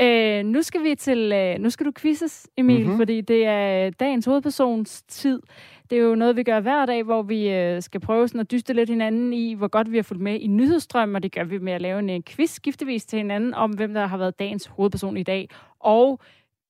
Øh, 0.00 0.44
nu 0.44 0.62
skal 0.62 0.82
vi 0.84 0.94
til, 0.94 1.32
øh, 1.32 1.58
nu 1.58 1.70
skal 1.70 1.86
du 1.86 1.92
quizzes, 1.98 2.48
Emil, 2.56 2.80
mm-hmm. 2.80 2.98
fordi 2.98 3.20
det 3.20 3.46
er 3.46 3.90
dagens 3.90 4.24
hovedpersons 4.24 5.02
tid. 5.02 5.40
Det 5.90 5.98
er 5.98 6.02
jo 6.02 6.14
noget, 6.14 6.36
vi 6.36 6.42
gør 6.42 6.60
hver 6.60 6.86
dag, 6.86 7.02
hvor 7.02 7.22
vi 7.22 7.48
øh, 7.48 7.82
skal 7.82 8.00
prøve 8.00 8.28
sådan 8.28 8.40
at 8.40 8.50
dyste 8.50 8.72
lidt 8.72 8.90
hinanden 8.90 9.32
i, 9.32 9.54
hvor 9.54 9.68
godt 9.68 9.92
vi 9.92 9.96
har 9.96 10.02
fulgt 10.02 10.22
med 10.22 10.40
i 10.40 10.46
nyhedsstrøm, 10.46 11.14
og 11.14 11.22
det 11.22 11.32
gør 11.32 11.44
vi 11.44 11.58
med 11.58 11.72
at 11.72 11.80
lave 11.80 11.98
en 11.98 12.10
øh, 12.10 12.20
quiz 12.26 12.50
skiftevis 12.50 13.06
til 13.06 13.16
hinanden 13.16 13.54
om, 13.54 13.70
hvem 13.70 13.94
der 13.94 14.06
har 14.06 14.16
været 14.16 14.38
dagens 14.38 14.66
hovedperson 14.66 15.16
i 15.16 15.22
dag. 15.22 15.48
Og 15.80 16.20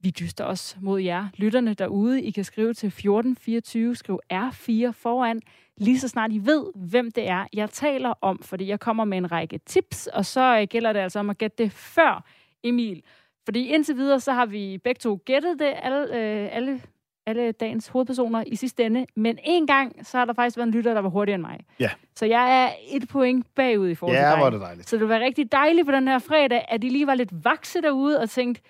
vi 0.03 0.11
dyster 0.11 0.45
også 0.45 0.77
mod 0.81 1.01
jer, 1.01 1.29
lytterne 1.37 1.75
derude. 1.75 2.23
I 2.23 2.31
kan 2.31 2.45
skrive 2.45 2.75
til 2.75 2.87
1424, 2.87 3.95
skriv 3.95 4.21
R4 4.33 4.91
foran, 4.91 5.43
lige 5.77 6.01
så 6.01 6.09
snart 6.09 6.33
I 6.33 6.41
ved, 6.45 6.67
hvem 6.75 7.11
det 7.11 7.29
er, 7.29 7.47
jeg 7.53 7.71
taler 7.71 8.15
om, 8.21 8.43
fordi 8.43 8.69
jeg 8.69 8.81
kommer 8.81 9.05
med 9.05 9.19
en 9.19 9.33
række 9.33 9.61
tips, 9.67 10.07
og 10.07 10.27
så 10.27 10.59
øh, 10.61 10.67
gælder 10.67 10.93
det 10.93 11.01
altså 11.01 11.19
om 11.19 11.31
at 11.31 11.39
gætte 11.39 11.65
det 11.65 11.73
før 11.73 12.25
Emil. 12.65 13.03
Fordi 13.45 13.67
indtil 13.67 13.97
videre, 13.97 14.21
så 14.21 14.33
har 14.33 14.47
vi 14.47 14.79
begge 14.79 14.99
to 14.99 15.21
gættet 15.25 15.59
det, 15.59 15.75
alle, 15.83 16.17
øh, 16.17 16.57
alle 16.57 16.81
alle 17.27 17.53
dagens 17.53 17.89
hovedpersoner 17.89 18.45
i 18.47 18.57
sidste 18.57 18.85
ende. 18.85 19.07
Men 19.17 19.39
en 19.45 19.67
gang, 19.67 20.07
så 20.07 20.19
har 20.19 20.25
der 20.25 20.33
faktisk 20.33 20.57
været 20.57 20.67
en 20.67 20.73
lytter, 20.73 20.95
der 20.95 21.01
var 21.01 21.09
hurtigere 21.09 21.35
end 21.35 21.43
mig. 21.43 21.61
Ja. 21.81 21.91
Så 22.17 22.27
jeg 22.27 22.65
er 22.65 22.71
et 22.91 23.09
point 23.09 23.47
bagud 23.55 23.89
i 23.89 23.95
forhold 23.95 24.17
ja, 24.17 24.23
til 24.23 24.31
dig. 24.31 24.37
Ja, 24.37 24.43
var 24.43 24.51
det 24.51 24.61
dejligt. 24.61 24.89
Så 24.89 24.97
det 24.97 25.09
var 25.09 25.19
rigtig 25.19 25.53
dejligt 25.53 25.87
på 25.87 25.93
den 25.93 26.09
her 26.09 26.19
fredag, 26.19 26.65
at 26.69 26.83
de 26.83 26.89
lige 26.89 27.07
var 27.07 27.15
lidt 27.15 27.45
vakse 27.45 27.81
derude 27.81 28.21
og 28.21 28.31
tænkte, 28.31 28.63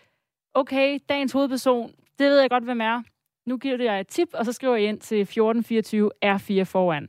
okay, 0.55 0.99
dagens 1.09 1.33
hovedperson, 1.33 1.93
det 2.19 2.31
ved 2.31 2.41
jeg 2.41 2.51
godt, 2.51 2.65
hvem 2.65 2.81
er. 2.81 3.03
Nu 3.47 3.57
giver 3.57 3.77
det 3.77 3.85
jer 3.85 4.01
et 4.01 4.09
tip, 4.09 4.29
og 4.35 4.45
så 4.45 4.53
skriver 4.53 4.77
jeg 4.77 4.89
ind 4.89 5.01
til 5.01 5.21
1424 5.21 6.11
R4 6.25 6.63
foran. 6.63 7.09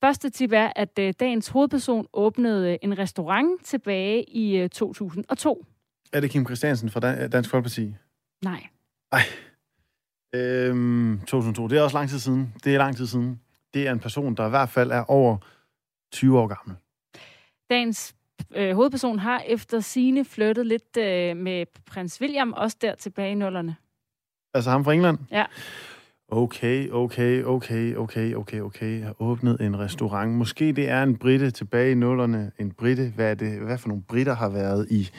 Første 0.00 0.30
tip 0.30 0.52
er, 0.52 0.72
at 0.76 0.98
uh, 0.98 1.10
dagens 1.20 1.48
hovedperson 1.48 2.06
åbnede 2.12 2.78
en 2.82 2.98
restaurant 2.98 3.64
tilbage 3.64 4.30
i 4.30 4.62
uh, 4.62 4.70
2002. 4.70 5.66
Er 6.12 6.20
det 6.20 6.30
Kim 6.30 6.44
Christiansen 6.44 6.90
fra 6.90 7.26
Dansk 7.26 7.50
Folkeparti? 7.50 7.94
Nej. 8.44 8.66
Ej, 9.12 9.22
Øhm, 10.34 11.20
2002, 11.26 11.68
det 11.68 11.78
er 11.78 11.82
også 11.82 11.96
lang 11.96 12.08
tid 12.08 12.18
siden. 12.18 12.54
Det 12.64 12.74
er 12.74 12.78
lang 12.78 12.96
tid 12.96 13.06
siden. 13.06 13.40
Det 13.74 13.88
er 13.88 13.92
en 13.92 14.00
person, 14.00 14.34
der 14.34 14.46
i 14.46 14.50
hvert 14.50 14.68
fald 14.68 14.90
er 14.90 15.04
over 15.10 15.36
20 16.12 16.38
år 16.40 16.46
gammel. 16.46 16.76
Dagens 17.70 18.14
øh, 18.56 18.74
hovedpersonen 18.74 19.18
har 19.18 19.42
efter 19.46 19.80
sine 19.80 20.24
flyttet 20.24 20.66
lidt 20.66 20.96
øh, 20.96 21.36
med 21.36 21.66
prins 21.86 22.20
William, 22.20 22.52
også 22.52 22.76
der 22.80 22.94
tilbage 22.94 23.32
i 23.32 23.34
nullerne. 23.34 23.76
Altså 24.54 24.70
ham 24.70 24.84
fra 24.84 24.92
England? 24.92 25.18
Ja. 25.30 25.44
Okay, 26.28 26.90
okay, 26.90 27.42
okay, 27.42 27.94
okay, 27.94 28.34
okay, 28.34 28.60
okay. 28.60 28.98
Jeg 28.98 29.06
har 29.06 29.22
åbnet 29.22 29.60
en 29.60 29.78
restaurant. 29.78 30.30
Måske 30.30 30.72
det 30.72 30.88
er 30.88 31.02
en 31.02 31.16
britte 31.18 31.50
tilbage 31.50 31.92
i 31.92 31.94
nullerne. 31.94 32.52
En 32.58 32.72
britte, 32.72 33.12
hvad 33.14 33.30
er 33.30 33.34
det? 33.34 33.60
Hvad 33.60 33.78
for 33.78 33.88
nogle 33.88 34.02
britter 34.02 34.34
har 34.34 34.48
været 34.48 34.90
i... 34.90 35.10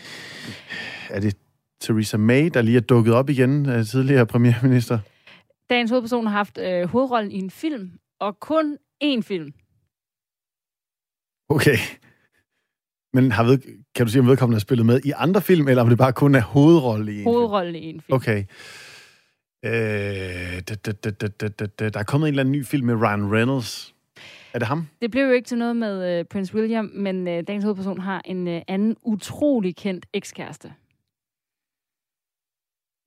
Er 1.10 1.20
det 1.20 1.38
Theresa 1.82 2.18
May, 2.18 2.50
der 2.54 2.62
lige 2.62 2.78
er 2.78 2.82
dukket 2.82 3.14
op 3.14 3.30
igen, 3.30 3.70
øh, 3.70 3.86
tidligere 3.86 4.26
premierminister? 4.26 5.00
Dagens 5.70 5.92
hovedperson 5.92 6.26
har 6.26 6.34
haft 6.34 6.58
øh, 6.58 6.88
hovedrollen 6.88 7.32
i 7.32 7.38
en 7.40 7.50
film, 7.50 7.92
og 8.20 8.40
kun 8.40 8.78
én 9.04 9.22
film. 9.22 9.54
Okay. 11.50 11.78
Men 13.14 13.32
har 13.32 13.44
ved, 13.44 13.60
kan 13.96 14.06
du 14.06 14.12
sige, 14.12 14.22
om 14.22 14.28
vedkommende 14.28 14.56
har 14.56 14.60
spillet 14.60 14.86
med 14.86 15.02
i 15.06 15.12
andre 15.16 15.42
film, 15.42 15.68
eller 15.68 15.82
om 15.82 15.90
det 15.90 15.98
bare 15.98 16.14
kun 16.14 16.36
er 16.36 16.42
hovedrolle 16.42 17.14
i 17.14 17.18
en 17.18 17.24
Hovedrollen 17.24 17.76
i 17.76 17.90
en 17.90 18.02
film. 18.02 18.16
Okay. 18.16 18.46
Øh, 19.66 19.72
da, 20.70 20.76
da, 20.76 20.92
da, 20.92 21.12
da, 21.12 21.28
da, 21.28 21.48
da, 21.48 21.66
da. 21.66 21.90
Der 21.90 22.00
er 22.00 22.04
kommet 22.04 22.28
en 22.28 22.34
eller 22.34 22.44
anden 22.44 22.52
ny 22.52 22.66
film 22.66 22.86
med 22.86 22.96
Ryan 22.96 23.34
Reynolds. 23.34 23.94
Er 24.54 24.60
det 24.60 24.68
ham? 24.68 24.88
Det 25.02 25.12
blev 25.12 25.26
jo 25.26 25.32
ikke 25.32 25.48
til 25.48 25.58
noget 25.58 25.76
med 25.76 26.20
øh, 26.20 26.26
Prince 26.26 26.56
William, 26.56 26.92
men 26.94 27.28
øh, 27.28 27.44
dagens 27.48 27.64
hovedperson 27.64 28.00
har 28.00 28.22
en 28.26 28.48
øh, 28.48 28.62
anden 28.68 28.96
utrolig 29.04 29.76
kendt 29.76 30.06
ekskæreste. 30.14 30.74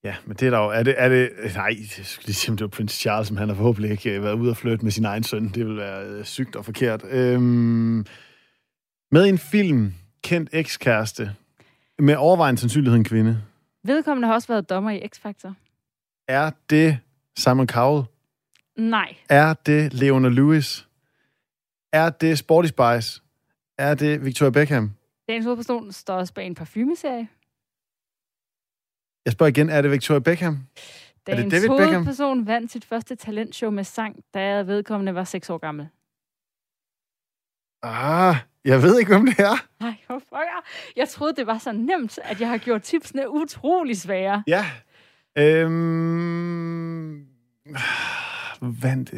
Ja, 0.05 0.15
men 0.27 0.37
det 0.37 0.47
er 0.47 0.51
der 0.51 0.59
jo... 0.59 0.69
Er 0.69 0.83
det, 0.83 0.95
er 0.99 1.09
det, 1.09 1.31
nej, 1.55 1.77
jeg 1.99 2.07
skulle 2.07 2.27
lige 2.27 2.35
sige, 2.35 2.51
om 2.51 2.57
det 2.57 2.65
var 2.65 2.69
Prince 2.69 3.01
Charles, 3.01 3.29
som 3.29 3.37
han 3.37 3.49
har 3.49 3.57
forhåbentlig 3.57 3.91
ikke 3.91 4.23
været 4.23 4.35
ude 4.35 4.51
og 4.51 4.57
flytte 4.57 4.85
med 4.85 4.93
sin 4.93 5.05
egen 5.05 5.23
søn. 5.23 5.49
Det 5.49 5.67
vil 5.67 5.77
være 5.77 6.07
øh, 6.07 6.25
sygt 6.25 6.57
og 6.57 6.65
forkert. 6.65 7.05
Øhm, 7.11 8.07
med 9.11 9.29
en 9.29 9.39
film, 9.39 9.95
kendt 10.23 10.51
ekskæreste, 10.53 11.35
med 11.99 12.17
overvejende 12.17 12.61
sandsynlighed 12.61 12.99
en 12.99 13.05
kvinde, 13.05 13.43
Vedkommende 13.85 14.29
har 14.29 14.35
også 14.35 14.49
været 14.49 14.71
dommer 14.71 14.91
i 14.91 15.01
X-Factor. 15.07 15.53
er 16.29 16.51
det 16.71 16.99
Simon 17.39 17.69
Cowell? 17.69 18.05
Nej. 18.77 19.17
Er 19.29 19.55
det 19.55 19.95
Leona 19.95 20.29
Lewis? 20.29 20.89
Er 21.93 22.11
det 22.11 22.39
Sporty 22.39 22.69
Spice? 22.69 23.23
Er 23.79 23.95
det 23.95 24.25
Victoria 24.25 24.51
Beckham? 24.51 24.93
Dagens 25.29 25.45
hovedperson 25.45 25.93
står 25.93 26.15
også 26.15 26.35
bag 26.35 26.47
en 26.47 26.55
parfumeserie. 26.55 27.29
Jeg 29.25 29.33
spørger 29.33 29.49
igen, 29.51 29.71
er 29.71 29.83
det 29.83 29.91
Victoria 29.91 30.21
Beckham? 30.21 30.55
det 31.27 31.27
Dagens 31.27 31.55
David 31.55 31.69
Beckham? 31.69 31.89
hovedperson 31.89 32.47
vandt 32.47 32.73
sit 32.73 32.85
første 32.85 33.15
talentshow 33.15 33.71
med 33.71 33.85
sang, 33.85 34.25
da 34.35 34.63
vedkommende 34.63 35.15
var 35.15 35.25
6 35.25 35.51
år 35.51 35.59
gammel. 35.59 35.89
Ah, 37.87 38.37
jeg 38.65 38.83
ved 38.83 38.99
ikke, 38.99 39.17
hvem 39.17 39.27
det 39.27 39.39
er. 39.39 39.67
Nej, 39.81 39.95
hvor 40.07 40.19
fucker. 40.19 40.65
Jeg 40.97 41.09
troede, 41.09 41.37
det 41.37 41.47
var 41.47 41.59
så 41.59 41.73
nemt, 41.73 42.19
at 42.23 42.41
jeg 42.41 42.49
har 42.49 42.59
gjort 42.59 42.83
tipsene 42.83 43.31
utrolig 43.31 43.97
svære. 43.97 44.43
Ja. 44.47 44.67
Øhm... 45.39 47.27
Vandt... 48.61 49.15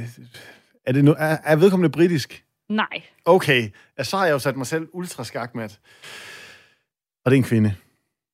Er, 0.87 0.93
det 0.93 1.05
no... 1.05 1.15
er, 1.19 1.37
er 1.45 1.57
vedkommende 1.57 1.91
britisk? 1.91 2.45
Nej. 2.69 3.03
Okay, 3.25 3.71
ja, 3.99 4.05
så 4.05 4.17
har 4.17 4.25
jeg 4.25 4.33
jo 4.33 4.39
sat 4.39 4.57
mig 4.57 4.67
selv 4.67 4.89
ultra 4.93 5.25
skakmat. 5.25 5.81
Og 7.25 7.31
det 7.31 7.37
er 7.37 7.39
en 7.43 7.49
kvinde. 7.49 7.75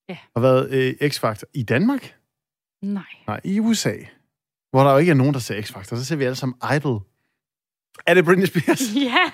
Ja. 0.09 0.19
Har 0.37 0.41
været 0.41 0.71
øh, 0.71 1.11
X-Factor 1.11 1.45
i 1.55 1.63
Danmark? 1.63 2.15
Nej. 2.83 3.03
Nej, 3.27 3.41
i 3.45 3.61
USA. 3.61 3.95
Hvor 4.71 4.85
der 4.85 4.93
jo 4.93 4.99
ikke 4.99 5.11
er 5.11 5.15
nogen, 5.15 5.35
der 5.35 5.41
ser 5.41 5.63
X-Factor. 5.63 5.97
Så 5.97 6.05
ser 6.05 6.17
vi 6.17 6.25
alle 6.25 6.37
sammen 6.37 6.59
Idol. 6.77 7.03
Er 8.07 8.15
det 8.15 8.25
Britney 8.25 8.47
Spears? 8.47 8.95
Ja. 9.11 9.31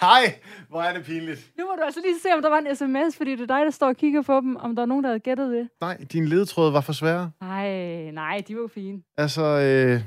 Hej, 0.00 0.34
hvor 0.68 0.82
er 0.82 0.92
det 0.94 1.04
pinligt. 1.04 1.50
Nu 1.58 1.64
må 1.66 1.72
du 1.78 1.82
altså 1.84 2.00
lige 2.04 2.14
se, 2.22 2.28
om 2.36 2.42
der 2.42 2.48
var 2.50 2.58
en 2.58 2.76
sms, 2.76 3.16
fordi 3.16 3.30
det 3.30 3.40
er 3.40 3.46
dig, 3.56 3.64
der 3.64 3.70
står 3.70 3.86
og 3.88 3.96
kigger 3.96 4.22
på 4.22 4.40
dem, 4.40 4.56
om 4.56 4.76
der 4.76 4.82
er 4.82 4.86
nogen, 4.86 5.04
der 5.04 5.10
havde 5.10 5.20
gættet 5.20 5.50
det. 5.52 5.68
Nej, 5.80 5.96
din 6.12 6.24
ledetråd 6.28 6.72
var 6.72 6.80
for 6.80 6.92
svære. 6.92 7.30
Nej, 7.40 7.70
nej, 8.10 8.42
de 8.48 8.54
var 8.54 8.60
jo 8.62 8.68
fine. 8.74 9.02
Altså, 9.18 9.42
øh... 9.42 10.00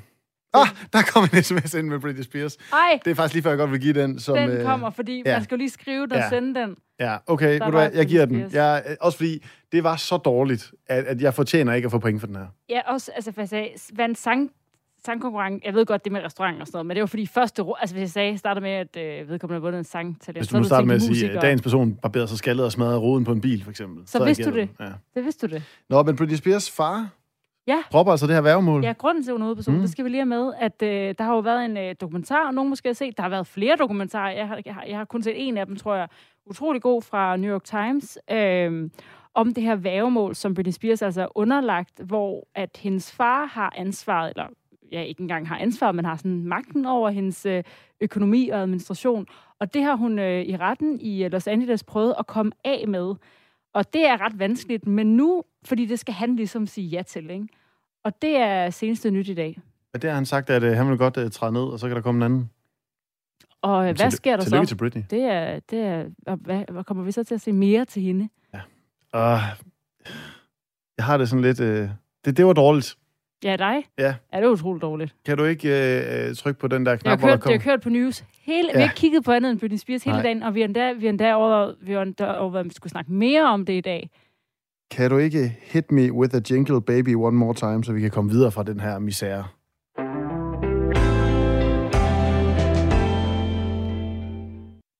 Ah, 0.55 0.67
der 0.93 1.01
kom 1.13 1.23
en 1.33 1.43
sms 1.43 1.73
ind 1.73 1.87
med 1.87 1.99
Britney 1.99 2.23
Spears. 2.23 2.55
Ej, 2.73 2.99
Det 3.05 3.11
er 3.11 3.15
faktisk 3.15 3.33
lige 3.33 3.43
før, 3.43 3.49
jeg 3.49 3.57
godt 3.57 3.71
vil 3.71 3.81
give 3.81 3.93
den. 4.01 4.19
Som, 4.19 4.37
den 4.37 4.49
øh, 4.49 4.63
kommer, 4.63 4.89
fordi 4.89 5.23
ja. 5.25 5.33
man 5.35 5.43
skal 5.43 5.55
jo 5.55 5.57
lige 5.57 5.69
skrive 5.69 6.01
den 6.03 6.11
og 6.11 6.17
Ja. 6.17 6.29
sende 6.29 6.59
den. 6.59 6.75
Ja, 6.99 7.17
okay, 7.27 7.51
ved 7.51 7.59
du 7.59 7.69
hvad, 7.71 7.91
jeg 7.93 8.05
giver 8.05 8.25
den. 8.25 8.49
Jeg, 8.53 8.83
øh, 8.89 8.95
også 9.01 9.17
fordi, 9.17 9.45
det 9.71 9.83
var 9.83 9.95
så 9.95 10.17
dårligt, 10.17 10.71
at, 10.87 11.05
at 11.05 11.21
jeg 11.21 11.33
fortjener 11.33 11.73
ikke 11.73 11.85
at 11.85 11.91
få 11.91 11.99
point 11.99 12.19
for 12.19 12.27
den 12.27 12.35
her. 12.35 12.45
Ja, 12.69 12.81
også, 12.85 13.11
altså, 13.15 13.31
hvad 13.31 13.41
jeg 13.41 13.49
sagde, 13.49 13.69
vandt 13.93 14.17
sang, 14.17 14.51
sangkonkurrence. 15.05 15.61
Jeg 15.65 15.73
ved 15.73 15.85
godt, 15.85 16.03
det 16.03 16.11
med 16.11 16.21
restaurant 16.23 16.61
og 16.61 16.67
sådan 16.67 16.75
noget, 16.77 16.85
men 16.85 16.95
det 16.95 17.01
var 17.01 17.07
fordi 17.07 17.25
første 17.27 17.63
altså 17.79 17.95
hvis 17.95 18.01
jeg 18.01 18.09
sagde, 18.09 18.37
starter 18.37 18.61
med, 18.61 18.71
at 18.71 18.97
øh, 18.97 19.29
vedkommende 19.29 19.59
har 19.59 19.61
vundet 19.61 19.77
en 19.79 19.83
sangtalent, 19.83 20.37
Hvis 20.39 20.47
så 20.47 20.51
du 20.51 20.57
nu 20.57 20.59
havde 20.59 20.67
starter 20.67 20.85
med 20.85 20.95
at 20.95 21.01
sige, 21.01 21.31
at 21.31 21.41
dagens 21.41 21.61
person 21.61 21.95
barberede 21.95 22.27
sig 22.27 22.37
skaldet 22.37 22.65
og 22.65 22.71
smadrede 22.71 22.99
roden 22.99 23.23
på 23.23 23.31
en 23.31 23.41
bil, 23.41 23.63
for 23.63 23.69
eksempel. 23.69 24.07
Så 24.07 24.17
havde 24.17 24.27
jeg 24.27 24.37
vidste 24.37 24.51
du 24.51 24.57
den. 24.57 24.69
Ja. 24.79 24.91
Det 25.15 25.23
vidste 25.23 25.47
du 25.47 25.53
det. 25.53 25.63
Nå, 25.89 26.03
men 26.03 26.15
Britney 26.15 26.37
Spears 26.37 26.71
far 26.71 27.09
Ja. 27.67 27.77
dropper 27.93 28.11
altså 28.11 28.27
det 28.27 28.35
her 28.35 28.41
værgemål. 28.41 28.83
Ja, 28.83 28.91
grunden 28.91 29.23
til, 29.23 29.31
at 29.31 29.37
hun 29.39 29.41
er 29.41 29.63
Mm. 29.67 29.73
mm. 29.73 29.81
det 29.81 29.89
skal 29.91 30.05
vi 30.05 30.09
lige 30.09 30.19
have 30.19 30.25
med, 30.25 30.53
at 30.59 30.81
øh, 30.81 31.15
der 31.17 31.23
har 31.23 31.33
jo 31.33 31.39
været 31.39 31.65
en 31.65 31.77
øh, 31.77 31.95
dokumentar, 32.01 32.47
og 32.47 32.53
nogen 32.53 32.69
måske 32.69 32.89
har 32.89 32.93
set, 32.93 33.17
der 33.17 33.23
har 33.23 33.29
været 33.29 33.47
flere 33.47 33.75
dokumentarer. 33.75 34.31
Jeg 34.31 34.47
har, 34.47 34.59
jeg 34.65 34.73
har, 34.73 34.83
jeg 34.87 34.97
har 34.97 35.05
kun 35.05 35.23
set 35.23 35.47
en 35.47 35.57
af 35.57 35.65
dem, 35.65 35.75
tror 35.75 35.95
jeg, 35.95 36.07
utrolig 36.45 36.81
god 36.81 37.01
fra 37.01 37.37
New 37.37 37.51
York 37.53 37.63
Times, 37.63 38.17
øh, 38.31 38.89
om 39.33 39.53
det 39.53 39.63
her 39.63 39.75
vævemål, 39.75 40.35
som 40.35 40.53
Britney 40.53 40.71
Spears 40.73 41.01
altså 41.01 41.21
er 41.21 41.37
underlagt, 41.37 41.99
hvor 42.03 42.47
at 42.55 42.69
hendes 42.81 43.11
far 43.11 43.45
har 43.45 43.73
ansvaret, 43.77 44.29
eller 44.35 44.47
ja, 44.93 45.01
ikke 45.01 45.21
engang 45.21 45.47
har 45.47 45.57
ansvaret, 45.57 45.95
men 45.95 46.05
har 46.05 46.15
sådan 46.15 46.45
magten 46.45 46.85
over 46.85 47.09
hendes 47.09 47.45
øh, 47.45 47.63
økonomi 48.01 48.49
og 48.49 48.59
administration. 48.59 49.27
Og 49.59 49.73
det 49.73 49.83
har 49.83 49.95
hun 49.95 50.19
øh, 50.19 50.43
i 50.43 50.57
retten 50.57 50.99
i 51.01 51.23
øh, 51.23 51.31
Los 51.31 51.47
Angeles 51.47 51.83
prøvet 51.83 52.15
at 52.19 52.27
komme 52.27 52.51
af 52.65 52.87
med. 52.87 53.15
Og 53.73 53.93
det 53.93 54.05
er 54.05 54.21
ret 54.21 54.39
vanskeligt, 54.39 54.87
men 54.87 55.17
nu, 55.17 55.43
fordi 55.65 55.85
det 55.85 55.99
skal 55.99 56.13
han 56.13 56.35
ligesom 56.35 56.67
sige 56.67 56.87
ja 56.87 57.01
til, 57.01 57.29
ikke? 57.29 57.47
Og 58.03 58.21
det 58.21 58.37
er 58.37 58.69
seneste 58.69 59.11
nyt 59.11 59.29
i 59.29 59.33
dag. 59.33 59.59
Og 59.93 60.01
der 60.01 60.07
har 60.07 60.15
han 60.15 60.25
sagt, 60.25 60.49
at 60.49 60.63
uh, 60.63 60.69
han 60.69 60.89
vil 60.89 60.97
godt 60.97 61.17
uh, 61.17 61.29
træde 61.29 61.51
ned, 61.51 61.61
og 61.61 61.79
så 61.79 61.87
kan 61.87 61.95
der 61.95 62.01
komme 62.01 62.19
en 62.19 62.23
anden. 62.23 62.49
Og 63.61 63.89
øh, 63.89 63.95
hvad 63.95 64.11
sker 64.11 64.35
der 64.37 64.43
så? 64.43 64.65
til 64.65 64.75
Britney. 64.75 65.03
Det 65.09 65.23
er, 65.23 65.59
det 65.59 65.79
er, 65.79 66.05
og 66.27 66.37
hvad, 66.37 66.63
hvad 66.71 66.83
kommer 66.83 67.03
vi 67.03 67.11
så 67.11 67.23
til 67.23 67.35
at 67.35 67.41
se 67.41 67.51
mere 67.51 67.85
til 67.85 68.01
hende? 68.01 68.29
Og 69.13 69.39
jeg 70.97 71.05
har 71.05 71.17
det 71.17 71.29
sådan 71.29 71.41
lidt... 71.41 71.59
Uh, 71.59 71.89
det, 72.25 72.37
det 72.37 72.45
var 72.45 72.53
dårligt. 72.53 72.97
Ja, 73.43 73.55
dig? 73.55 73.85
Ja. 73.99 74.13
Ja, 74.33 74.37
det 74.37 74.45
er 74.45 74.49
utroligt 74.49 74.81
dårligt. 74.81 75.15
Kan 75.25 75.37
du 75.37 75.43
ikke 75.43 75.67
uh, 76.29 76.35
trykke 76.35 76.59
på 76.59 76.67
den 76.67 76.85
der 76.85 76.91
Jeg 76.91 76.99
knap, 76.99 77.11
har 77.11 77.17
hvor 77.17 77.27
der 77.29 77.35
det 77.35 77.43
kommer? 77.43 77.59
har 77.59 77.63
kørt 77.63 77.81
på 77.81 77.89
news. 77.89 78.23
Hele, 78.41 78.67
Ja. 78.69 78.73
Vi 78.77 78.81
har 78.81 78.83
ikke 78.89 78.95
kigget 78.95 79.23
på 79.23 79.31
andet 79.31 79.51
end 79.51 79.59
Britney 79.59 79.77
Spears 79.77 80.03
hele 80.03 80.15
Nej. 80.15 80.23
dagen, 80.23 80.43
og 80.43 80.55
vi 80.55 80.59
har 80.59 80.65
endda, 80.67 80.93
vi 80.93 81.05
har 81.05 81.09
endda 81.09 81.33
over, 81.33 81.73
vi 81.81 81.93
har 81.93 82.01
endda 82.01 82.33
over, 82.37 82.59
at 82.59 82.65
vi 82.65 82.69
skulle 82.73 82.91
snakke 82.91 83.11
mere 83.13 83.43
om 83.49 83.65
det 83.65 83.73
i 83.73 83.81
dag. 83.81 84.09
Kan 84.91 85.09
du 85.09 85.17
ikke 85.17 85.57
hit 85.61 85.91
me 85.91 86.11
with 86.13 86.35
a 86.35 86.39
jingle 86.51 86.81
baby 86.81 87.15
one 87.15 87.37
more 87.37 87.53
time, 87.53 87.83
så 87.83 87.93
vi 87.93 88.01
kan 88.01 88.11
komme 88.11 88.31
videre 88.31 88.51
fra 88.51 88.63
den 88.63 88.79
her 88.79 88.99
misære? 88.99 89.43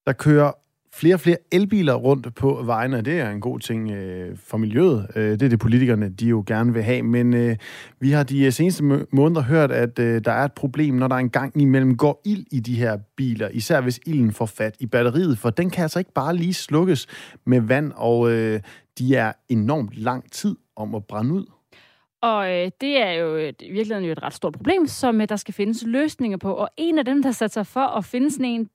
Der 0.06 0.14
kører 0.14 0.52
flere 0.94 1.16
og 1.16 1.20
flere 1.20 1.38
elbiler 1.52 1.94
rundt 1.94 2.36
på 2.36 2.62
vejene, 2.66 3.02
det 3.02 3.20
er 3.20 3.30
en 3.30 3.42
god 3.42 3.60
ting 3.60 3.92
øh, 3.92 4.38
for 4.38 4.58
miljøet. 4.58 5.08
Øh, 5.16 5.32
det 5.32 5.42
er 5.42 5.50
det, 5.50 5.60
politikerne 5.60 6.10
de 6.10 6.26
jo 6.26 6.44
gerne 6.48 6.74
vil 6.74 6.84
have. 6.84 7.04
Men 7.04 7.34
øh, 7.34 7.56
vi 8.00 8.12
har 8.12 8.24
de 8.24 8.46
øh, 8.46 8.52
seneste 8.52 8.84
måneder 9.12 9.42
hørt, 9.42 9.72
at 9.72 10.00
øh, 10.00 10.22
der 10.26 10.32
er 10.32 10.46
et 10.46 10.54
problem, 10.54 10.94
når 10.94 11.08
der 11.08 11.16
engang 11.16 11.62
imellem 11.62 11.98
går 11.98 12.22
ild 12.26 12.46
i 12.52 12.60
de 12.60 12.76
her 12.76 12.98
biler. 13.18 13.50
Især 13.50 13.82
hvis 13.82 14.00
ilden 14.06 14.32
får 14.32 14.46
fat 14.46 14.76
i 14.80 14.86
batteriet, 14.86 15.38
for 15.38 15.50
den 15.50 15.70
kan 15.70 15.84
altså 15.84 16.00
ikke 16.00 16.14
bare 16.14 16.36
lige 16.36 16.54
slukkes 16.54 17.08
med 17.46 17.62
vand, 17.62 17.92
og 17.96 18.32
øh, 18.32 18.60
de 19.00 19.16
er 19.16 19.32
enormt 19.50 19.96
lang 19.96 20.32
tid 20.32 20.56
om 20.76 20.96
at 20.96 21.06
brænde 21.06 21.34
ud. 21.34 21.46
Og 22.22 22.52
øh, 22.52 22.72
det 22.82 23.02
er 23.02 23.12
jo 23.12 23.36
et, 23.36 23.56
i 23.62 23.72
virkeligheden 23.72 24.06
jo 24.06 24.12
et 24.12 24.24
ret 24.24 24.34
stort 24.34 24.54
problem, 24.54 24.88
som 24.88 25.22
øh, 25.22 25.30
der 25.30 25.36
skal 25.36 25.54
findes 25.54 25.84
løsninger 25.86 26.38
på. 26.38 26.54
Og 26.54 26.70
en 26.78 27.00
af 27.00 27.06
dem, 27.06 27.24
der 27.24 27.32
satte 27.32 27.54
sig 27.54 27.68
for 27.68 27.98
at 27.98 28.06
finde 28.06 28.32
sådan 28.32 28.46
en 28.46 28.70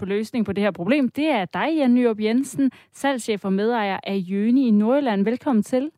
på 0.00 0.06
løsning 0.06 0.46
på 0.46 0.52
det 0.52 0.62
her 0.64 0.70
problem, 0.70 1.08
det 1.08 1.26
er 1.38 1.44
dig, 1.44 1.68
Jan 1.78 1.94
Nyrup 1.94 2.20
Jensen, 2.20 2.70
salgschef 2.92 3.44
og 3.44 3.52
medejer 3.52 3.98
af 4.02 4.16
Jøni 4.30 4.68
i 4.68 4.70
Nordjylland. 4.70 5.24
Velkommen 5.24 5.62
til. 5.62 5.90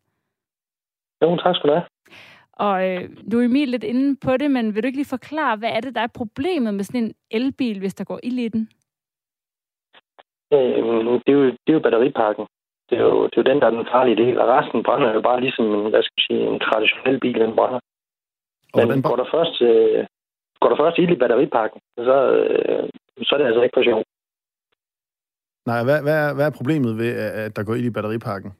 Jo, 1.22 1.36
tak 1.36 1.54
skal 1.56 1.70
du 1.70 1.74
have. 1.74 1.86
Og 2.52 2.74
øh, 2.88 3.02
du 3.32 3.38
er 3.38 3.44
Emil 3.44 3.68
lidt 3.68 3.84
inde 3.84 4.16
på 4.24 4.36
det, 4.36 4.50
men 4.50 4.74
vil 4.74 4.82
du 4.82 4.86
ikke 4.86 4.98
lige 4.98 5.16
forklare, 5.16 5.56
hvad 5.56 5.70
er 5.76 5.80
det, 5.80 5.94
der 5.94 6.00
er 6.00 6.18
problemet 6.20 6.74
med 6.74 6.84
sådan 6.84 7.04
en 7.04 7.14
elbil, 7.30 7.78
hvis 7.78 7.94
der 7.94 8.04
går 8.04 8.20
ild 8.22 8.38
i 8.38 8.48
den? 8.48 8.68
Øh, 10.52 10.58
det, 11.24 11.30
er 11.32 11.38
jo, 11.40 11.44
det 11.44 11.70
er 11.72 11.78
jo 11.78 11.86
batteripakken. 11.86 12.46
Det 12.90 12.98
er 12.98 13.02
jo, 13.02 13.24
det 13.24 13.36
er 13.36 13.42
jo 13.42 13.50
den, 13.50 13.60
der 13.60 13.66
er 13.66 13.76
den 13.78 13.86
farlige 13.92 14.20
del, 14.22 14.40
og 14.40 14.46
resten 14.48 14.82
brænder 14.82 15.14
jo 15.14 15.20
bare 15.20 15.40
ligesom 15.40 15.64
en, 15.74 15.90
hvad 15.90 16.02
skal 16.02 16.18
jeg 16.18 16.24
sige, 16.26 16.42
en 16.52 16.60
traditionel 16.60 17.20
bil, 17.20 17.40
den 17.40 17.54
brænder. 17.58 17.80
Og 18.72 18.76
Men 18.78 18.86
hvordan 18.86 19.02
går 19.02 19.16
der 19.16 19.28
først, 19.34 19.56
øh, 19.70 20.06
går 20.62 20.68
der 20.70 20.82
først 20.82 20.98
ild 20.98 21.12
i 21.16 21.22
batteripakken, 21.22 21.80
så, 22.08 22.16
øh, 22.40 22.84
så 23.26 23.30
er 23.34 23.38
det 23.38 23.46
altså 23.46 23.62
ikke 23.62 23.76
for 23.76 23.88
sjov. 23.88 24.02
Nej, 25.70 25.80
hvad, 25.86 25.98
hvad, 26.06 26.16
er, 26.24 26.34
hvad 26.34 26.46
er 26.46 26.58
problemet 26.58 26.92
ved, 27.02 27.12
at 27.44 27.56
der 27.56 27.62
går 27.64 27.74
ild 27.74 27.88
i 27.90 27.96
batteripakken? 27.96 28.50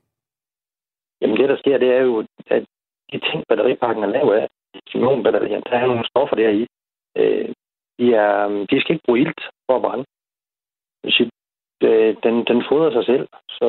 Jamen 1.21 1.37
det, 1.37 1.49
der 1.49 1.57
sker, 1.57 1.79
det 1.79 1.91
er 1.97 2.03
jo, 2.09 2.27
at 2.47 2.65
de 3.13 3.19
ting, 3.29 3.45
batteripakken 3.49 4.05
er 4.05 4.15
lavet 4.17 4.35
af, 4.41 4.49
batterier, 5.23 5.61
der 5.61 5.77
er 5.79 5.87
nogle 5.87 6.07
stoffer 6.07 6.37
der 6.37 6.51
i. 6.61 6.67
Øh, 7.17 7.49
de, 7.99 8.15
er, 8.15 8.49
de 8.71 8.81
skal 8.81 8.95
ikke 8.95 9.07
bruge 9.07 9.21
ilt 9.21 9.43
for 9.67 9.77
at 9.77 9.83
brænde. 9.83 10.05
Sige, 11.17 11.31
øh, 11.83 12.17
den, 12.25 12.35
den 12.51 12.65
fodrer 12.69 12.93
sig 12.93 13.05
selv. 13.05 13.29
Så 13.49 13.67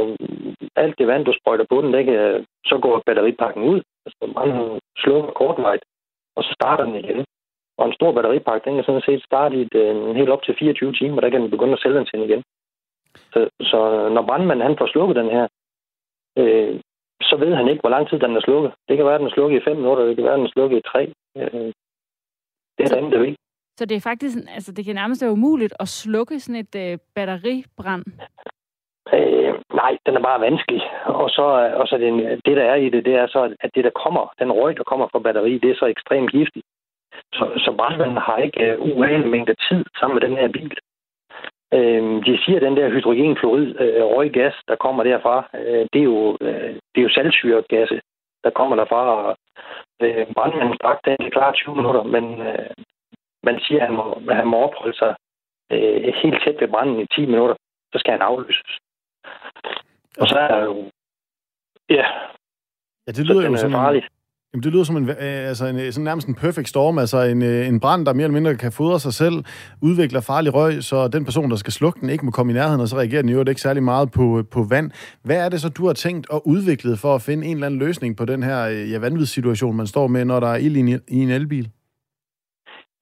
alt 0.76 0.98
det 0.98 1.08
vand, 1.08 1.26
du 1.26 1.34
sprøjter 1.40 1.66
på 1.70 1.82
den, 1.82 1.94
det 1.94 2.06
kan, 2.06 2.46
så 2.66 2.76
går 2.84 3.04
batteripakken 3.06 3.64
ud. 3.64 3.82
Altså, 4.06 4.24
man 4.38 4.80
slukker 4.98 5.32
kortvejt, 5.32 5.84
og 6.36 6.44
så 6.44 6.52
starter 6.60 6.84
den 6.86 6.96
igen. 6.96 7.26
Og 7.78 7.86
en 7.88 7.94
stor 7.94 8.12
batteripakke, 8.12 8.66
den 8.66 8.76
kan 8.76 8.84
sådan 8.84 9.08
set 9.08 9.24
starte 9.24 9.56
i 9.56 9.62
et, 9.62 9.76
øh, 9.76 10.16
helt 10.16 10.30
op 10.30 10.44
til 10.44 10.56
24 10.60 10.94
timer, 10.94 11.22
der 11.22 11.30
kan 11.30 11.42
den 11.42 11.50
begynde 11.50 11.74
at 11.74 12.08
til 12.08 12.20
igen. 12.20 12.44
Så, 13.34 13.50
så 13.62 14.10
når 14.16 14.22
brandmanden 14.22 14.68
han 14.68 14.78
får 14.78 14.88
slukket 14.88 15.16
den 15.16 15.30
her, 15.30 15.48
øh, 16.38 16.80
så 17.22 17.36
ved 17.38 17.54
han 17.56 17.68
ikke, 17.68 17.82
hvor 17.82 17.90
lang 17.90 18.10
tid 18.10 18.20
den 18.20 18.36
er 18.36 18.42
slukket. 18.42 18.72
Det 18.88 18.98
kan 18.98 19.06
være, 19.06 19.16
at 19.16 19.20
den 19.20 19.28
er 19.28 19.34
slukket 19.34 19.62
i 19.62 19.64
5 19.64 19.76
minutter, 19.76 20.06
det 20.06 20.16
kan 20.16 20.26
være, 20.26 20.34
at 20.34 20.38
den 20.38 20.46
er 20.46 20.56
slukket 20.56 20.78
i 20.78 20.82
3. 20.82 21.14
Øh, 21.38 21.74
det 22.78 22.92
er 22.92 22.98
ingen, 22.98 23.12
der 23.12 23.20
ved. 23.20 23.36
Så 23.78 23.86
det 23.86 23.98
er 23.98 24.02
faktisk, 24.02 24.38
altså 24.56 24.72
det 24.72 24.86
kan 24.86 24.96
nærmest 24.96 25.22
være 25.22 25.32
umuligt 25.32 25.74
at 25.80 25.88
slukke 25.88 26.40
sådan 26.40 26.62
et 26.62 26.76
øh, 26.76 26.98
batteribrand? 27.16 28.04
Øh, 29.14 29.54
nej, 29.82 29.98
den 30.06 30.16
er 30.16 30.24
bare 30.30 30.42
vanskelig. 30.42 30.82
Og 31.06 31.30
så, 31.30 31.46
og 31.80 31.88
så 31.88 31.98
det, 31.98 32.40
det, 32.46 32.58
der 32.58 32.64
er 32.64 32.76
i 32.76 32.90
det, 32.90 33.06
det 33.06 33.16
er 33.16 33.28
så, 33.28 33.56
at 33.60 33.72
det, 33.76 33.84
der 33.84 33.90
kommer, 34.04 34.34
den 34.40 34.52
røg, 34.52 34.78
der 34.78 34.84
kommer 34.84 35.08
fra 35.12 35.20
batteri, 35.20 35.58
det 35.58 35.70
er 35.72 35.76
så 35.76 35.86
ekstremt 35.86 36.32
giftigt. 36.32 36.66
Så, 37.38 37.46
så 37.66 37.74
brandmanden 37.78 38.18
har 38.18 38.38
ikke 38.38 38.78
uh, 38.80 38.98
uanelig 38.98 39.30
mængde 39.30 39.56
tid 39.68 39.86
sammen 40.00 40.16
med 40.16 40.24
den 40.28 40.38
her 40.38 40.48
bil. 40.48 40.78
Øh, 41.74 42.26
de 42.26 42.34
siger, 42.44 42.58
at 42.58 42.66
den 42.68 42.78
der 42.78 42.90
hydrogenfluorid, 42.90 43.70
øh, 43.80 44.04
røggas, 44.16 44.56
der 44.68 44.76
kommer 44.76 45.04
derfra, 45.04 45.36
øh, 45.54 45.86
det, 45.94 46.00
er 46.00 46.10
jo, 46.14 46.38
øh, 46.42 46.74
det 46.92 46.98
er 47.00 47.08
jo 47.08 47.16
saltsyregasse, 47.18 48.02
der 48.44 48.50
kommer 48.50 48.76
derfra. 48.76 49.02
Og, 49.16 49.38
øh, 50.02 50.28
brandmanden 50.36 50.78
drak 50.84 51.00
den 51.06 51.18
er 51.20 51.30
klar 51.30 51.52
20 51.52 51.76
minutter, 51.76 52.04
men 52.04 52.26
øh, 52.48 52.70
man 53.44 53.60
siger, 53.60 53.82
at 53.82 53.88
han 53.88 53.96
må, 53.96 54.06
at 54.30 54.36
han 54.36 54.48
må 54.48 54.58
opholde 54.58 54.98
sig 54.98 55.16
øh, 55.72 56.14
helt 56.22 56.40
tæt 56.44 56.62
ved 56.62 56.68
branden 56.68 57.00
i 57.00 57.06
10 57.16 57.26
minutter, 57.26 57.56
så 57.94 58.00
skal 58.00 58.12
han 58.12 58.22
aflyses. 58.22 58.72
Og 60.22 60.28
så 60.28 60.36
er 60.40 60.48
der 60.48 60.64
jo... 60.64 60.92
Ja. 61.90 62.06
Ja, 63.08 63.12
det 63.12 63.28
lyder 63.28 63.50
jo 63.50 63.58
som 63.58 63.74
en, 63.74 64.04
Jamen, 64.54 64.64
det 64.64 64.74
lyder 64.74 64.84
som 64.84 64.98
en, 64.98 65.10
øh, 65.10 65.50
altså 65.52 65.66
en, 65.72 65.80
øh, 65.84 65.92
sådan 65.92 66.10
nærmest 66.10 66.28
en 66.28 66.42
perfect 66.44 66.70
storm, 66.74 66.98
altså 67.04 67.20
en, 67.34 67.42
øh, 67.52 67.62
en 67.72 67.80
brand, 67.84 68.02
der 68.06 68.14
mere 68.14 68.28
eller 68.28 68.40
mindre 68.40 68.64
kan 68.66 68.78
fodre 68.80 69.00
sig 69.06 69.14
selv, 69.22 69.38
udvikler 69.88 70.22
farlig 70.32 70.52
røg, 70.58 70.74
så 70.90 70.98
den 71.16 71.24
person, 71.28 71.50
der 71.54 71.60
skal 71.64 71.74
slukke 71.80 72.00
den, 72.02 72.10
ikke 72.10 72.26
må 72.26 72.32
komme 72.32 72.52
i 72.52 72.58
nærheden, 72.60 72.82
og 72.84 72.88
så 72.90 72.96
reagerer 73.02 73.24
den 73.24 73.32
jo 73.34 73.40
ikke 73.40 73.68
særlig 73.68 73.84
meget 73.84 74.08
på, 74.18 74.26
på 74.56 74.62
vand. 74.74 74.88
Hvad 75.26 75.40
er 75.46 75.50
det 75.50 75.60
så, 75.62 75.70
du 75.78 75.84
har 75.90 75.96
tænkt 76.06 76.26
og 76.36 76.40
udviklet 76.54 76.96
for 77.04 77.12
at 77.16 77.26
finde 77.28 77.44
en 77.46 77.56
eller 77.56 77.68
anden 77.68 77.84
løsning 77.86 78.12
på 78.18 78.26
den 78.32 78.42
her 78.50 78.60
ja, 78.92 78.98
vanvidssituation, 79.06 79.80
man 79.82 79.88
står 79.94 80.08
med, 80.16 80.24
når 80.26 80.40
der 80.40 80.52
er 80.56 80.60
ild 80.66 80.76
i 80.78 80.84
en, 80.86 80.90
i 81.18 81.20
en 81.26 81.32
elbil? 81.38 81.68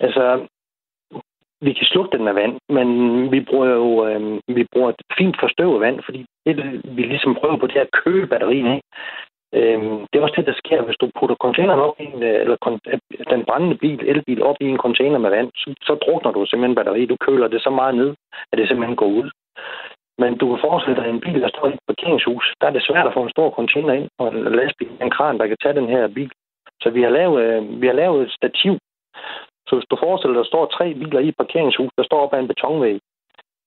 Altså, 0.06 0.26
vi 1.66 1.72
kan 1.78 1.88
slukke 1.92 2.12
den 2.16 2.24
med 2.28 2.34
vand, 2.42 2.56
men 2.78 2.88
vi 3.34 3.40
bruger 3.50 3.68
jo 3.80 3.88
øh, 4.08 4.22
vi 4.58 4.64
bruger 4.74 4.90
et 4.90 5.02
fint 5.18 5.36
forstøvet 5.44 5.82
vand, 5.86 5.98
fordi 6.06 6.26
det, 6.46 6.56
vi 6.98 7.02
ligesom 7.02 7.38
prøver 7.40 7.58
på 7.58 7.68
det 7.68 7.76
her 7.80 7.88
køle 8.04 8.28
batterien 8.28 8.68
af. 8.76 8.82
Øhm, 9.54 9.98
det 10.08 10.16
er 10.16 10.24
også 10.24 10.38
det, 10.38 10.48
der 10.48 10.62
sker, 10.64 10.82
hvis 10.82 11.02
du 11.02 11.12
putter 11.20 11.36
containeren 11.36 11.80
op 11.80 11.96
i 12.00 12.06
en, 12.06 12.24
øh, 12.24 12.42
eller 12.44 12.58
øh, 12.88 13.00
den 13.34 13.46
brændende 13.46 13.78
bil, 13.84 14.00
elbil 14.10 14.44
op 14.44 14.56
i 14.60 14.66
en 14.66 14.78
container 14.86 15.20
med 15.20 15.30
vand, 15.30 15.50
så, 15.56 15.74
så 15.82 15.94
drukner 15.96 16.32
du 16.32 16.46
simpelthen 16.46 16.76
batteri. 16.76 17.06
Du 17.06 17.18
køler 17.26 17.48
det 17.48 17.62
så 17.62 17.70
meget 17.70 17.96
ned, 17.96 18.16
at 18.52 18.58
det 18.58 18.68
simpelthen 18.68 18.96
går 18.96 19.12
ud. 19.20 19.30
Men 20.18 20.38
du 20.38 20.46
kan 20.50 20.64
forestille 20.68 21.02
dig 21.02 21.10
en 21.10 21.22
bil, 21.26 21.42
der 21.42 21.50
står 21.50 21.68
i 21.68 21.74
et 21.74 21.88
parkeringshus. 21.88 22.46
Der 22.62 22.68
er 22.68 22.74
det 22.74 22.84
svært 22.84 23.08
at 23.08 23.14
få 23.14 23.24
en 23.24 23.36
stor 23.36 23.50
container 23.50 23.94
ind, 23.94 24.10
og 24.20 24.28
en 24.28 24.44
lastbil, 24.60 24.92
en 25.02 25.10
kran, 25.10 25.38
der 25.40 25.48
kan 25.48 25.58
tage 25.62 25.80
den 25.80 25.90
her 25.90 26.08
bil. 26.08 26.32
Så 26.82 26.90
vi 26.90 27.02
har 27.02 27.10
lavet, 27.10 27.42
øh, 27.44 27.82
vi 27.82 27.88
har 27.88 27.94
lavet 27.94 28.22
et 28.24 28.32
stativ. 28.32 28.74
Så 29.68 29.76
hvis 29.76 29.90
du 29.92 29.96
forestiller 30.04 30.34
dig, 30.34 30.44
der 30.44 30.52
står 30.52 30.66
tre 30.66 30.94
biler 30.94 31.20
i 31.20 31.28
et 31.28 31.38
parkeringshus, 31.38 31.92
der 31.98 32.04
står 32.04 32.20
op 32.24 32.34
ad 32.34 32.40
en 32.40 32.48
betonvæg, 32.48 33.00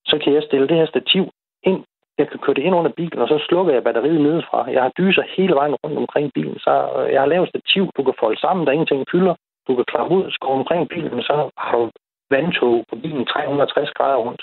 så 0.06 0.18
kan 0.22 0.34
jeg 0.34 0.42
stille 0.42 0.68
det 0.68 0.76
her 0.76 0.86
stativ 0.86 1.24
ind 1.62 1.84
jeg 2.18 2.28
kan 2.28 2.38
køre 2.38 2.54
det 2.54 2.62
ind 2.62 2.74
under 2.74 2.90
bilen, 2.90 3.18
og 3.18 3.28
så 3.28 3.38
slukker 3.48 3.72
jeg 3.72 3.84
batteriet 3.84 4.20
nedefra. 4.20 4.70
Jeg 4.70 4.82
har 4.82 4.92
dyser 4.98 5.22
hele 5.36 5.54
vejen 5.54 5.74
rundt 5.84 5.98
omkring 5.98 6.32
bilen, 6.34 6.58
så 6.58 6.72
jeg 7.12 7.20
har 7.20 7.26
lavet 7.26 7.48
stativ, 7.48 7.90
du 7.96 8.02
kan 8.04 8.14
folde 8.20 8.40
sammen, 8.40 8.66
der 8.66 8.72
ingenting 8.72 9.04
fylder. 9.10 9.34
Du 9.68 9.76
kan 9.76 9.84
klappe 9.84 10.14
ud, 10.16 10.30
skåre 10.30 10.58
omkring 10.60 10.88
bilen, 10.88 11.22
så 11.22 11.50
har 11.58 11.76
du 11.78 11.90
vandtog 12.30 12.84
på 12.90 12.96
bilen 12.96 13.26
360 13.26 13.90
grader 13.90 14.16
rundt. 14.16 14.42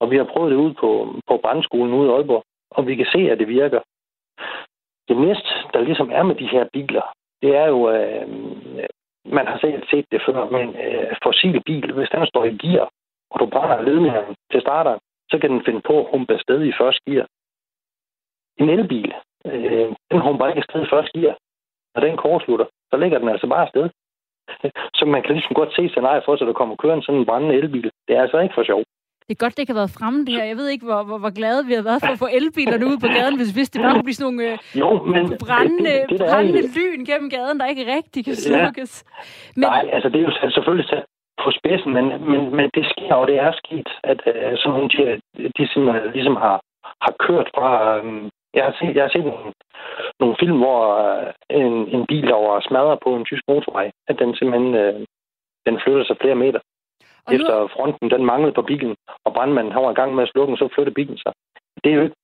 Og 0.00 0.10
vi 0.10 0.16
har 0.16 0.24
prøvet 0.24 0.50
det 0.50 0.56
ud 0.56 0.74
på, 0.74 0.90
på 1.28 1.40
brandskolen 1.42 1.94
ude 1.94 2.08
i 2.08 2.12
Aalborg, 2.12 2.44
og 2.70 2.86
vi 2.86 2.94
kan 2.96 3.06
se, 3.12 3.18
at 3.30 3.38
det 3.38 3.48
virker. 3.48 3.80
Det 5.08 5.16
næste, 5.16 5.48
der 5.72 5.80
ligesom 5.80 6.10
er 6.12 6.22
med 6.22 6.34
de 6.34 6.46
her 6.46 6.64
biler, 6.72 7.06
det 7.42 7.56
er 7.56 7.66
jo, 7.66 7.90
øh, 7.90 8.26
man 9.24 9.46
har 9.46 9.58
set, 9.58 9.84
set 9.90 10.06
det 10.12 10.22
før, 10.26 10.50
men 10.56 10.68
øh, 10.84 11.16
fossil 11.22 11.62
bil, 11.66 11.92
hvis 11.92 12.08
den 12.08 12.26
står 12.26 12.44
i 12.44 12.56
gear, 12.56 12.88
og 13.30 13.40
du 13.40 13.46
brænder 13.46 13.82
ledningen 13.82 14.36
til 14.52 14.60
starteren, 14.60 15.00
så 15.30 15.38
kan 15.40 15.50
den 15.50 15.64
finde 15.64 15.80
på 15.80 15.94
at 16.00 16.10
humpe 16.12 16.32
afsted 16.34 16.58
i 16.64 16.72
første 16.80 17.02
gear. 17.06 17.26
En 18.62 18.68
elbil, 18.70 19.12
øh, 19.46 19.88
den 20.10 20.20
humper 20.26 20.46
ikke 20.46 20.62
afsted 20.62 20.82
i 20.82 20.92
første 20.94 21.20
gear. 21.20 21.36
Når 21.94 22.00
den 22.06 22.16
kortslutter, 22.16 22.66
så 22.90 22.96
ligger 22.96 23.18
den 23.18 23.28
altså 23.28 23.46
bare 23.46 23.66
afsted. 23.66 23.86
Så 24.98 25.04
man 25.04 25.22
kan 25.22 25.34
ligesom 25.34 25.54
godt 25.54 25.74
se 25.76 25.88
scenariet 25.88 26.24
for 26.24 26.36
sig, 26.36 26.44
at 26.44 26.50
der 26.50 26.60
kommer 26.60 26.76
kørende 26.76 27.04
sådan 27.04 27.20
en 27.20 27.26
brændende 27.26 27.54
elbil. 27.54 27.90
Det 28.08 28.16
er 28.16 28.22
altså 28.22 28.38
ikke 28.38 28.54
for 28.54 28.64
sjov. 28.64 28.82
Det 29.26 29.36
er 29.36 29.44
godt, 29.44 29.56
det 29.56 29.66
kan 29.66 29.74
have 29.74 29.82
været 29.82 29.96
fremme 29.98 30.20
det 30.26 30.34
her. 30.34 30.44
Jeg 30.44 30.56
ved 30.56 30.68
ikke, 30.68 30.84
hvor, 30.84 31.02
hvor, 31.08 31.18
hvor 31.18 31.34
glade 31.40 31.66
vi 31.66 31.74
har 31.74 31.82
været 31.82 32.00
for 32.04 32.12
at 32.12 32.18
få 32.24 32.28
elbilerne 32.38 32.86
ud 32.90 32.98
på 33.04 33.08
gaden, 33.16 33.36
hvis, 33.36 33.50
hvis 33.56 33.70
det 33.70 33.82
bare 33.82 33.92
kunne 33.94 34.08
blive 34.08 34.18
sådan 34.20 34.26
nogle 34.28 34.52
øh, 34.52 34.58
jo, 34.82 34.88
men 35.14 35.24
brændende, 35.44 35.94
det, 35.96 36.10
det, 36.10 36.18
det 36.18 36.26
brændende 36.30 36.62
lyn 36.76 37.00
gennem 37.10 37.30
gaden, 37.36 37.60
der 37.60 37.66
ikke 37.72 37.84
rigtig 37.96 38.24
kan 38.24 38.36
slukkes. 38.36 38.92
Ja. 39.06 39.10
Men... 39.56 39.66
Nej, 39.70 39.82
altså 39.96 40.08
det 40.08 40.18
er 40.20 40.26
jo 40.28 40.50
selvfølgelig 40.56 40.86
på 41.44 41.50
spidsen, 41.58 41.92
men, 41.92 42.06
men, 42.30 42.40
men 42.56 42.70
det 42.74 42.84
sker 42.92 43.14
og 43.14 43.26
det 43.26 43.38
er 43.38 43.52
sket, 43.52 43.88
at 44.10 44.20
uh, 44.26 44.52
sådan 44.58 44.70
nogle 44.70 44.88
de, 44.88 45.20
de 45.56 45.68
simpelthen 45.72 46.12
ligesom 46.12 46.36
har, 46.36 46.60
har 47.04 47.14
kørt 47.26 47.48
fra... 47.54 47.98
Um, 47.98 48.30
jeg 48.54 48.64
har 48.64 48.74
set, 48.78 48.96
jeg 48.96 49.04
har 49.04 49.12
set 49.14 49.24
nogle, 49.24 49.52
nogle 50.20 50.36
film, 50.40 50.58
hvor 50.58 50.80
uh, 51.04 51.28
en, 51.60 51.72
en 51.96 52.06
bil, 52.06 52.26
der 52.26 52.38
var 52.48 52.60
smadret 52.68 52.98
på 53.04 53.10
en 53.16 53.24
tysk 53.24 53.42
motorvej, 53.48 53.90
at 54.08 54.18
den 54.18 54.34
simpelthen 54.34 54.74
uh, 54.74 55.00
den 55.66 55.80
flytter 55.82 56.04
sig 56.04 56.16
flere 56.20 56.34
meter. 56.34 56.60
Og 57.26 57.34
Efter 57.34 57.60
nu... 57.60 57.68
fronten, 57.74 58.10
den 58.10 58.24
manglede 58.24 58.52
på 58.52 58.62
bilen, 58.62 58.96
og 59.24 59.32
brandmanden 59.32 59.72
han 59.72 59.82
var 59.82 59.90
i 59.90 60.00
gang 60.00 60.14
med 60.14 60.22
at 60.22 60.28
slukke 60.28 60.50
den, 60.50 60.56
så 60.56 60.68
flyttede 60.74 60.94
bilen 60.94 61.18
sig. 61.18 61.32
Det 61.84 61.90
er 61.90 61.96
jo 61.96 62.02
ikke... 62.02 62.16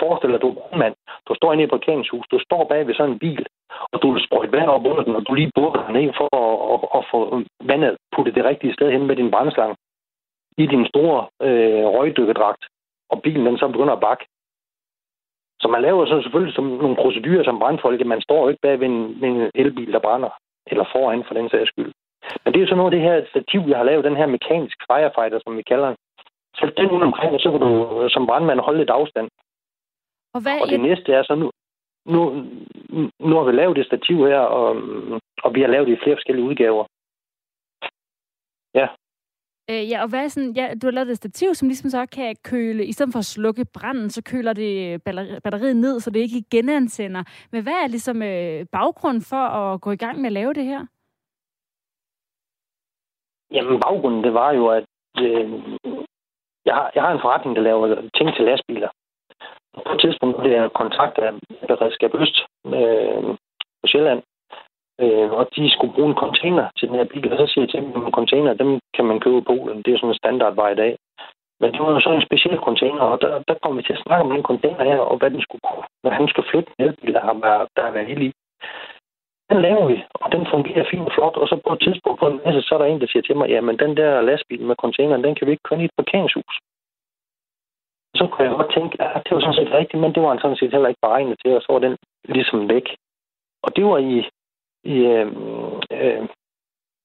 Forestil 0.00 0.32
dig, 0.32 0.40
du 0.40 0.48
er 0.72 0.76
mand. 0.76 0.94
Du 1.28 1.34
står 1.34 1.52
inde 1.52 1.62
i 1.62 1.64
et 1.64 1.70
parkeringshus. 1.70 2.26
Du 2.30 2.38
står 2.38 2.64
bag 2.64 2.86
ved 2.86 2.94
sådan 2.94 3.12
en 3.12 3.18
bil, 3.18 3.46
og 3.92 4.02
du 4.02 4.12
vil 4.12 4.24
sprøjte 4.26 4.52
vand 4.52 4.70
op 4.76 4.86
under 4.86 5.04
den, 5.04 5.16
og 5.16 5.22
du 5.28 5.34
lige 5.34 5.52
burde 5.54 5.78
den 5.86 5.92
ned 5.96 6.12
for 6.18 6.28
at, 6.42 6.54
at, 6.72 6.78
at, 6.98 7.02
få 7.10 7.18
vandet 7.70 7.96
puttet 8.14 8.34
det 8.34 8.44
rigtige 8.44 8.74
sted 8.74 8.90
hen 8.90 9.06
med 9.06 9.16
din 9.16 9.30
brændslange 9.30 9.76
i 10.62 10.66
din 10.66 10.86
store 10.86 11.18
øh, 11.46 11.84
røgdykkedragt, 11.96 12.62
og 13.10 13.22
bilen 13.22 13.46
den 13.46 13.58
så 13.58 13.68
begynder 13.68 13.94
at 13.94 14.04
bakke. 14.08 14.24
Så 15.60 15.68
man 15.68 15.82
laver 15.82 16.06
så 16.06 16.22
selvfølgelig 16.22 16.54
som 16.54 16.64
nogle 16.64 16.96
procedurer 16.96 17.44
som 17.44 17.58
brandfolk. 17.58 18.06
Man 18.06 18.20
står 18.20 18.42
jo 18.42 18.48
ikke 18.48 18.64
bag 18.66 18.80
ved 18.80 18.86
en, 18.86 19.24
en 19.24 19.50
elbil, 19.54 19.92
der 19.92 19.98
brænder, 19.98 20.30
eller 20.66 20.84
foran 20.92 21.24
for 21.26 21.34
den 21.34 21.50
sags 21.50 21.68
skyld. 21.68 21.92
Men 22.42 22.52
det 22.52 22.58
er 22.58 22.64
jo 22.64 22.68
så 22.68 22.74
noget 22.74 22.92
af 22.92 22.96
det 22.96 23.06
her 23.08 23.16
stativ, 23.30 23.60
jeg 23.68 23.76
har 23.76 23.84
lavet, 23.84 24.04
den 24.04 24.16
her 24.16 24.26
mekanisk 24.26 24.78
firefighter, 24.90 25.38
som 25.44 25.56
vi 25.56 25.62
kalder 25.62 25.86
den. 25.86 25.96
Så 26.54 26.72
den 26.76 26.90
ud 26.90 27.02
omkring, 27.02 27.32
og 27.34 27.40
så 27.40 27.50
kan 27.50 27.60
du 27.60 27.70
som 28.08 28.26
brandmand 28.26 28.60
holde 28.60 28.78
lidt 28.78 28.90
afstand. 28.90 29.28
Og, 30.34 30.40
hvad, 30.42 30.60
og 30.62 30.66
det 30.66 30.78
jeg... 30.78 30.88
næste 30.88 31.12
er 31.12 31.22
så 31.22 31.34
nu, 31.34 31.50
nu, 32.12 32.20
nu 33.28 33.36
har 33.36 33.44
vi 33.44 33.52
lavet 33.52 33.76
det 33.76 33.86
stativ 33.86 34.16
her, 34.26 34.40
og, 34.40 34.68
og 35.44 35.54
vi 35.54 35.60
har 35.60 35.68
lavet 35.68 35.86
det 35.88 35.94
i 35.94 36.02
flere 36.02 36.16
forskellige 36.16 36.48
udgaver. 36.48 36.84
Ja. 38.74 38.86
Øh, 39.70 39.90
ja, 39.90 40.02
og 40.02 40.08
hvad 40.08 40.24
er 40.24 40.28
sådan, 40.28 40.52
ja, 40.52 40.74
du 40.82 40.86
har 40.86 40.92
lavet 40.92 41.10
et 41.10 41.16
stativ, 41.16 41.54
som 41.54 41.68
ligesom 41.68 41.90
så 41.90 42.06
kan 42.06 42.36
køle, 42.44 42.86
i 42.86 42.92
stedet 42.92 43.12
for 43.12 43.18
at 43.18 43.24
slukke 43.24 43.64
branden, 43.74 44.10
så 44.10 44.22
køler 44.22 44.52
det 44.52 45.02
batteriet 45.44 45.76
ned, 45.76 46.00
så 46.00 46.10
det 46.10 46.20
ikke 46.20 46.44
genansender. 46.50 47.22
Men 47.52 47.62
hvad 47.62 47.72
er 47.72 47.86
ligesom 47.86 48.22
øh, 48.22 48.66
baggrunden 48.72 49.22
for 49.22 49.44
at 49.58 49.80
gå 49.80 49.90
i 49.90 49.96
gang 49.96 50.20
med 50.20 50.26
at 50.26 50.32
lave 50.32 50.54
det 50.54 50.64
her? 50.64 50.86
Jamen, 53.50 53.80
baggrunden, 53.80 54.24
det 54.24 54.34
var 54.34 54.52
jo, 54.52 54.66
at 54.68 54.86
øh, 55.18 55.50
jeg, 56.64 56.74
har, 56.74 56.90
jeg 56.94 57.02
har 57.02 57.12
en 57.12 57.20
forretning, 57.20 57.56
der 57.56 57.62
laver 57.62 58.08
ting 58.16 58.34
til 58.36 58.44
lastbiler 58.44 58.88
på 59.74 59.92
et 59.94 60.00
tidspunkt 60.00 60.40
blev 60.40 60.52
jeg 60.52 60.72
kontaktet 60.72 61.22
af 61.22 61.32
Beredskab 61.68 62.14
Øst 62.14 62.36
øh, 62.66 63.22
på 63.80 63.86
Sjælland, 63.86 64.22
øh, 65.02 65.30
og 65.38 65.48
de 65.56 65.70
skulle 65.70 65.94
bruge 65.94 66.10
en 66.10 66.22
container 66.24 66.66
til 66.78 66.88
den 66.88 66.96
her 66.96 67.08
bil, 67.12 67.32
og 67.32 67.38
så 67.38 67.46
siger 67.46 67.64
jeg 67.64 67.70
til 67.70 67.82
dem, 67.82 68.06
at 68.06 68.12
container, 68.12 68.60
dem 68.62 68.80
kan 68.96 69.04
man 69.04 69.20
købe 69.20 69.38
i 69.38 69.46
Polen. 69.50 69.82
Det 69.82 69.90
er 69.90 69.98
sådan 69.98 70.10
en 70.10 70.22
standardvej 70.22 70.70
i 70.70 70.80
dag. 70.82 70.96
Men 71.60 71.72
det 71.72 71.80
var 71.80 71.90
jo 71.90 72.00
sådan 72.00 72.18
en 72.18 72.26
speciel 72.28 72.58
container, 72.68 73.00
og 73.00 73.20
der, 73.20 73.42
der 73.48 73.54
kom 73.62 73.76
vi 73.76 73.82
til 73.82 73.92
at 73.92 74.02
snakke 74.06 74.24
om 74.24 74.30
den 74.30 74.42
container 74.50 74.84
her, 74.84 74.98
og 74.98 75.16
hvad 75.18 75.30
den 75.30 75.42
skulle 75.42 75.64
kunne, 75.68 75.86
når 76.04 76.10
han 76.10 76.28
skulle 76.28 76.50
flytte 76.50 76.70
en 76.78 76.84
elbil, 76.84 77.14
der 77.14 77.20
har 77.20 77.36
været, 77.46 77.68
der 77.76 77.82
har 77.82 77.90
været 77.90 78.18
i. 78.26 78.32
Den 79.50 79.62
laver 79.66 79.86
vi, 79.86 80.04
og 80.14 80.32
den 80.32 80.46
fungerer 80.52 80.84
fint 80.90 81.06
og 81.08 81.12
flot, 81.12 81.36
og 81.36 81.48
så 81.48 81.60
på 81.66 81.72
et 81.72 81.80
tidspunkt 81.80 82.20
på 82.20 82.26
en 82.28 82.40
masse, 82.44 82.62
så 82.62 82.74
er 82.74 82.78
der 82.78 82.86
en, 82.86 83.00
der 83.00 83.06
siger 83.06 83.22
til 83.22 83.36
mig, 83.36 83.48
jamen 83.48 83.78
den 83.78 83.96
der 83.96 84.20
lastbil 84.20 84.62
med 84.62 84.76
containeren, 84.76 85.24
den 85.24 85.34
kan 85.34 85.46
vi 85.46 85.52
ikke 85.52 85.68
køre 85.68 85.80
i 85.80 85.84
et 85.84 85.98
parkeringshus 85.98 86.54
så 88.16 88.26
kunne 88.26 88.44
jeg 88.48 88.56
godt 88.56 88.72
tænke, 88.74 89.02
at 89.02 89.22
det 89.24 89.34
var 89.34 89.40
sådan 89.40 89.60
set 89.60 89.72
rigtigt, 89.72 90.00
men 90.00 90.14
det 90.14 90.22
var 90.22 90.28
han 90.28 90.40
sådan 90.40 90.56
set 90.56 90.72
heller 90.72 90.88
ikke 90.88 91.04
beregnet 91.06 91.36
til, 91.44 91.56
og 91.56 91.62
så 91.62 91.72
var 91.72 91.78
den 91.78 91.96
ligesom 92.24 92.68
væk. 92.68 92.86
Og 93.62 93.76
det 93.76 93.84
var 93.84 93.98
i, 93.98 94.16
i, 94.84 94.96
øh, 95.16 95.26
øh, 95.92 96.28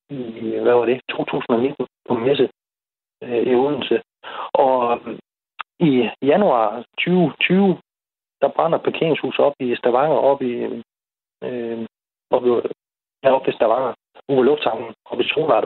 i 0.09 0.57
hvad 0.63 0.73
var 0.73 0.85
det, 0.85 1.01
2019 1.09 1.87
på 2.07 2.13
messe 2.13 2.49
øh, 3.23 3.43
i 3.49 3.55
Odense. 3.55 4.01
Og, 4.53 4.91
øhm, 4.91 5.19
i 5.79 6.09
januar 6.21 6.83
2020, 6.97 7.77
der 8.41 8.47
brænder 8.55 8.77
et 8.77 8.83
parkeringshus 8.83 9.39
op 9.39 9.53
i 9.59 9.75
Stavanger, 9.75 10.15
op 10.15 10.41
i, 10.41 10.53
øh, 11.43 11.87
op 12.35 12.45
i, 12.45 12.49
heroppe 13.23 13.49
i 13.49 13.53
Stavanger, 13.53 13.93
ude 14.29 14.37
ved 14.37 14.45
lufthavnen, 14.45 14.93
op 15.05 15.19
i 15.19 15.23
Solart 15.23 15.65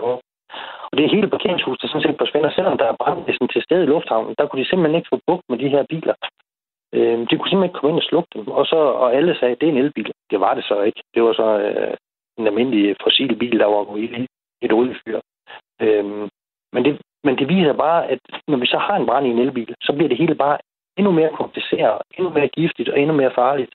og 0.90 0.94
det 0.98 1.04
er 1.06 1.16
hele 1.16 1.30
parkeringshuset, 1.36 1.82
der 1.82 1.88
sådan 1.88 2.06
set 2.08 2.22
forsvinder, 2.24 2.52
selvom 2.52 2.78
der 2.78 2.86
er 2.86 3.00
brandvæsen 3.02 3.48
til 3.48 3.62
stede 3.62 3.84
i 3.84 3.92
lufthavnen. 3.94 4.36
Der 4.38 4.48
kunne 4.48 4.62
de 4.62 4.70
simpelthen 4.70 4.98
ikke 5.00 5.12
få 5.14 5.20
bukt 5.28 5.46
med 5.50 5.58
de 5.58 5.70
her 5.76 5.84
biler. 5.92 6.16
Øh, 6.96 7.18
de 7.30 7.34
kunne 7.36 7.50
simpelthen 7.50 7.70
ikke 7.70 7.80
komme 7.80 7.92
ind 7.92 8.04
og 8.04 8.10
slukke 8.10 8.30
dem. 8.36 8.48
Og, 8.48 8.66
så, 8.66 8.80
og 9.04 9.16
alle 9.16 9.36
sagde, 9.36 9.54
at 9.54 9.62
det 9.62 9.68
er 9.68 9.74
en 9.74 9.84
elbil. 9.84 10.12
Det 10.32 10.40
var 10.40 10.54
det 10.54 10.64
så 10.64 10.82
ikke. 10.82 11.02
Det 11.14 11.24
var 11.24 11.34
så 11.34 11.48
øh, 11.66 11.98
en 12.38 12.48
almindelig 12.48 12.96
fossil 13.04 13.36
bil, 13.36 13.60
der 13.60 13.66
var 13.66 13.84
gået 13.84 14.04
i 14.04 14.28
et 14.62 14.74
oliefyr. 14.74 15.20
Øh, 15.82 16.06
men, 16.74 16.86
det, 16.86 17.02
men 17.24 17.38
det 17.38 17.50
viser 17.50 17.74
bare, 17.74 18.08
at 18.08 18.20
når 18.48 18.58
vi 18.58 18.68
så 18.68 18.78
har 18.78 18.96
en 18.98 19.06
brand 19.06 19.28
i 19.28 19.30
en 19.30 19.40
elbil, 19.40 19.76
så 19.82 19.94
bliver 19.94 20.10
det 20.10 20.18
hele 20.18 20.36
bare 20.36 20.58
endnu 20.98 21.12
mere 21.12 21.32
kompliceret, 21.42 22.02
endnu 22.18 22.30
mere 22.34 22.48
giftigt 22.48 22.90
og 22.90 23.00
endnu 23.00 23.16
mere 23.16 23.32
farligt. 23.36 23.72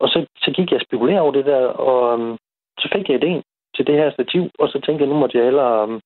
Og 0.00 0.08
så, 0.08 0.26
så 0.38 0.50
gik 0.50 0.70
jeg 0.70 0.80
og 0.80 0.86
spekulerede 0.86 1.20
over 1.20 1.32
det 1.32 1.46
der, 1.46 1.66
og 1.66 2.18
øhm, 2.18 2.36
så 2.78 2.88
fik 2.94 3.08
jeg 3.08 3.24
idéen 3.24 3.42
til 3.76 3.86
det 3.86 3.94
her 3.94 4.10
stativ, 4.10 4.42
og 4.58 4.68
så 4.68 4.80
tænkte 4.84 5.02
jeg, 5.02 5.12
nu 5.12 5.18
måtte 5.18 5.36
jeg 5.38 5.44
hellere 5.44 5.82
um, 5.84 6.00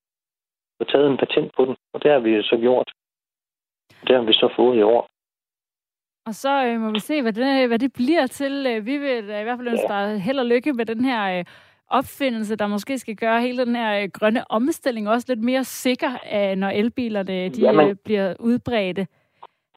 få 0.78 0.84
taget 0.92 1.10
en 1.10 1.16
patent 1.16 1.50
på 1.56 1.64
den, 1.64 1.76
og 1.94 2.02
det 2.02 2.10
har 2.10 2.18
vi 2.18 2.42
så 2.42 2.56
gjort. 2.56 2.90
Det 4.06 4.16
har 4.16 4.22
vi 4.22 4.32
så 4.32 4.48
fået 4.56 4.78
i 4.78 4.82
år. 4.82 5.10
Og 6.26 6.34
så 6.34 6.64
øh, 6.66 6.80
må 6.80 6.90
vi 6.90 6.98
se, 6.98 7.22
hvad 7.22 7.32
det, 7.32 7.68
hvad 7.68 7.78
det 7.78 7.92
bliver 7.92 8.26
til. 8.26 8.66
Øh, 8.66 8.86
vi 8.86 8.98
vil 8.98 9.18
i 9.18 9.44
hvert 9.46 9.58
fald 9.58 9.68
ønske 9.68 9.88
dig 9.88 10.20
held 10.20 10.38
og 10.38 10.46
lykke 10.46 10.72
med 10.72 10.86
den 10.86 11.04
her 11.04 11.38
øh, 11.38 11.44
opfindelse, 11.90 12.56
der 12.56 12.66
måske 12.66 12.98
skal 12.98 13.16
gøre 13.16 13.40
hele 13.40 13.64
den 13.64 13.76
her 13.76 14.02
øh, 14.02 14.08
grønne 14.12 14.50
omstilling 14.50 15.08
også 15.08 15.26
lidt 15.28 15.44
mere 15.44 15.64
sikker, 15.64 16.12
øh, 16.34 16.56
når 16.56 16.68
elbilerne 16.68 17.48
de, 17.48 17.60
Jamen, 17.62 17.88
øh, 17.88 17.96
bliver 18.04 18.34
udbredte. 18.40 19.06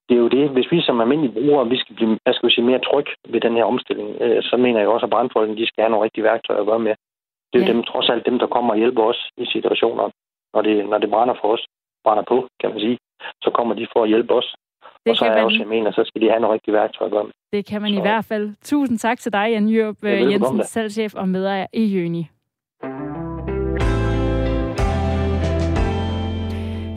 Det 0.09 0.15
er 0.15 0.19
jo 0.19 0.27
det. 0.27 0.49
Hvis 0.49 0.71
vi 0.71 0.81
som 0.81 1.01
almindelige 1.01 1.33
brugere, 1.33 1.69
vi 1.69 1.77
skal 1.77 1.95
blive 1.95 2.17
skal 2.31 2.51
sige, 2.51 2.65
mere 2.65 2.79
tryg 2.79 3.05
ved 3.29 3.41
den 3.41 3.53
her 3.55 3.63
omstilling, 3.63 4.09
øh, 4.21 4.43
så 4.43 4.57
mener 4.57 4.79
jeg 4.79 4.87
også, 4.87 5.05
at 5.05 5.09
brandfolkene 5.09 5.57
de 5.57 5.67
skal 5.67 5.81
have 5.81 5.91
nogle 5.91 6.05
rigtige 6.05 6.23
værktøjer 6.23 6.61
at 6.61 6.65
gøre 6.65 6.79
med. 6.79 6.95
Det 7.53 7.61
er 7.61 7.65
ja. 7.65 7.73
dem, 7.73 7.83
trods 7.83 8.09
alt 8.09 8.25
dem, 8.25 8.39
der 8.39 8.47
kommer 8.47 8.73
og 8.73 8.77
hjælper 8.77 9.03
os 9.03 9.29
i 9.37 9.45
situationer, 9.45 10.09
når 10.53 10.61
det, 10.61 10.89
når 10.89 10.97
det 10.97 11.09
brænder 11.09 11.35
for 11.41 11.53
os, 11.53 11.65
brænder 12.03 12.23
på, 12.23 12.47
kan 12.59 12.69
man 12.69 12.79
sige, 12.79 12.97
så 13.41 13.49
kommer 13.57 13.73
de 13.75 13.87
for 13.93 14.03
at 14.03 14.09
hjælpe 14.09 14.33
os. 14.33 14.55
Det 15.05 15.11
og 15.11 15.17
så 15.17 15.25
er 15.25 15.35
jeg 15.35 15.45
også, 15.45 15.57
jeg 15.57 15.67
mener, 15.67 15.91
så 15.91 16.03
skal 16.05 16.21
de 16.21 16.29
have 16.29 16.39
nogle 16.39 16.53
rigtige 16.53 16.73
værktøjer 16.73 17.05
at 17.05 17.11
gøre 17.11 17.23
med. 17.23 17.33
Det 17.53 17.65
kan 17.65 17.81
man 17.81 17.91
så... 17.91 17.97
i 17.99 18.01
hvert 18.01 18.25
fald. 18.25 18.55
Tusind 18.61 18.97
tak 18.97 19.19
til 19.19 19.33
dig, 19.33 19.47
Jan 19.51 19.67
Jørp 19.69 19.95
Jensen, 20.03 20.63
salgschef 20.63 21.15
og 21.15 21.29
medejer 21.29 21.67
i 21.73 21.85
Jøni. 21.85 22.27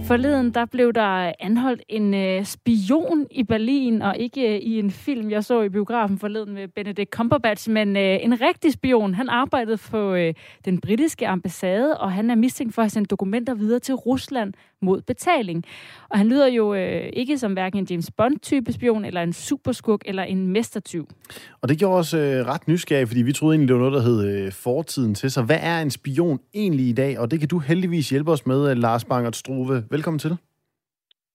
Forleden 0.06 0.50
der 0.54 0.64
blev 0.64 0.92
der 0.92 1.32
anholdt 1.40 1.82
en 1.88 2.14
øh, 2.14 2.44
spion 2.44 3.26
i 3.30 3.42
Berlin, 3.42 4.02
og 4.02 4.16
ikke 4.18 4.54
øh, 4.54 4.60
i 4.60 4.78
en 4.78 4.90
film, 4.90 5.30
jeg 5.30 5.44
så 5.44 5.62
i 5.62 5.68
biografen 5.68 6.18
forleden 6.18 6.54
med 6.54 6.68
Benedict 6.68 7.10
Cumberbatch, 7.10 7.70
men 7.70 7.96
øh, 7.96 8.18
en 8.22 8.40
rigtig 8.40 8.72
spion. 8.72 9.14
Han 9.14 9.28
arbejdede 9.28 9.78
for 9.78 10.12
øh, 10.12 10.34
den 10.64 10.80
britiske 10.80 11.28
ambassade, 11.28 11.98
og 11.98 12.12
han 12.12 12.30
er 12.30 12.34
mistænkt 12.34 12.74
for 12.74 12.82
at 12.82 12.92
sende 12.92 13.06
dokumenter 13.06 13.54
videre 13.54 13.80
til 13.80 13.94
Rusland 13.94 14.52
mod 14.82 15.02
betaling. 15.02 15.64
Og 16.08 16.18
han 16.18 16.28
lyder 16.28 16.46
jo 16.46 16.74
øh, 16.74 17.08
ikke 17.12 17.38
som 17.38 17.52
hverken 17.52 17.78
en 17.78 17.86
James 17.90 18.10
Bond-type 18.10 18.72
spion, 18.72 19.04
eller 19.04 19.22
en 19.22 19.32
superskurk, 19.32 20.00
eller 20.04 20.22
en 20.22 20.46
mestertyv. 20.46 21.08
Og 21.62 21.68
det 21.68 21.78
gjorde 21.78 21.98
os 21.98 22.14
øh, 22.14 22.20
ret 22.20 22.68
nysgerrige, 22.68 23.06
fordi 23.06 23.22
vi 23.22 23.32
troede 23.32 23.54
egentlig, 23.54 23.68
det 23.68 23.74
var 23.74 23.90
noget, 23.90 24.04
der 24.04 24.10
hed 24.10 24.44
øh, 24.46 24.52
fortiden 24.52 25.14
til. 25.14 25.30
Så 25.30 25.42
hvad 25.42 25.58
er 25.60 25.80
en 25.80 25.90
spion 25.90 26.40
egentlig 26.54 26.88
i 26.88 26.92
dag? 26.92 27.18
Og 27.18 27.30
det 27.30 27.40
kan 27.40 27.48
du 27.48 27.58
heldigvis 27.58 28.10
hjælpe 28.10 28.32
os 28.32 28.46
med, 28.46 28.70
øh, 28.70 28.76
Lars 28.76 29.04
Bangert 29.04 29.36
Struve. 29.36 29.84
Velkommen 29.96 30.18
til. 30.18 30.36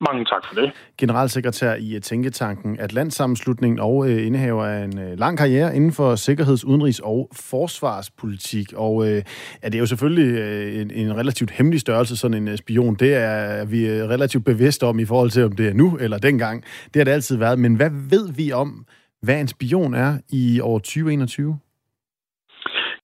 Mange 0.02 0.26
tak 0.26 0.44
for 0.48 0.62
det. 0.62 0.72
Generalsekretær 0.98 1.76
i 1.80 2.00
Tænketanken 2.00 2.80
Atlantsammenslutningen 2.80 3.80
og 3.80 4.10
øh, 4.10 4.26
indehaver 4.28 4.66
af 4.66 4.84
en 4.84 5.00
øh, 5.00 5.20
lang 5.20 5.38
karriere 5.38 5.76
inden 5.76 5.92
for 5.92 6.16
sikkerheds-, 6.16 6.64
udenrigs- 6.64 7.00
og 7.04 7.30
forsvarspolitik. 7.34 8.74
Og 8.74 9.08
øh, 9.08 9.24
ja, 9.64 9.68
det 9.70 9.76
er 9.76 9.80
jo 9.80 9.86
selvfølgelig 9.86 10.40
øh, 10.40 10.82
en, 10.82 10.92
en 10.92 11.18
relativt 11.18 11.52
hemmelig 11.52 11.80
størrelse, 11.80 12.18
sådan 12.18 12.38
en 12.38 12.48
øh, 12.48 12.58
spion. 12.58 12.96
Det 12.96 13.16
er 13.16 13.66
vi 13.66 13.86
er 13.86 14.08
relativt 14.08 14.46
bevidste 14.46 14.84
om 14.84 15.00
i 15.00 15.06
forhold 15.06 15.30
til, 15.30 15.44
om 15.44 15.52
det 15.52 15.68
er 15.68 15.74
nu 15.74 15.98
eller 15.98 16.18
dengang. 16.18 16.64
Det 16.94 16.96
har 16.96 17.04
det 17.04 17.12
altid 17.12 17.38
været. 17.38 17.60
Men 17.60 17.76
hvad 17.76 17.90
ved 18.10 18.34
vi 18.34 18.52
om, 18.52 18.86
hvad 19.22 19.40
en 19.40 19.48
spion 19.48 19.94
er 19.94 20.18
i 20.30 20.60
år 20.60 20.80
2021? 20.80 21.60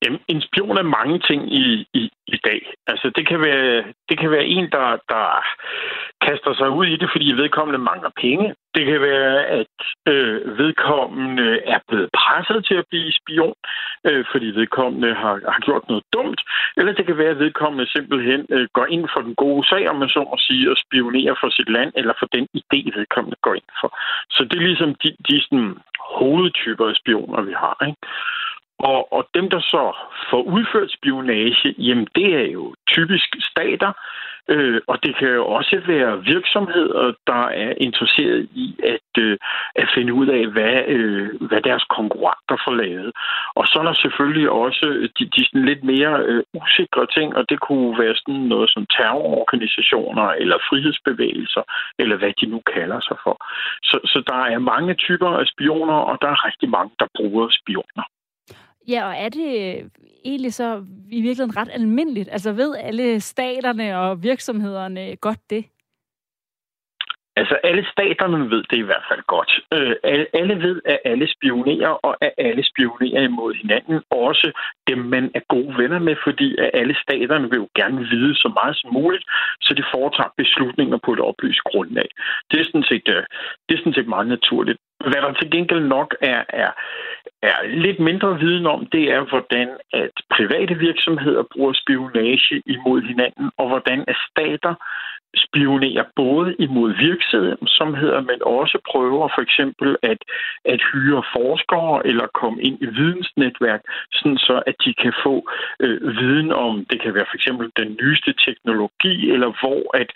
Jamen, 0.03 0.19
en 0.27 0.41
spion 0.41 0.77
er 0.77 0.93
mange 0.97 1.19
ting 1.19 1.53
i, 1.53 1.87
i, 1.93 2.09
i 2.27 2.37
dag. 2.47 2.61
Altså, 2.87 3.11
det 3.15 3.27
kan 3.27 3.39
være, 3.41 3.83
det 4.09 4.19
kan 4.19 4.31
være 4.31 4.45
en, 4.45 4.65
der, 4.71 4.87
der 5.09 5.25
kaster 6.25 6.53
sig 6.53 6.69
ud 6.69 6.85
i 6.85 6.95
det, 7.01 7.09
fordi 7.11 7.31
vedkommende 7.31 7.79
mangler 7.89 8.09
penge. 8.21 8.55
Det 8.75 8.85
kan 8.85 9.01
være, 9.01 9.45
at 9.59 9.75
øh, 10.07 10.57
vedkommende 10.57 11.59
er 11.73 11.79
blevet 11.87 12.09
presset 12.19 12.65
til 12.65 12.75
at 12.81 12.85
blive 12.89 13.11
spion, 13.19 13.55
øh, 14.07 14.25
fordi 14.31 14.45
vedkommende 14.45 15.13
har, 15.13 15.33
har 15.53 15.61
gjort 15.67 15.89
noget 15.89 16.03
dumt. 16.13 16.41
Eller 16.77 16.91
det 16.93 17.05
kan 17.05 17.17
være, 17.17 17.35
at 17.35 17.39
vedkommende 17.39 17.91
simpelthen 17.91 18.45
øh, 18.49 18.67
går 18.73 18.85
ind 18.85 19.05
for 19.13 19.21
den 19.21 19.35
gode 19.35 19.67
sag, 19.67 19.89
om 19.89 19.95
man 19.95 20.09
så 20.09 20.19
må 20.19 20.37
sige, 20.39 20.71
og 20.71 20.77
spionerer 20.85 21.35
for 21.41 21.49
sit 21.49 21.69
land, 21.69 21.91
eller 21.95 22.13
for 22.19 22.27
den 22.35 22.47
idé, 22.59 22.79
vedkommende 22.97 23.37
går 23.41 23.53
ind 23.53 23.69
for. 23.81 23.89
Så 24.29 24.43
det 24.43 24.57
er 24.57 24.67
ligesom 24.69 24.95
de, 25.03 25.09
de 25.29 25.41
sådan, 25.41 25.75
hovedtyper 26.17 26.85
af 26.87 26.95
spioner, 26.95 27.41
vi 27.41 27.53
har. 27.63 27.77
Ikke? 27.87 28.01
Og, 28.79 29.13
og 29.13 29.27
dem, 29.33 29.49
der 29.49 29.59
så 29.59 29.95
får 30.29 30.41
udført 30.41 30.91
spionage, 30.91 31.75
jamen 31.77 32.07
det 32.15 32.35
er 32.35 32.47
jo 32.57 32.75
typisk 32.87 33.35
stater, 33.39 33.91
øh, 34.49 34.81
og 34.87 35.03
det 35.03 35.15
kan 35.19 35.27
jo 35.27 35.45
også 35.47 35.81
være 35.87 36.23
virksomheder, 36.23 37.13
der 37.27 37.43
er 37.65 37.73
interesseret 37.77 38.49
i 38.53 38.75
at, 38.83 39.23
øh, 39.23 39.37
at 39.75 39.87
finde 39.95 40.13
ud 40.13 40.27
af, 40.27 40.47
hvad, 40.47 40.83
øh, 40.87 41.41
hvad 41.41 41.61
deres 41.61 41.83
konkurrenter 41.97 42.57
får 42.65 42.73
lavet. 42.83 43.11
Og 43.55 43.67
så 43.67 43.79
er 43.79 43.83
der 43.83 43.93
selvfølgelig 43.93 44.49
også 44.49 44.85
de, 45.19 45.25
de 45.35 45.45
sådan 45.45 45.65
lidt 45.65 45.83
mere 45.83 46.13
øh, 46.29 46.43
usikre 46.53 47.05
ting, 47.17 47.35
og 47.35 47.49
det 47.49 47.59
kunne 47.59 47.99
være 48.03 48.15
sådan 48.15 48.41
noget 48.53 48.69
som 48.69 48.85
terrororganisationer 48.97 50.27
eller 50.41 50.57
frihedsbevægelser, 50.69 51.63
eller 51.99 52.15
hvad 52.17 52.33
de 52.41 52.45
nu 52.45 52.59
kalder 52.73 52.99
sig 52.99 53.17
for. 53.23 53.35
Så, 53.83 53.97
så 54.11 54.23
der 54.27 54.41
er 54.53 54.59
mange 54.59 54.93
typer 54.93 55.29
af 55.41 55.45
spioner, 55.47 55.99
og 56.09 56.17
der 56.21 56.27
er 56.27 56.45
rigtig 56.47 56.69
mange, 56.69 56.91
der 56.99 57.07
bruger 57.17 57.47
spioner. 57.61 58.05
Ja, 58.87 59.07
og 59.07 59.15
er 59.17 59.29
det 59.29 59.77
øh, 59.77 59.89
egentlig 60.25 60.53
så 60.53 60.85
i 61.09 61.21
virkeligheden 61.21 61.57
ret 61.57 61.69
almindeligt? 61.71 62.29
Altså 62.31 62.51
ved 62.51 62.75
alle 62.75 63.19
staterne 63.21 63.97
og 63.99 64.23
virksomhederne 64.23 65.15
godt 65.15 65.49
det? 65.49 65.65
Altså, 67.39 67.55
alle 67.63 67.85
staterne 67.93 68.49
ved 68.53 68.63
det 68.71 68.77
i 68.77 68.87
hvert 68.89 69.05
fald 69.09 69.23
godt. 69.35 69.51
Øh, 69.75 69.95
alle 70.39 70.55
ved, 70.65 70.81
at 70.85 70.99
alle 71.05 71.27
spionerer, 71.35 71.93
og 72.07 72.13
at 72.21 72.31
alle 72.37 72.63
spionerer 72.71 73.21
imod 73.21 73.53
hinanden. 73.61 73.97
Også 74.11 74.47
dem, 74.89 74.97
man 74.97 75.31
er 75.35 75.43
gode 75.55 75.77
venner 75.77 75.99
med, 75.99 76.15
fordi 76.23 76.57
at 76.57 76.69
alle 76.73 76.95
staterne 77.03 77.49
vil 77.49 77.57
jo 77.63 77.69
gerne 77.75 77.99
vide 78.13 78.35
så 78.35 78.49
meget 78.59 78.75
som 78.77 78.93
muligt, 78.93 79.25
så 79.61 79.73
de 79.73 79.83
foretager 79.93 80.33
beslutninger 80.37 80.97
på 81.05 81.13
et 81.13 81.19
oplyst 81.19 81.61
grundlag. 81.69 82.09
Det 82.51 82.59
er 82.59 82.65
sådan 82.65 82.89
set, 82.91 83.07
øh, 83.15 83.23
det 83.65 83.71
er 83.73 83.79
sådan 83.79 83.97
set 83.97 84.07
meget 84.07 84.27
naturligt. 84.27 84.79
Hvad 85.09 85.21
der 85.21 85.33
til 85.33 85.51
gengæld 85.51 85.83
nok 85.97 86.15
er, 86.21 86.43
er, 86.49 86.71
er 87.41 87.57
lidt 87.85 87.99
mindre 87.99 88.39
viden 88.39 88.65
om, 88.65 88.85
det 88.85 89.03
er, 89.15 89.21
hvordan 89.31 89.67
at 89.93 90.15
private 90.35 90.75
virksomheder 90.87 91.43
bruger 91.53 91.73
spionage 91.73 92.61
imod 92.65 93.01
hinanden, 93.01 93.51
og 93.57 93.67
hvordan 93.67 93.99
at 94.07 94.17
stater 94.29 94.73
spionerer 95.35 96.05
både 96.15 96.55
imod 96.59 96.93
virksomheder, 97.09 98.21
men 98.21 98.39
også 98.43 98.77
prøver 98.91 99.27
for 99.35 99.41
eksempel 99.41 99.97
at, 100.03 100.17
at 100.65 100.81
hyre 100.91 101.23
forskere 101.35 102.07
eller 102.07 102.27
komme 102.41 102.61
ind 102.61 102.77
i 102.81 102.85
vidensnetværk, 102.85 103.81
sådan 104.11 104.37
så 104.37 104.63
at 104.67 104.75
de 104.85 104.93
kan 104.93 105.13
få 105.25 105.49
øh, 105.79 106.17
viden 106.19 106.51
om, 106.51 106.85
det 106.89 107.01
kan 107.01 107.13
være 107.13 107.29
for 107.29 107.35
eksempel 107.35 107.71
den 107.77 107.97
nyeste 108.01 108.33
teknologi, 108.45 109.31
eller 109.31 109.49
hvor 109.61 109.97
at, 110.01 110.09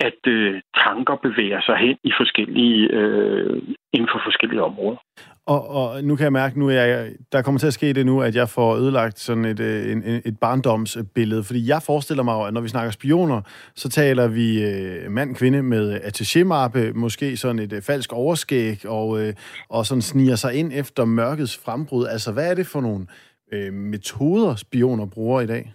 at 0.00 0.20
øh, 0.26 0.60
tanker 0.84 1.16
bevæger 1.16 1.60
sig 1.60 1.76
hen 1.76 1.96
i 2.04 2.12
forskellige, 2.20 2.88
øh, 2.98 3.62
inden 3.92 4.08
for 4.12 4.20
forskellige 4.24 4.62
områder. 4.62 5.00
Og, 5.46 5.68
og 5.68 6.04
nu 6.04 6.16
kan 6.16 6.24
jeg 6.24 6.32
mærke, 6.32 6.58
nu 6.58 6.68
er 6.68 6.72
jeg, 6.72 7.12
der 7.32 7.42
kommer 7.42 7.58
til 7.58 7.66
at 7.66 7.72
ske 7.72 7.92
det 7.92 8.06
nu, 8.06 8.22
at 8.22 8.34
jeg 8.34 8.48
får 8.48 8.76
ødelagt 8.76 9.18
sådan 9.18 9.44
et, 9.44 9.60
øh, 9.60 9.92
en, 9.92 10.02
et 10.24 10.36
barndomsbillede. 10.40 11.44
Fordi 11.44 11.68
jeg 11.68 11.80
forestiller 11.86 12.22
mig 12.22 12.46
at 12.46 12.54
når 12.54 12.60
vi 12.60 12.68
snakker 12.68 12.92
spioner, 12.92 13.40
så 13.74 13.88
taler 13.88 14.28
vi 14.28 14.62
øh, 14.64 15.10
mand-kvinde 15.10 15.62
med 15.62 16.00
attachémappe, 16.00 16.98
måske 16.98 17.36
sådan 17.36 17.58
et 17.58 17.72
øh, 17.72 17.82
falsk 17.82 18.12
overskæg, 18.12 18.86
og, 18.88 19.20
øh, 19.20 19.34
og 19.70 19.86
sådan 19.86 20.02
sniger 20.02 20.36
sig 20.36 20.54
ind 20.54 20.72
efter 20.74 21.04
mørkets 21.04 21.60
frembrud. 21.64 22.06
Altså, 22.06 22.32
hvad 22.32 22.50
er 22.50 22.54
det 22.54 22.66
for 22.66 22.80
nogle 22.80 23.06
øh, 23.52 23.72
metoder, 23.72 24.54
spioner 24.54 25.06
bruger 25.06 25.40
i 25.40 25.46
dag? 25.46 25.74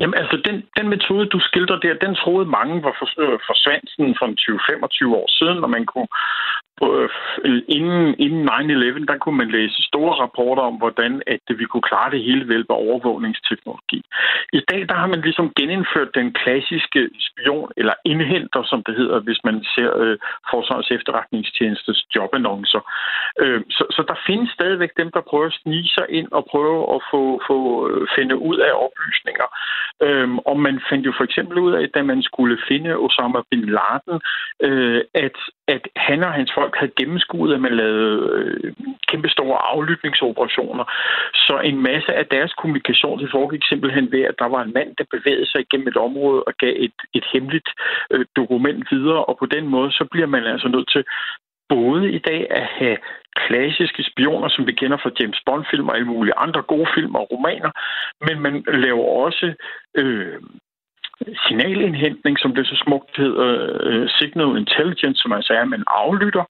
Jamen 0.00 0.16
altså, 0.22 0.36
den, 0.46 0.56
den 0.78 0.88
metode, 0.94 1.26
du 1.34 1.38
skildrer 1.48 1.78
der, 1.84 2.04
den 2.06 2.14
troede 2.14 2.46
mange 2.58 2.82
var 2.82 2.94
for, 2.98 3.08
øh, 3.22 3.38
forsvandt 3.48 3.86
sådan 3.90 4.16
for 4.18 4.26
20-25 5.10 5.16
år 5.20 5.28
siden, 5.38 5.56
når 5.62 5.70
man 5.76 5.84
kunne 5.92 6.10
Øh, 6.82 7.62
inden, 7.68 8.14
inden 8.18 8.48
9-11, 8.48 9.04
der 9.10 9.18
kunne 9.18 9.36
man 9.36 9.50
læse 9.50 9.82
store 9.82 10.14
rapporter 10.22 10.62
om, 10.62 10.74
hvordan 10.74 11.22
at 11.26 11.40
vi 11.58 11.64
kunne 11.64 11.88
klare 11.90 12.10
det 12.10 12.22
hele 12.22 12.48
ved 12.48 12.64
overvågningsteknologi. 12.68 14.02
I 14.52 14.60
dag 14.70 14.88
der 14.88 14.94
har 14.94 15.06
man 15.06 15.20
ligesom 15.20 15.52
genindført 15.56 16.14
den 16.14 16.32
klassiske 16.32 17.10
spion, 17.28 17.70
eller 17.76 17.94
indhenter, 18.04 18.62
som 18.62 18.82
det 18.86 18.94
hedder, 18.96 19.20
hvis 19.20 19.40
man 19.44 19.64
ser 19.74 19.90
øh, 20.02 20.18
Forsvarets 20.50 20.90
efterretningstjenestes 20.90 22.06
jobannoncer. 22.16 22.82
Øh, 23.42 23.60
så, 23.70 23.84
så 23.90 24.02
der 24.08 24.14
findes 24.26 24.50
stadigvæk 24.50 24.90
dem, 24.96 25.10
der 25.10 25.20
prøver 25.20 25.46
at 25.46 25.58
snige 25.62 25.88
sig 25.88 26.06
ind 26.08 26.28
og 26.32 26.46
prøve 26.50 26.94
at 26.94 27.00
få, 27.10 27.40
få 27.48 27.58
øh, 27.88 28.08
finde 28.16 28.36
ud 28.36 28.56
af 28.56 28.72
oplysninger. 28.86 29.48
Øh, 30.06 30.28
og 30.50 30.56
man 30.66 30.80
fandt 30.90 31.06
jo 31.06 31.12
for 31.16 31.24
eksempel 31.24 31.58
ud 31.58 31.72
af, 31.72 31.88
da 31.94 32.02
man 32.02 32.22
skulle 32.22 32.58
finde 32.68 32.96
Osama 32.96 33.40
bin 33.50 33.64
Laden, 33.76 34.16
øh, 34.66 35.00
at, 35.14 35.38
at 35.74 35.88
han 35.96 36.24
og 36.24 36.32
hans 36.32 36.52
folk 36.54 36.74
havde 36.76 36.92
gennemskuet, 37.00 37.54
at 37.54 37.60
man 37.60 37.74
lavede 37.74 38.16
øh, 38.38 38.72
kæmpe 39.10 39.28
store 39.28 39.58
aflytningsoperationer. 39.72 40.84
Så 41.34 41.60
en 41.64 41.82
masse 41.82 42.14
af 42.14 42.26
deres 42.26 42.52
kommunikation, 42.52 43.18
det 43.18 43.30
foregik 43.30 43.62
simpelthen 43.64 44.12
ved, 44.12 44.22
at 44.30 44.38
der 44.38 44.48
var 44.54 44.62
en 44.62 44.72
mand, 44.72 44.90
der 44.98 45.04
bevægede 45.14 45.50
sig 45.50 45.60
igennem 45.60 45.88
et 45.88 45.96
område 45.96 46.42
og 46.42 46.52
gav 46.62 46.74
et, 46.76 46.98
et 47.14 47.24
hemmeligt 47.32 47.68
øh, 48.10 48.24
dokument 48.36 48.86
videre, 48.90 49.24
og 49.24 49.38
på 49.38 49.46
den 49.46 49.64
måde, 49.68 49.90
så 49.92 50.04
bliver 50.12 50.26
man 50.26 50.44
altså 50.44 50.68
nødt 50.68 50.90
til 50.92 51.04
både 51.68 52.12
i 52.12 52.18
dag 52.18 52.46
at 52.50 52.66
have 52.78 52.96
klassiske 53.36 54.02
spioner, 54.10 54.48
som 54.48 54.66
vi 54.66 54.72
kender 54.72 54.96
fra 54.96 55.10
James 55.20 55.40
Bond-film 55.46 55.88
og 55.88 55.94
alle 55.94 56.06
mulige 56.14 56.38
andre 56.44 56.62
gode 56.62 56.88
film 56.94 57.14
og 57.14 57.28
romaner, 57.32 57.70
men 58.26 58.36
man 58.40 58.54
laver 58.84 59.04
også 59.24 59.54
øh, 59.96 60.38
signalindhentning, 61.46 62.38
som 62.38 62.54
det 62.54 62.66
så 62.66 62.82
smukt 62.84 63.16
hedder, 63.16 63.48
øh, 63.80 64.08
signal 64.18 64.56
intelligence, 64.56 65.22
som 65.22 65.32
altså 65.32 65.52
er, 65.52 65.62
at 65.62 65.68
man 65.68 65.84
aflytter, 65.86 66.44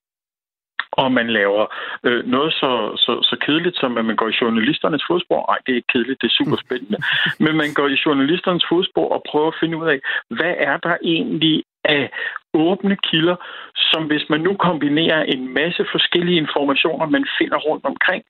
og 0.91 1.11
man 1.11 1.29
laver 1.29 1.65
øh, 2.03 2.25
noget 2.25 2.53
så, 2.53 2.71
så, 3.05 3.13
så 3.29 3.35
kedeligt, 3.45 3.77
som 3.77 3.97
at 3.97 4.05
man 4.05 4.15
går 4.15 4.29
i 4.29 4.39
journalisternes 4.41 5.03
fodspor. 5.07 5.41
Nej, 5.49 5.59
det 5.65 5.71
er 5.71 5.75
ikke 5.75 5.93
kedeligt, 5.93 6.21
det 6.21 6.27
er 6.27 6.39
super 6.39 6.57
spændende. 6.65 6.97
Men 7.45 7.53
man 7.61 7.73
går 7.73 7.87
i 7.87 8.01
journalisternes 8.05 8.65
fodspor 8.69 9.07
og 9.15 9.23
prøver 9.29 9.47
at 9.47 9.59
finde 9.59 9.77
ud 9.77 9.87
af, 9.93 9.99
hvad 10.37 10.53
er 10.57 10.77
der 10.77 10.95
egentlig 11.03 11.63
af 11.85 12.09
åbne 12.53 12.95
kilder, 12.95 13.35
som 13.75 14.07
hvis 14.07 14.29
man 14.29 14.41
nu 14.41 14.53
kombinerer 14.55 15.23
en 15.23 15.53
masse 15.53 15.85
forskellige 15.91 16.37
informationer, 16.37 17.05
man 17.05 17.25
finder 17.37 17.57
rundt 17.57 17.85
omkring, 17.85 18.23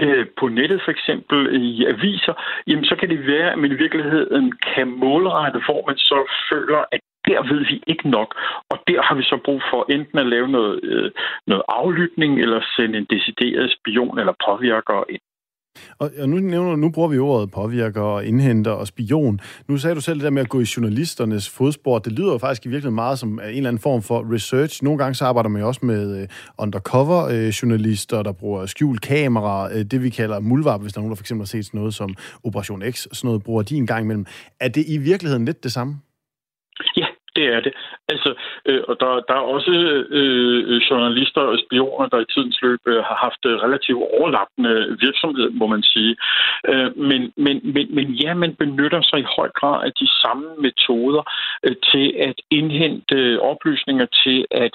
øh, 0.00 0.26
på 0.38 0.48
nettet 0.48 0.80
for 0.84 0.90
eksempel 0.90 1.38
i 1.62 1.84
aviser, 1.84 2.34
jamen 2.66 2.84
så 2.84 2.96
kan 2.96 3.08
det 3.08 3.26
være, 3.26 3.52
at 3.52 3.58
man 3.58 3.72
i 3.72 3.80
virkeligheden 3.84 4.52
kan 4.74 4.86
målrette, 4.88 5.60
hvor 5.66 5.86
man 5.86 5.96
så 5.96 6.18
føler, 6.50 6.84
at 6.92 7.00
der 7.28 7.42
ved 7.52 7.60
vi 7.70 7.82
ikke 7.86 8.10
nok, 8.10 8.30
og 8.70 8.76
der 8.88 9.02
har 9.02 9.14
vi 9.14 9.22
så 9.22 9.38
brug 9.44 9.62
for 9.70 9.86
enten 9.92 10.18
at 10.18 10.26
lave 10.26 10.48
noget, 10.48 10.80
øh, 10.82 11.10
noget 11.46 11.62
aflytning, 11.68 12.40
eller 12.40 12.60
sende 12.76 12.98
en 12.98 13.06
decideret 13.10 13.76
spion 13.76 14.18
eller 14.18 14.34
påvirker 14.46 15.04
ind. 15.08 15.20
Og, 15.98 16.10
og 16.18 16.28
nu, 16.28 16.38
nævner, 16.38 16.76
nu 16.76 16.90
bruger 16.90 17.08
vi 17.08 17.18
ordet 17.18 17.50
påvirker 17.50 18.00
og 18.00 18.24
indhenter 18.24 18.70
og 18.70 18.86
spion. 18.86 19.40
Nu 19.68 19.78
sagde 19.78 19.94
du 19.94 20.00
selv 20.00 20.18
det 20.18 20.24
der 20.24 20.30
med 20.30 20.42
at 20.42 20.48
gå 20.48 20.60
i 20.60 20.66
journalisternes 20.76 21.48
fodspor. 21.48 21.98
Det 21.98 22.12
lyder 22.12 22.32
jo 22.32 22.38
faktisk 22.38 22.66
i 22.66 22.68
virkeligheden 22.68 22.94
meget 22.94 23.18
som 23.18 23.40
øh, 23.40 23.48
en 23.48 23.56
eller 23.56 23.68
anden 23.68 23.80
form 23.80 24.02
for 24.02 24.34
research. 24.34 24.84
Nogle 24.84 24.98
gange 24.98 25.14
så 25.14 25.24
arbejder 25.24 25.48
man 25.48 25.62
jo 25.62 25.68
også 25.68 25.80
med 25.82 26.16
øh, 26.16 26.22
uh, 26.22 26.28
undercover-journalister, 26.58 28.18
øh, 28.18 28.20
uh, 28.20 28.24
der 28.24 28.32
bruger 28.32 28.66
skjult 28.66 29.00
kamera. 29.00 29.66
Uh, 29.66 29.80
det 29.80 30.02
vi 30.02 30.10
kalder 30.10 30.40
mulvarp, 30.40 30.80
hvis 30.80 30.92
der 30.92 30.98
er 30.98 31.02
nogen, 31.02 31.10
der 31.10 31.16
for 31.16 31.22
eksempel 31.22 31.42
har 31.42 31.46
set 31.46 31.66
sådan 31.66 31.78
noget 31.78 31.94
som 31.94 32.14
Operation 32.44 32.82
X. 32.90 33.06
Sådan 33.12 33.28
noget 33.28 33.42
bruger 33.42 33.62
de 33.62 33.76
en 33.76 33.86
gang 33.86 34.04
imellem. 34.04 34.26
Er 34.60 34.68
det 34.68 34.84
i 34.88 34.98
virkeligheden 34.98 35.44
lidt 35.44 35.64
det 35.64 35.72
samme? 35.72 36.00
Det 37.40 37.48
er 37.56 37.60
det. 37.60 37.74
Altså, 38.12 38.30
øh, 38.68 38.82
og 38.88 38.94
der, 39.00 39.10
der 39.28 39.34
er 39.34 39.46
også 39.56 39.72
øh, 40.18 40.76
journalister 40.90 41.40
og 41.40 41.58
spioner, 41.64 42.06
der 42.08 42.18
i 42.20 42.30
tidens 42.34 42.58
løb 42.62 42.80
øh, 42.86 43.02
har 43.08 43.18
haft 43.26 43.42
øh, 43.50 43.54
relativt 43.64 44.02
overlappende 44.18 44.74
virksomhed, 45.04 45.50
må 45.50 45.66
man 45.66 45.82
sige. 45.82 46.16
Øh, 46.70 46.90
men, 47.10 47.22
men, 47.44 47.56
men, 47.74 47.86
men 47.96 48.06
ja, 48.22 48.34
man 48.34 48.52
benytter 48.54 49.02
sig 49.02 49.18
i 49.20 49.30
høj 49.36 49.48
grad 49.60 49.78
af 49.86 49.92
de 50.00 50.08
samme 50.22 50.48
metoder 50.66 51.22
øh, 51.66 51.76
til 51.90 52.06
at 52.28 52.36
indhente 52.50 53.14
øh, 53.14 53.38
oplysninger, 53.38 54.06
til 54.24 54.46
at 54.50 54.72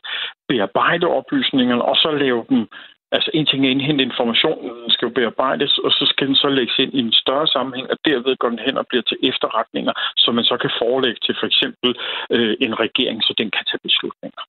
bearbejde 0.50 1.08
oplysningerne, 1.08 1.86
og 1.86 1.96
så 1.96 2.10
lave 2.12 2.46
dem 2.50 2.68
Altså 3.12 3.32
en 3.34 3.46
ting 3.46 3.66
er 3.66 3.70
at 3.70 3.72
indhente 3.72 4.04
informationen, 4.04 4.70
den 4.84 4.92
skal 4.92 5.08
jo 5.08 5.14
bearbejdes, 5.14 5.78
og 5.78 5.92
så 5.92 6.06
skal 6.12 6.28
den 6.28 6.36
så 6.36 6.50
lægges 6.50 6.80
ind 6.80 6.94
i 6.94 7.00
en 7.00 7.12
større 7.12 7.48
sammenhæng, 7.48 7.88
og 7.92 7.98
derved 8.06 8.38
går 8.38 8.50
den 8.50 8.60
hen 8.60 8.78
og 8.78 8.88
bliver 8.88 9.02
til 9.02 9.18
efterretninger, 9.24 9.94
som 10.18 10.36
man 10.36 10.44
så 10.44 10.58
kan 10.58 10.72
forelægge 10.82 11.20
til 11.26 11.36
for 11.40 11.48
eksempel 11.52 11.90
øh, 12.30 12.56
en 12.62 12.80
regering, 12.80 13.24
så 13.24 13.34
den 13.38 13.50
kan 13.52 13.66
tage 13.66 13.86
beslutninger. 13.88 14.42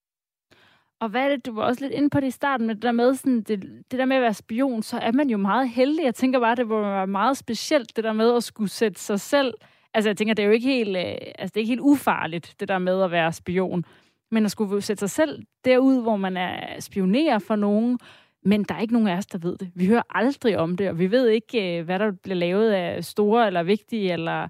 Og 1.01 1.09
hvad 1.09 1.25
er 1.25 1.29
det, 1.29 1.47
du 1.47 1.55
var 1.55 1.63
også 1.63 1.85
lidt 1.85 1.93
inde 1.93 2.11
på 2.11 2.21
det 2.21 2.27
i 2.27 2.31
starten, 2.31 2.67
med 2.67 2.75
det 2.75 2.83
der 2.83 2.93
med, 2.93 3.15
sådan, 3.15 3.43
det, 3.43 3.63
det 3.91 3.99
der 3.99 4.05
med 4.05 4.17
at 4.17 4.23
være 4.23 4.35
spion, 4.35 4.83
så 4.83 4.99
er 4.99 5.13
man 5.13 5.31
jo 5.31 5.37
meget 5.39 5.69
heldig. 5.69 6.05
Jeg 6.05 6.15
tænker 6.15 6.41
bare, 6.41 6.55
det 6.55 6.69
var 6.69 7.07
meget 7.07 7.37
specielt, 7.37 7.97
det 7.97 8.05
der 8.05 8.13
med 8.13 8.37
at 8.37 8.45
skulle 8.45 8.71
sætte 8.71 9.01
sig 9.01 9.21
selv... 9.21 9.55
Altså 9.95 10.09
jeg 10.09 10.17
tænker, 10.17 10.35
det 10.35 10.43
er 10.43 10.47
jo 10.47 10.53
ikke 10.53 10.69
helt, 10.69 10.97
øh, 10.97 11.05
altså, 11.39 11.53
det 11.55 11.57
er 11.57 11.61
ikke 11.61 11.71
helt 11.71 11.81
ufarligt, 11.81 12.55
det 12.61 12.69
der 12.69 12.79
med 12.79 13.03
at 13.03 13.11
være 13.11 13.33
spion. 13.33 13.85
Men 14.31 14.45
at 14.45 14.51
skulle 14.51 14.83
sætte 14.83 15.01
sig 15.01 15.11
selv 15.11 15.43
derud, 15.65 16.03
hvor 16.03 16.17
man 16.17 16.37
er 16.37 16.81
spionerer 16.81 17.39
for 17.39 17.57
nogen, 17.57 17.99
men 18.47 18.65
der 18.65 18.75
er 18.75 18.81
ikke 18.81 18.93
nogen 18.93 19.09
af 19.09 19.17
os, 19.17 19.27
der 19.27 19.39
ved 19.39 19.57
det. 19.57 19.69
Vi 19.75 19.87
hører 19.87 20.03
aldrig 20.11 20.59
om 20.59 20.77
det, 20.77 20.89
og 20.91 20.99
vi 20.99 21.11
ved 21.11 21.29
ikke, 21.29 21.79
øh, 21.79 21.85
hvad 21.85 21.99
der 21.99 22.13
bliver 22.23 22.37
lavet 22.37 22.71
af 22.73 23.05
store 23.05 23.47
eller 23.47 23.63
vigtige 23.63 24.13
eller 24.13 24.49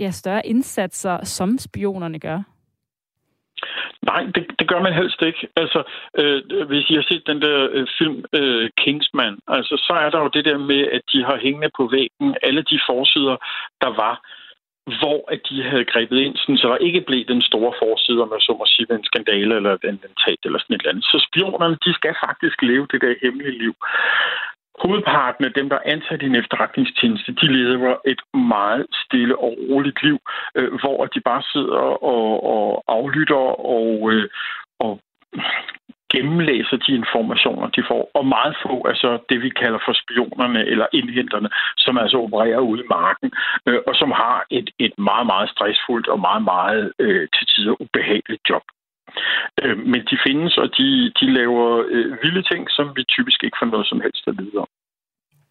ja, 0.00 0.10
større 0.10 0.46
indsatser, 0.46 1.24
som 1.24 1.58
spionerne 1.58 2.20
gør. 2.20 2.42
Nej, 4.02 4.22
det, 4.34 4.44
det 4.58 4.68
gør 4.68 4.80
man 4.82 4.94
helst 4.94 5.22
ikke. 5.22 5.48
Altså, 5.56 5.82
øh, 6.18 6.66
hvis 6.66 6.90
I 6.90 6.94
har 6.94 7.06
set 7.08 7.22
den 7.26 7.42
der 7.42 7.68
øh, 7.72 7.86
film 7.98 8.24
øh, 8.32 8.70
Kingsman, 8.78 9.38
altså, 9.48 9.74
så 9.86 9.92
er 10.04 10.10
der 10.10 10.20
jo 10.20 10.28
det 10.28 10.44
der 10.44 10.58
med, 10.58 10.82
at 10.96 11.02
de 11.12 11.24
har 11.24 11.38
hængende 11.44 11.70
på 11.76 11.88
væggen 11.92 12.36
alle 12.42 12.62
de 12.62 12.78
forsider, 12.88 13.36
der 13.80 13.90
var 14.02 14.14
hvor 14.86 15.20
at 15.32 15.40
de 15.48 15.62
havde 15.62 15.84
grebet 15.92 16.18
ind, 16.18 16.36
sådan, 16.36 16.58
så 16.58 16.68
der 16.68 16.76
ikke 16.76 17.00
blev 17.00 17.24
den 17.24 17.42
store 17.42 17.72
forside, 17.82 18.22
om 18.22 18.30
jeg 18.32 18.40
så 18.40 18.52
må 18.58 18.64
sige, 18.66 18.86
en 18.90 19.04
skandale 19.04 19.56
eller 19.56 19.72
en 19.72 20.00
attentat 20.04 20.40
eller 20.44 20.58
sådan 20.58 20.74
et 20.74 20.80
eller 20.80 20.90
andet. 20.90 21.04
Så 21.04 21.26
spionerne, 21.28 21.76
de 21.84 21.92
skal 21.94 22.14
faktisk 22.26 22.62
leve 22.62 22.86
det 22.92 23.00
der 23.00 23.14
hemmelige 23.22 23.58
liv. 23.58 23.74
Hovedparten 24.82 25.44
af 25.44 25.52
dem, 25.52 25.68
der 25.68 25.76
er 25.76 25.90
ansat 25.94 26.22
i 26.22 26.26
en 26.26 26.40
efterretningstjeneste, 26.42 27.32
de 27.40 27.46
lever 27.52 27.94
et 28.12 28.22
meget 28.34 28.86
stille 29.04 29.38
og 29.38 29.50
roligt 29.70 30.02
liv, 30.02 30.18
øh, 30.54 30.72
hvor 30.80 31.06
de 31.06 31.20
bare 31.20 31.42
sidder 31.52 31.84
og, 32.14 32.28
og 32.54 32.84
aflytter 32.88 33.44
og, 33.76 34.12
øh, 34.12 34.28
og 34.78 35.00
gennemlæser 36.14 36.76
de 36.76 36.92
informationer, 37.00 37.66
de 37.76 37.82
får, 37.90 38.10
og 38.18 38.24
meget 38.26 38.54
få 38.64 38.74
er 38.90 38.94
så 38.94 39.10
det, 39.30 39.38
vi 39.42 39.50
kalder 39.62 39.80
for 39.86 39.94
spionerne 40.02 40.60
eller 40.72 40.86
indhenterne, 40.92 41.48
som 41.76 41.98
altså 41.98 42.16
opererer 42.26 42.68
ude 42.70 42.80
i 42.84 42.90
marken, 42.98 43.28
øh, 43.66 43.80
og 43.88 43.94
som 44.00 44.10
har 44.10 44.36
et, 44.50 44.68
et 44.78 44.94
meget, 44.98 45.26
meget 45.26 45.48
stressfuldt 45.54 46.08
og 46.08 46.20
meget, 46.20 46.44
meget 46.44 46.92
øh, 46.98 47.28
til 47.34 47.46
tider 47.46 47.74
ubehageligt 47.82 48.44
job. 48.50 48.64
Øh, 49.62 49.78
men 49.92 50.00
de 50.10 50.16
findes, 50.26 50.58
og 50.58 50.68
de, 50.78 51.12
de 51.20 51.26
laver 51.38 51.84
øh, 51.94 52.22
vilde 52.22 52.42
ting, 52.50 52.62
som 52.70 52.86
vi 52.96 53.02
typisk 53.04 53.44
ikke 53.44 53.58
får 53.60 53.66
noget 53.66 53.86
som 53.86 54.00
helst 54.00 54.28
at 54.28 54.38
vide 54.38 54.58
om. 54.64 54.70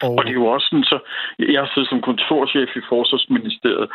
Og, 0.04 0.10
og 0.16 0.20
det 0.24 0.30
er 0.30 0.40
jo 0.42 0.46
også 0.46 0.66
sådan, 0.70 0.90
så 0.92 0.98
jeg 1.38 1.68
sidder 1.68 1.88
som 1.88 2.02
kontorchef 2.08 2.70
i 2.76 2.88
Forsvarsministeriet, 2.88 3.88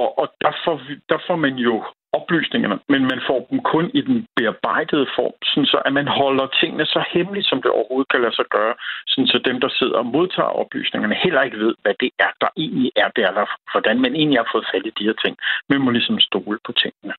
og, 0.00 0.18
og 0.20 0.26
der, 0.40 0.52
får, 0.64 0.76
der 1.08 1.18
får 1.26 1.36
man 1.36 1.54
jo 1.54 1.84
oplysningerne, 2.18 2.78
men 2.92 3.02
man 3.12 3.20
får 3.28 3.40
dem 3.50 3.60
kun 3.72 3.86
i 3.98 4.00
den 4.08 4.18
bearbejdede 4.36 5.06
form, 5.16 5.36
sådan 5.50 5.70
så 5.72 5.78
at 5.86 5.92
man 5.98 6.08
holder 6.20 6.46
tingene 6.60 6.86
så 6.94 7.00
hemmeligt, 7.12 7.48
som 7.48 7.58
det 7.62 7.70
overhovedet 7.70 8.10
kan 8.12 8.22
lade 8.24 8.36
sig 8.36 8.48
gøre, 8.56 8.74
sådan 9.12 9.32
så 9.32 9.38
dem, 9.48 9.56
der 9.64 9.70
sidder 9.78 9.96
og 10.02 10.06
modtager 10.16 10.58
oplysningerne, 10.62 11.22
heller 11.24 11.42
ikke 11.42 11.58
ved, 11.64 11.74
hvad 11.82 11.94
det 12.02 12.10
er, 12.26 12.30
der 12.42 12.50
egentlig 12.64 12.92
er 13.04 13.10
der, 13.16 13.28
eller 13.28 13.46
hvordan 13.72 13.96
man 14.04 14.12
egentlig 14.20 14.38
har 14.42 14.50
fået 14.54 14.66
fat 14.72 14.86
i 14.90 14.96
de 14.98 15.06
her 15.08 15.16
ting. 15.24 15.34
Man 15.70 15.80
må 15.84 15.90
ligesom 15.90 16.18
stole 16.28 16.58
på 16.66 16.72
tingene. 16.82 17.14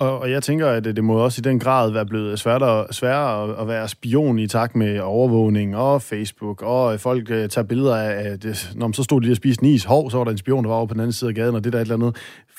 Og, 0.00 0.18
og 0.18 0.30
jeg 0.30 0.42
tænker, 0.42 0.68
at 0.68 0.84
det 0.84 1.04
må 1.04 1.14
også 1.18 1.40
i 1.40 1.48
den 1.50 1.58
grad 1.60 1.92
være 1.92 2.06
blevet 2.06 2.38
sværere, 2.38 2.92
sværere 2.92 3.60
at, 3.60 3.68
være 3.68 3.88
spion 3.88 4.38
i 4.38 4.46
takt 4.48 4.76
med 4.76 5.00
overvågning 5.00 5.76
og 5.76 6.02
Facebook, 6.02 6.62
og 6.62 7.00
folk 7.00 7.30
øh, 7.30 7.48
tager 7.48 7.66
billeder 7.68 7.96
af, 7.96 8.12
at 8.32 8.44
øh, 8.44 8.54
når 8.74 8.86
man 8.86 8.94
så 8.94 9.02
stod 9.02 9.20
de 9.20 9.30
og 9.30 9.36
spiste 9.36 9.64
en 9.64 9.70
is, 9.70 9.84
hov, 9.84 10.10
så 10.10 10.16
var 10.16 10.24
der 10.24 10.30
en 10.30 10.38
spion, 10.38 10.64
der 10.64 10.70
var 10.70 10.76
over 10.76 10.86
på 10.86 10.94
den 10.94 11.00
anden 11.00 11.12
side 11.12 11.28
af 11.30 11.34
gaden, 11.34 11.54
og 11.54 11.64
det 11.64 11.72
der 11.72 11.78
et 11.78 11.82
eller 11.82 11.94
andet 11.94 12.16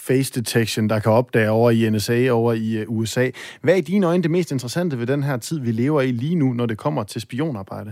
face 0.10 0.32
detection, 0.40 0.90
der 0.90 1.00
kan 1.00 1.12
opdage 1.12 1.50
over 1.50 1.72
i 1.72 1.90
NSA, 1.90 2.30
over 2.30 2.54
i 2.54 2.70
øh, 2.82 2.86
USA. 2.98 3.26
Hvad 3.64 3.74
er 3.74 3.78
i 3.78 3.90
dine 3.92 4.08
øjne 4.08 4.24
det 4.24 4.32
mest 4.32 4.52
interessante 4.52 5.00
ved 5.00 5.08
den 5.08 5.24
her 5.24 5.38
tid, 5.38 5.60
vi 5.60 5.72
lever 5.72 6.02
i 6.02 6.12
lige 6.12 6.36
nu, 6.36 6.54
når 6.54 6.66
det 6.66 6.78
kommer 6.78 7.04
til 7.04 7.22
spionarbejde? 7.22 7.92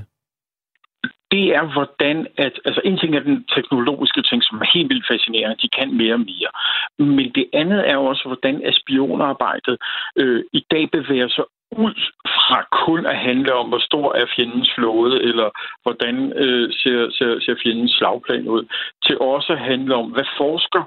det 1.32 1.46
er, 1.60 1.66
hvordan 1.76 2.28
at... 2.38 2.54
Altså, 2.66 2.82
en 2.86 2.98
ting 2.98 3.16
er 3.16 3.20
den 3.20 3.46
teknologiske 3.56 4.22
ting, 4.22 4.44
som 4.44 4.58
er 4.62 4.68
helt 4.74 4.90
vildt 4.90 5.08
fascinerende. 5.12 5.62
De 5.62 5.70
kan 5.78 5.98
mere 6.02 6.14
og 6.14 6.26
mere. 6.32 6.52
Men 7.16 7.32
det 7.38 7.46
andet 7.54 7.90
er 7.90 7.98
også, 7.98 8.24
hvordan 8.26 8.56
at 8.68 8.80
spionarbejdet 8.82 9.78
øh, 10.16 10.44
i 10.54 10.66
dag 10.72 10.92
bevæger 10.92 11.28
sig 11.28 11.46
ud 11.72 11.96
fra 12.48 12.60
kun 12.86 13.06
at 13.06 13.18
handle 13.18 13.54
om, 13.54 13.68
hvor 13.70 13.80
stor 13.90 14.14
er 14.14 14.26
fjendens 14.36 14.70
flåde, 14.76 15.24
eller 15.24 15.50
hvordan 15.84 16.16
øh, 16.44 16.74
ser, 16.74 17.10
ser, 17.18 17.40
ser 17.40 17.56
fjendens 17.64 17.92
slagplan 17.98 18.48
ud, 18.48 18.64
til 19.06 19.20
også 19.20 19.54
at 19.54 19.60
handle 19.60 19.96
om, 19.96 20.08
hvad 20.12 20.28
forsker 20.38 20.84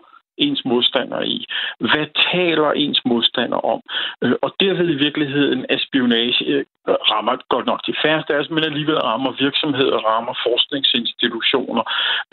ens 0.46 0.62
modstander 0.64 1.20
i? 1.20 1.44
Hvad 1.80 2.06
taler 2.32 2.70
ens 2.72 3.00
modstander 3.04 3.60
om? 3.72 3.80
Øh, 4.22 4.34
og 4.42 4.50
derved 4.60 4.88
i 4.90 5.02
virkeligheden 5.06 5.66
er 5.68 5.78
spionage 5.86 6.44
øh, 6.44 6.64
rammer 7.12 7.36
godt 7.48 7.66
nok 7.66 7.80
de 7.86 7.94
færreste 8.02 8.34
af 8.34 8.38
os, 8.38 8.50
men 8.50 8.64
alligevel 8.64 8.98
rammer 9.10 9.32
virksomheder, 9.44 9.96
rammer 10.10 10.34
forskningsinstitutioner, 10.46 11.84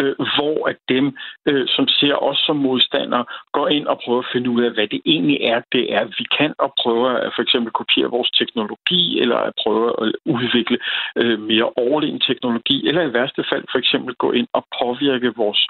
øh, 0.02 0.16
hvor 0.36 0.58
at 0.72 0.78
dem, 0.90 1.06
som 1.76 1.88
ser 1.88 2.16
os 2.30 2.40
som 2.48 2.56
modstandere, 2.56 3.26
går 3.52 3.68
ind 3.68 3.88
og 3.88 4.00
prøver 4.04 4.20
at 4.20 4.32
finde 4.34 4.50
ud 4.50 4.62
af, 4.64 4.72
hvad 4.72 4.88
det 4.88 5.02
egentlig 5.06 5.40
er, 5.42 5.62
det 5.72 5.94
er, 5.94 6.04
vi 6.20 6.26
kan, 6.38 6.54
og 6.60 6.74
prøver 6.82 7.10
at 7.10 7.32
for 7.36 7.42
eksempel 7.42 7.72
kopiere 7.72 8.10
vores 8.10 8.32
teknologi, 8.32 9.20
eller 9.22 9.38
at 9.38 9.54
prøve 9.64 9.86
at 10.02 10.14
udvikle 10.26 10.78
mere 11.50 11.70
overlegen 11.84 12.20
teknologi, 12.20 12.88
eller 12.88 13.02
i 13.02 13.14
værste 13.14 13.44
fald 13.50 13.64
for 13.72 13.78
eksempel 13.78 14.16
gå 14.16 14.32
ind 14.32 14.48
og 14.54 14.64
påvirke 14.82 15.36
vores, 15.36 15.62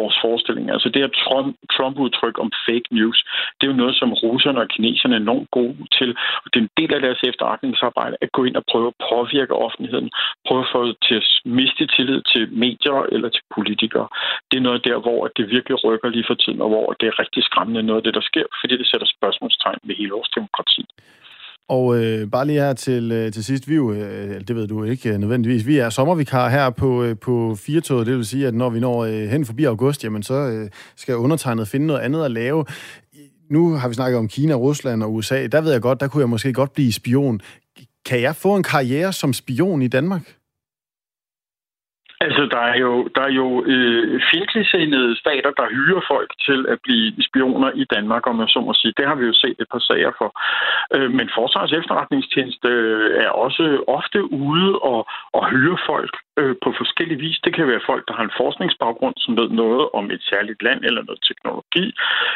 vores 0.00 0.16
forestilling. 0.24 0.66
Altså 0.74 0.88
det 0.88 1.00
her 1.02 1.12
Trump, 1.22 1.48
Trump-udtryk 1.74 2.36
om 2.44 2.50
fake 2.66 2.88
news, 2.98 3.18
det 3.56 3.64
er 3.64 3.72
jo 3.72 3.82
noget, 3.82 3.94
som 4.00 4.12
russerne 4.24 4.60
og 4.60 4.68
kineserne 4.74 5.14
er 5.14 5.20
enormt 5.20 5.50
gode 5.50 5.76
til, 5.98 6.10
og 6.42 6.46
det 6.50 6.58
er 6.58 6.64
en 6.66 6.76
del 6.80 6.94
af 6.94 7.00
deres 7.06 7.20
efterretningsarbejde 7.30 8.16
at 8.24 8.32
gå 8.36 8.44
ind 8.44 8.56
og 8.60 8.64
prøve 8.70 8.86
at 8.92 8.98
påvirke 9.10 9.54
offentligheden, 9.66 10.10
prøve 10.46 10.62
at 10.64 10.72
få 10.74 10.80
det 10.88 10.96
til 11.06 11.14
at 11.20 11.26
miste 11.44 11.86
tillid 11.86 12.20
til 12.32 12.42
medier 12.64 12.98
eller 13.14 13.28
til 13.28 13.42
politikere. 13.56 14.08
Det 14.50 14.56
er 14.58 14.66
noget 14.68 14.84
der, 14.88 14.98
hvor 15.04 15.20
det 15.36 15.50
virkelig 15.56 15.84
rykker 15.84 16.08
lige 16.08 16.28
for 16.30 16.34
tiden, 16.34 16.60
og 16.64 16.68
hvor 16.68 16.86
det 17.00 17.06
er 17.06 17.20
rigtig 17.22 17.42
skræmmende 17.44 17.82
noget 17.82 18.00
af 18.00 18.04
det, 18.04 18.14
der 18.14 18.24
sker, 18.30 18.46
fordi 18.60 18.74
det 18.80 18.88
sætter 18.90 19.08
spørgsmålstegn 19.16 19.80
ved 19.82 19.94
hele 20.00 20.16
vores 20.18 20.28
demokrati. 20.36 20.84
Og 21.68 21.96
øh, 21.96 22.30
bare 22.30 22.46
lige 22.46 22.60
her 22.60 22.72
til, 22.72 23.12
øh, 23.12 23.32
til 23.32 23.44
sidst, 23.44 23.68
vi 23.68 23.74
jo, 23.74 23.92
øh, 23.92 24.40
det 24.48 24.56
ved 24.56 24.66
du 24.66 24.84
ikke 24.84 25.12
øh, 25.12 25.18
nødvendigvis, 25.18 25.66
vi 25.66 25.78
er 25.78 25.90
sommervikar 25.90 26.48
her 26.48 26.70
på, 26.70 27.02
øh, 27.02 27.18
på 27.18 27.54
Firtoget, 27.54 28.06
det 28.06 28.16
vil 28.16 28.26
sige, 28.26 28.46
at 28.46 28.54
når 28.54 28.70
vi 28.70 28.80
når 28.80 29.04
øh, 29.04 29.28
hen 29.28 29.44
forbi 29.44 29.64
august, 29.64 30.04
jamen 30.04 30.22
så 30.22 30.34
øh, 30.34 30.70
skal 30.96 31.16
undertegnet 31.16 31.68
finde 31.68 31.86
noget 31.86 32.00
andet 32.00 32.24
at 32.24 32.30
lave. 32.30 32.64
Nu 33.50 33.74
har 33.74 33.88
vi 33.88 33.94
snakket 33.94 34.18
om 34.18 34.28
Kina, 34.28 34.54
Rusland 34.54 35.02
og 35.02 35.14
USA, 35.14 35.46
der 35.46 35.60
ved 35.60 35.72
jeg 35.72 35.82
godt, 35.82 36.00
der 36.00 36.08
kunne 36.08 36.20
jeg 36.20 36.28
måske 36.28 36.52
godt 36.52 36.72
blive 36.72 36.92
spion. 36.92 37.40
Kan 38.04 38.20
jeg 38.20 38.36
få 38.36 38.56
en 38.56 38.62
karriere 38.62 39.12
som 39.12 39.32
spion 39.32 39.82
i 39.82 39.88
Danmark? 39.88 40.34
Altså, 42.20 42.42
der 42.54 42.62
er 42.72 42.78
jo, 42.78 43.08
der 43.14 43.22
er 43.22 43.32
jo 43.42 43.64
øh, 43.66 44.20
fjendtligsindede 44.30 45.16
stater, 45.16 45.50
der 45.60 45.74
hyrer 45.76 46.02
folk 46.12 46.30
til 46.46 46.66
at 46.68 46.78
blive 46.82 47.22
spioner 47.28 47.70
i 47.74 47.84
Danmark, 47.94 48.26
om 48.26 48.40
jeg 48.40 48.48
så 48.48 48.60
må 48.60 48.72
sige. 48.74 48.94
Det 48.96 49.06
har 49.06 49.14
vi 49.14 49.26
jo 49.26 49.32
set 49.32 49.56
et 49.58 49.68
par 49.72 49.84
sager 49.88 50.12
for. 50.18 50.30
Øh, 50.94 51.10
men 51.18 51.30
Forsvarets 51.34 51.72
efterretningstjeneste 51.72 52.68
øh, 52.68 53.24
er 53.24 53.28
også 53.28 53.84
ofte 53.88 54.32
ude 54.32 54.78
og, 54.78 55.00
og 55.32 55.42
hyre 55.50 55.78
folk 55.86 56.14
øh, 56.40 56.54
på 56.64 56.74
forskellige 56.80 57.20
vis. 57.26 57.38
Det 57.44 57.54
kan 57.54 57.66
være 57.68 57.86
folk, 57.90 58.02
der 58.08 58.14
har 58.14 58.24
en 58.24 58.38
forskningsbaggrund, 58.42 59.14
som 59.18 59.36
ved 59.40 59.48
noget 59.48 59.88
om 59.98 60.04
et 60.10 60.22
særligt 60.30 60.62
land 60.62 60.80
eller 60.88 61.02
noget 61.02 61.20
teknologi, 61.28 61.86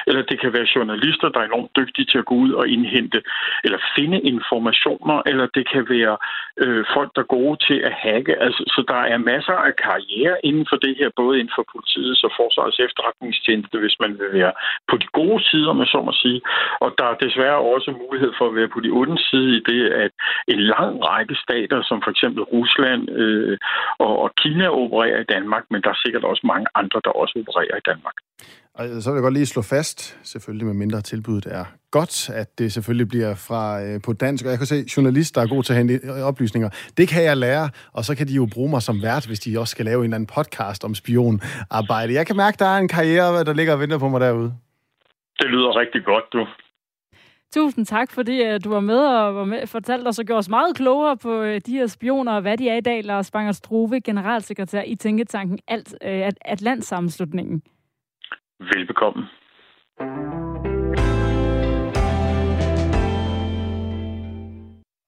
eller 0.07 0.23
det 0.31 0.41
kan 0.41 0.53
være 0.53 0.73
journalister, 0.77 1.29
der 1.29 1.41
er 1.41 1.49
enormt 1.49 1.77
dygtige 1.77 2.07
til 2.11 2.19
at 2.19 2.29
gå 2.31 2.35
ud 2.35 2.53
og 2.53 2.69
indhente 2.69 3.23
eller 3.65 3.79
finde 3.97 4.21
informationer, 4.21 5.23
eller 5.27 5.47
det 5.57 5.65
kan 5.73 5.85
være 5.97 6.17
øh, 6.65 6.85
folk, 6.95 7.11
der 7.15 7.23
er 7.23 7.35
gode 7.39 7.57
til 7.67 7.79
at 7.89 7.93
hacke. 7.93 8.33
Altså, 8.45 8.63
så 8.75 8.81
der 8.89 9.03
er 9.13 9.19
masser 9.19 9.57
af 9.69 9.70
karriere 9.87 10.37
inden 10.49 10.67
for 10.71 10.77
det 10.85 10.93
her, 10.99 11.09
både 11.17 11.35
inden 11.41 11.55
for 11.57 11.65
politiets 11.73 12.25
og 12.27 12.33
forsvarets 12.39 12.81
efterretningstjeneste, 12.87 13.77
hvis 13.79 13.97
man 14.03 14.13
vil 14.19 14.31
være 14.41 14.53
på 14.91 14.95
de 15.03 15.09
gode 15.19 15.41
sider, 15.49 15.73
med 15.73 15.87
så 15.87 16.01
må 16.09 16.13
sige. 16.13 16.41
Og 16.85 16.89
der 16.99 17.07
er 17.11 17.23
desværre 17.27 17.59
også 17.75 17.91
mulighed 18.05 18.33
for 18.39 18.47
at 18.49 18.55
være 18.59 18.71
på 18.75 18.81
de 18.81 18.91
onde 19.01 19.19
side 19.29 19.51
i 19.57 19.63
det, 19.71 19.83
at 20.05 20.13
en 20.49 20.61
lang 20.75 20.93
række 21.09 21.37
stater, 21.45 21.79
som 21.89 21.99
for 22.05 22.11
eksempel 22.11 22.43
Rusland 22.43 23.03
øh, 23.23 23.59
og, 23.99 24.13
og 24.23 24.31
Kina 24.41 24.67
opererer 24.83 25.21
i 25.21 25.31
Danmark, 25.35 25.65
men 25.71 25.83
der 25.83 25.91
er 25.91 26.03
sikkert 26.05 26.25
også 26.25 26.43
mange 26.53 26.67
andre, 26.75 27.01
der 27.05 27.11
også 27.11 27.35
opererer 27.41 27.77
i 27.77 27.87
Danmark. 27.91 28.17
Og 28.75 29.03
så 29.03 29.11
vil 29.11 29.17
jeg 29.17 29.23
godt 29.23 29.35
lige 29.35 29.47
slå 29.47 29.63
fast, 29.63 30.19
selvfølgelig 30.23 30.67
med 30.67 30.75
mindre 30.75 31.01
tilbuddet 31.01 31.47
er 31.53 31.65
godt, 31.91 32.31
at 32.31 32.59
det 32.59 32.73
selvfølgelig 32.73 33.09
bliver 33.09 33.35
fra 33.35 33.83
øh, 33.85 34.01
på 34.07 34.13
dansk. 34.13 34.45
Og 34.45 34.51
jeg 34.51 34.59
kan 34.59 34.67
se, 34.67 34.85
journalist, 34.97 35.35
der 35.35 35.41
er 35.43 35.47
god 35.47 35.63
til 35.63 35.73
at 35.73 35.79
hente 35.79 36.23
oplysninger, 36.23 36.69
det 36.97 37.09
kan 37.09 37.23
jeg 37.25 37.37
lære, 37.37 37.71
og 37.93 38.05
så 38.05 38.17
kan 38.17 38.29
de 38.29 38.35
jo 38.35 38.49
bruge 38.55 38.71
mig 38.71 38.83
som 38.83 39.03
vært, 39.03 39.27
hvis 39.27 39.41
de 39.41 39.59
også 39.59 39.71
skal 39.71 39.85
lave 39.85 39.99
en 39.99 40.05
eller 40.05 40.15
anden 40.15 40.35
podcast 40.37 40.85
om 40.85 40.95
spionarbejde. 40.95 42.15
Jeg 42.15 42.27
kan 42.27 42.37
mærke, 42.37 42.57
der 42.59 42.67
er 42.67 42.79
en 42.79 42.89
karriere, 42.89 43.45
der 43.45 43.53
ligger 43.53 43.73
og 43.73 43.81
venter 43.81 43.99
på 43.99 44.09
mig 44.09 44.21
derude. 44.21 44.53
Det 45.39 45.47
lyder 45.47 45.77
rigtig 45.77 46.05
godt, 46.05 46.25
du. 46.33 46.47
Tusind 47.55 47.87
tak, 47.87 48.13
fordi 48.13 48.55
uh, 48.55 48.57
du 48.65 48.71
var 48.71 48.81
med 48.81 48.99
og 48.99 49.35
var 49.35 49.45
med, 49.45 49.67
fortalte 49.67 50.09
os 50.09 50.19
og 50.19 50.25
gjorde 50.25 50.39
os 50.39 50.49
meget 50.49 50.77
klogere 50.77 51.17
på 51.17 51.41
uh, 51.41 51.57
de 51.67 51.73
her 51.73 51.87
spioner 51.87 52.33
og 52.33 52.41
hvad 52.41 52.57
de 52.57 52.69
er 52.69 52.77
i 52.77 52.81
dag. 52.81 53.05
Lars 53.05 53.31
Banger 53.31 53.53
Struve, 53.53 54.01
generalsekretær 54.01 54.83
i 54.87 54.95
Tænketanken 54.95 55.59
Alt, 55.69 55.95
uh, 56.05 56.29
Atlantsammenslutningen. 56.45 57.63
Velbekomme. 58.61 59.23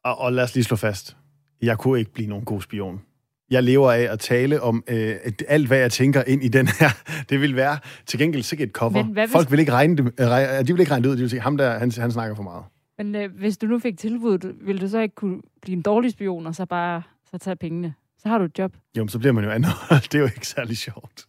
Og, 0.05 0.19
og 0.19 0.33
lad 0.33 0.45
os 0.45 0.55
lige 0.55 0.65
slå 0.65 0.77
fast. 0.77 1.17
Jeg 1.63 1.79
kunne 1.79 1.99
ikke 1.99 2.13
blive 2.13 2.29
nogen 2.29 2.45
god 2.45 2.61
spion. 2.61 3.03
Jeg 3.51 3.63
lever 3.63 3.93
af 3.93 4.01
at 4.01 4.21
tale 4.21 4.61
om 4.61 4.85
øh, 4.89 5.17
alt, 5.49 5.67
hvad 5.67 5.79
jeg 5.79 5.93
tænker 5.93 6.23
ind 6.27 6.45
i 6.45 6.49
den 6.49 6.67
her. 6.67 6.89
Det 7.31 7.41
vil 7.41 7.57
være 7.57 7.79
til 8.07 8.19
gengæld 8.19 8.43
sikkert 8.43 8.69
et 8.69 8.75
cover. 8.75 9.05
Men 9.05 9.13
hvis... 9.13 9.33
Folk 9.33 9.51
vil 9.51 9.59
ikke 9.59 9.73
regne 9.73 9.97
det, 9.97 10.05
øh, 10.21 10.67
de 10.67 10.73
vil 10.73 10.81
ikke 10.81 10.93
regne 10.93 11.05
det 11.05 11.11
ud. 11.11 11.17
De 11.17 11.21
vil 11.21 11.31
sige, 11.31 11.41
ham 11.41 11.57
der, 11.57 11.79
han, 11.79 11.93
han 11.99 12.13
snakker 12.13 12.37
for 12.37 12.43
meget. 12.43 12.65
Men 12.99 13.15
øh, 13.15 13.37
hvis 13.39 13.59
du 13.59 13.67
nu 13.67 13.79
fik 13.79 13.99
tilbuddet, 13.99 14.55
ville 14.61 14.81
du 14.81 14.89
så 14.89 15.01
ikke 15.01 15.15
kunne 15.15 15.41
blive 15.63 15.77
en 15.77 15.83
dårlig 15.83 16.11
spion, 16.11 16.47
og 16.47 16.55
så 16.55 16.67
bare 16.67 17.03
så 17.31 17.39
tage 17.39 17.57
pengene? 17.57 17.95
Så 18.19 18.29
har 18.29 18.39
du 18.39 18.45
et 18.45 18.59
job. 18.59 18.73
Jo, 18.97 19.03
men 19.03 19.09
så 19.09 19.19
bliver 19.19 19.33
man 19.33 19.45
jo 19.45 19.51
anholdt. 19.51 20.05
Det 20.13 20.15
er 20.15 20.19
jo 20.19 20.25
ikke 20.25 20.47
særlig 20.47 20.77
sjovt. 20.77 21.27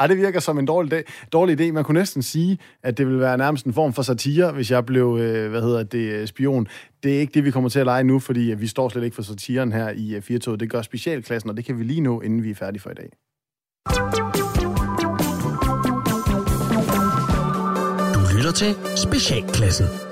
Ej, 0.00 0.06
det 0.06 0.16
virker 0.16 0.40
som 0.40 0.58
en 0.58 0.66
dårlig, 0.66 0.90
dag, 0.90 1.04
dårlig 1.32 1.60
idé. 1.60 1.72
Man 1.72 1.84
kunne 1.84 1.98
næsten 1.98 2.22
sige, 2.22 2.58
at 2.82 2.98
det 2.98 3.06
ville 3.06 3.20
være 3.20 3.38
nærmest 3.38 3.66
en 3.66 3.72
form 3.72 3.92
for 3.92 4.02
satire, 4.02 4.52
hvis 4.52 4.70
jeg 4.70 4.86
blev, 4.86 5.18
øh, 5.20 5.50
hvad 5.50 5.62
hedder 5.62 5.82
det, 5.82 5.98
øh, 5.98 6.26
spion. 6.26 6.68
Det 7.02 7.16
er 7.16 7.20
ikke 7.20 7.32
det, 7.34 7.44
vi 7.44 7.50
kommer 7.50 7.68
til 7.68 7.78
at 7.78 7.86
lege 7.86 8.04
nu, 8.04 8.18
fordi 8.18 8.52
øh, 8.52 8.60
vi 8.60 8.66
står 8.66 8.88
slet 8.88 9.04
ikke 9.04 9.14
for 9.14 9.22
satiren 9.22 9.72
her 9.72 9.90
i 9.90 10.14
øh, 10.14 10.22
4 10.22 10.56
Det 10.56 10.70
gør 10.70 10.82
specialklassen, 10.82 11.50
og 11.50 11.56
det 11.56 11.64
kan 11.64 11.78
vi 11.78 11.84
lige 11.84 12.00
nå, 12.00 12.20
inden 12.20 12.42
vi 12.42 12.50
er 12.50 12.54
færdige 12.54 12.80
for 12.80 12.90
i 12.90 12.94
dag. 12.94 13.10
Du 18.14 18.36
lytter 18.36 18.52
til 18.52 18.74
Specialklassen. 18.96 20.05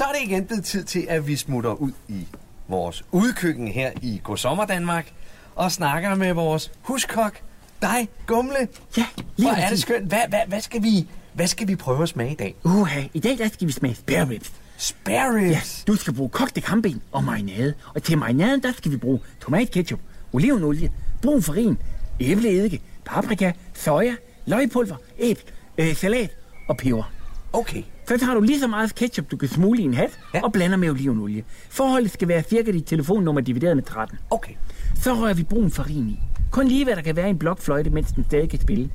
Så 0.00 0.04
er 0.04 0.12
det 0.12 0.22
igen 0.22 0.44
blevet 0.44 0.64
tid 0.64 0.84
til, 0.84 1.06
at 1.08 1.26
vi 1.26 1.36
smutter 1.36 1.70
ud 1.70 1.92
i 2.08 2.28
vores 2.68 3.04
udkøkken 3.12 3.68
her 3.68 3.90
i 4.02 4.20
God 4.24 4.36
Sommer 4.36 4.64
Danmark 4.64 5.12
og 5.54 5.72
snakker 5.72 6.14
med 6.14 6.32
vores 6.32 6.72
huskok, 6.82 7.40
dig, 7.82 8.08
Gumle. 8.26 8.68
Ja, 8.96 9.06
lige 9.36 9.48
Hvor 9.48 9.58
er 9.58 9.68
det 9.70 9.78
skønt. 9.78 10.06
Hvad, 10.06 10.20
hvad, 10.28 10.40
hvad, 10.46 10.60
skal 10.60 10.82
vi, 10.82 11.08
hvad 11.32 11.46
skal 11.46 11.68
vi 11.68 11.76
prøve 11.76 12.02
at 12.02 12.08
smage 12.08 12.32
i 12.32 12.34
dag? 12.34 12.54
Uha, 12.64 13.02
i 13.14 13.20
dag 13.20 13.38
der 13.38 13.48
skal 13.48 13.66
vi 13.66 13.72
smage 13.72 13.94
spare 13.94 14.28
ribs. 14.28 14.52
Spare 14.76 15.36
ribs? 15.36 15.84
Ja, 15.86 15.92
du 15.92 15.96
skal 15.96 16.14
bruge 16.14 16.30
kogte 16.30 16.60
kamben 16.60 17.02
og 17.12 17.24
marinade. 17.24 17.74
Og 17.94 18.02
til 18.02 18.18
marinaden, 18.18 18.62
der 18.62 18.72
skal 18.72 18.92
vi 18.92 18.96
bruge 18.96 19.20
tomatketchup, 19.40 20.00
olivenolie, 20.32 20.92
brun 21.22 21.42
farin, 21.42 21.78
æbleeddike, 22.20 22.82
paprika, 23.04 23.52
soja, 23.74 24.14
løgpulver, 24.46 24.96
æble, 25.18 25.42
øh, 25.78 25.96
salat 25.96 26.30
og 26.68 26.76
peber. 26.76 27.12
Okay. 27.52 27.82
Så 28.10 28.18
tager 28.18 28.34
du 28.34 28.40
lige 28.40 28.60
så 28.60 28.66
meget 28.66 28.94
ketchup, 28.94 29.30
du 29.30 29.36
kan 29.36 29.48
smule 29.48 29.80
i 29.80 29.84
en 29.84 29.94
hat, 29.94 30.18
ja. 30.34 30.40
og 30.42 30.52
blander 30.52 30.76
med 30.76 30.90
olivenolie. 30.90 31.44
Forholdet 31.68 32.10
skal 32.10 32.28
være 32.28 32.42
cirka 32.42 32.72
dit 32.72 32.86
telefonnummer 32.86 33.40
divideret 33.40 33.76
med 33.76 33.84
13. 33.84 34.18
Okay. 34.30 34.52
Så 34.94 35.14
rører 35.14 35.34
vi 35.34 35.42
brun 35.42 35.70
farin 35.70 36.08
i. 36.08 36.20
Kun 36.50 36.68
lige 36.68 36.84
hvad 36.84 36.96
der 36.96 37.02
kan 37.02 37.16
være 37.16 37.26
i 37.26 37.30
en 37.30 37.38
blokfløjte, 37.38 37.90
mens 37.90 38.12
den 38.12 38.24
stadig 38.24 38.50
kan 38.50 38.60
spille. 38.60 38.90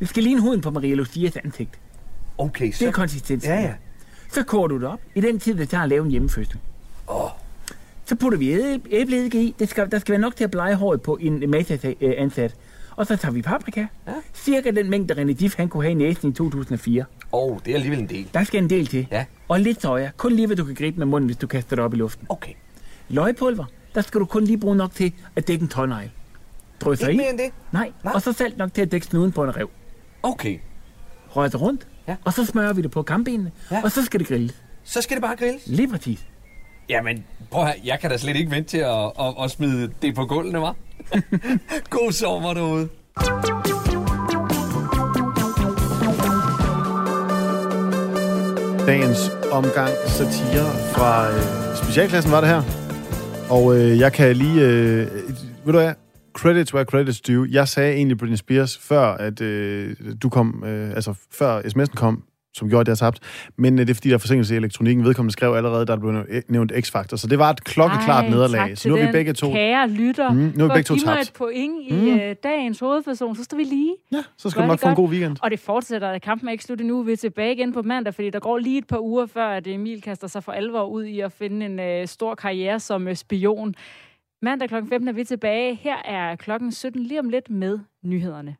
Det 0.00 0.08
skal 0.08 0.22
ligne 0.22 0.40
huden 0.40 0.60
på 0.60 0.70
Maria 0.70 0.94
Lucias 0.94 1.36
ansigt. 1.36 1.70
Okay, 2.38 2.72
så... 2.72 2.78
Det 2.78 2.88
er 2.88 2.92
konsistensen. 2.92 3.52
Ja, 3.52 3.60
ja. 3.60 3.74
Så 4.32 4.42
koger 4.42 4.66
du 4.66 4.78
det 4.78 4.88
op 4.88 5.00
i 5.14 5.20
den 5.20 5.38
tid, 5.38 5.54
det 5.54 5.68
tager 5.68 5.82
at 5.82 5.88
lave 5.88 6.04
en 6.04 6.10
hjemmefødsel. 6.10 6.58
Åh. 7.08 7.24
Oh. 7.24 7.30
Så 8.04 8.16
putter 8.16 8.38
vi 8.38 8.52
æbleeddike 8.90 9.42
i. 9.42 9.54
Det 9.58 9.68
skal, 9.68 9.90
der 9.90 9.98
skal 9.98 10.12
være 10.12 10.20
nok 10.20 10.36
til 10.36 10.44
at 10.44 10.50
blege 10.50 10.74
håret 10.74 11.02
på 11.02 11.18
en 11.20 11.50
masse 11.50 11.96
ansat. 12.02 12.54
Og 12.96 13.06
så 13.06 13.16
tager 13.16 13.32
vi 13.32 13.42
paprika. 13.42 13.86
Ja. 14.06 14.12
Cirka 14.34 14.70
den 14.70 14.90
mængde, 14.90 15.14
René 15.14 15.32
Diff 15.32 15.56
han 15.56 15.68
kunne 15.68 15.82
have 15.82 15.90
i 15.90 15.94
næsen 15.94 16.30
i 16.30 16.32
2004. 16.32 17.04
Oh, 17.32 17.58
det 17.64 17.70
er 17.70 17.74
alligevel 17.74 17.98
en 17.98 18.08
del. 18.08 18.28
Der 18.34 18.44
skal 18.44 18.62
en 18.62 18.70
del 18.70 18.86
til. 18.86 19.06
Ja. 19.10 19.24
Og 19.48 19.60
lidt 19.60 19.82
soja. 19.82 20.10
Kun 20.16 20.32
lige, 20.32 20.46
hvad 20.46 20.56
du 20.56 20.64
kan 20.64 20.74
gribe 20.74 20.98
med 20.98 21.06
munden, 21.06 21.26
hvis 21.28 21.36
du 21.36 21.46
kaster 21.46 21.76
det 21.76 21.84
op 21.84 21.94
i 21.94 21.96
luften. 21.96 22.26
Okay. 22.28 22.52
Løgpulver. 23.08 23.64
Der 23.94 24.00
skal 24.00 24.20
du 24.20 24.24
kun 24.24 24.44
lige 24.44 24.58
bruge 24.58 24.76
nok 24.76 24.94
til 24.94 25.12
at 25.36 25.48
dække 25.48 25.62
en 25.62 25.68
tårnegl. 25.68 26.10
Drysser 26.80 27.08
i. 27.08 27.16
mere 27.16 27.30
end 27.30 27.38
det? 27.38 27.50
Nej. 27.72 27.92
Nej. 28.04 28.12
Og 28.14 28.22
så 28.22 28.32
salt 28.32 28.58
nok 28.58 28.74
til 28.74 28.82
at 28.82 28.92
dække 28.92 29.06
snuden 29.06 29.32
på 29.32 29.44
en 29.44 29.56
rev. 29.56 29.70
Okay. 30.22 30.58
Rør 31.36 31.48
det 31.48 31.60
rundt. 31.60 31.86
Ja. 32.08 32.16
Og 32.24 32.32
så 32.32 32.44
smører 32.46 32.72
vi 32.72 32.82
det 32.82 32.90
på 32.90 33.02
kampbenene. 33.02 33.52
Ja. 33.70 33.80
Og 33.84 33.92
så 33.92 34.04
skal 34.04 34.20
det 34.20 34.28
grilles. 34.28 34.62
Så 34.84 35.02
skal 35.02 35.14
det 35.16 35.22
bare 35.22 35.36
grilles? 35.36 35.62
Lige 35.66 35.88
præcis. 35.88 36.26
Jamen, 36.88 37.24
prøv 37.50 37.66
her. 37.66 37.74
Jeg 37.84 38.00
kan 38.00 38.10
da 38.10 38.16
slet 38.16 38.36
ikke 38.36 38.50
vente 38.50 38.70
til 38.70 38.78
at, 38.78 39.12
at, 39.20 39.34
at 39.44 39.50
smide 39.50 39.92
det 40.02 40.14
på 40.14 40.24
gulvene, 40.26 40.68
hva'? 40.68 40.74
God 41.90 42.12
sommer 42.12 42.54
derude. 42.54 42.88
Dagens 48.86 49.30
omgang 49.52 49.90
satire 50.06 50.66
fra 50.94 51.30
øh, 51.30 51.76
specialklassen 51.82 52.32
var 52.32 52.40
det 52.40 52.48
her. 52.48 52.62
Og 53.50 53.76
øh, 53.76 53.98
jeg 53.98 54.12
kan 54.12 54.36
lige... 54.36 54.60
Øh, 54.60 55.06
ved 55.64 55.72
du 55.72 55.78
hvad? 55.78 55.94
credits 56.32 56.74
where 56.74 56.84
credits 56.84 57.20
due. 57.20 57.48
Jeg 57.50 57.68
sagde 57.68 57.94
egentlig 57.94 58.18
Britney 58.18 58.36
Spears, 58.36 58.78
før 58.78 59.02
at 59.02 59.40
øh, 59.40 59.96
du 60.22 60.28
kom, 60.28 60.64
øh, 60.66 60.90
altså 60.90 61.14
før 61.30 61.60
sms'en 61.60 61.94
kom, 61.94 62.22
som 62.54 62.68
gjorde, 62.68 62.80
at 62.80 62.88
jeg 62.88 62.98
tabte. 62.98 63.20
Men 63.56 63.74
øh, 63.78 63.86
det 63.86 63.90
er 63.90 63.94
fordi, 63.94 64.08
der 64.08 64.14
er 64.14 64.18
forsinkelse 64.18 64.54
i 64.54 64.56
elektronikken. 64.56 65.04
Vedkommende 65.04 65.32
skrev 65.32 65.52
allerede, 65.54 65.86
der 65.86 65.96
blev 65.96 66.24
nævnt 66.48 66.72
X-Factor. 66.72 67.16
Så 67.16 67.26
det 67.30 67.38
var 67.38 67.50
et 67.50 67.64
klokkeklart 67.64 68.24
Ej, 68.24 68.30
nederlag. 68.30 68.78
Så 68.78 68.88
nu 68.88 68.96
er 68.96 69.06
vi 69.06 69.12
begge 69.12 69.32
to... 69.32 69.50
Kære 69.52 69.88
lytter, 69.90 70.30
Mm, 70.32 70.52
nu 70.56 70.64
er 70.64 70.68
vi 70.68 70.74
begge 70.74 70.82
to 70.82 70.96
tabt. 70.96 71.20
et 71.22 71.32
point 71.34 71.74
i 71.88 71.92
Mm. 71.94 72.18
øh, 72.20 72.36
dagens 72.42 72.78
hovedperson, 72.80 73.36
så 73.36 73.44
står 73.44 73.56
vi 73.56 73.64
lige. 73.64 73.94
Ja, 74.12 74.22
så 74.38 74.50
skal 74.50 74.62
du 74.62 74.66
nok 74.68 74.78
få 74.80 74.88
en 74.88 74.94
god 74.94 75.08
weekend. 75.10 75.36
Og 75.42 75.50
det 75.50 75.60
fortsætter. 75.60 76.18
Kampen 76.18 76.48
er 76.48 76.52
ikke 76.52 76.64
slut 76.64 76.80
endnu. 76.80 77.02
Vi 77.02 77.12
er 77.12 77.16
tilbage 77.16 77.52
igen 77.52 77.72
på 77.72 77.82
mandag, 77.82 78.14
fordi 78.14 78.30
der 78.30 78.40
går 78.40 78.58
lige 78.58 78.78
et 78.78 78.86
par 78.86 78.98
uger 78.98 79.26
før, 79.26 79.46
at 79.48 79.66
Emil 79.66 80.02
kaster 80.02 80.26
sig 80.28 80.44
for 80.44 80.52
alvor 80.52 80.84
ud 80.86 81.04
i 81.04 81.20
at 81.20 81.32
finde 81.32 81.66
en 81.66 81.80
øh, 81.80 82.06
stor 82.06 82.34
karriere 82.34 82.80
som 82.80 83.08
øh, 83.08 83.16
spion. 83.16 83.74
Mandag 84.42 84.68
kl. 84.68 84.74
15 84.74 85.08
er 85.08 85.12
vi 85.12 85.24
tilbage. 85.24 85.74
Her 85.74 85.96
er 86.04 86.36
klokken 86.36 86.72
17 86.72 87.02
lige 87.02 87.20
om 87.20 87.28
lidt 87.28 87.50
med 87.50 87.78
nyhederne. 88.04 88.56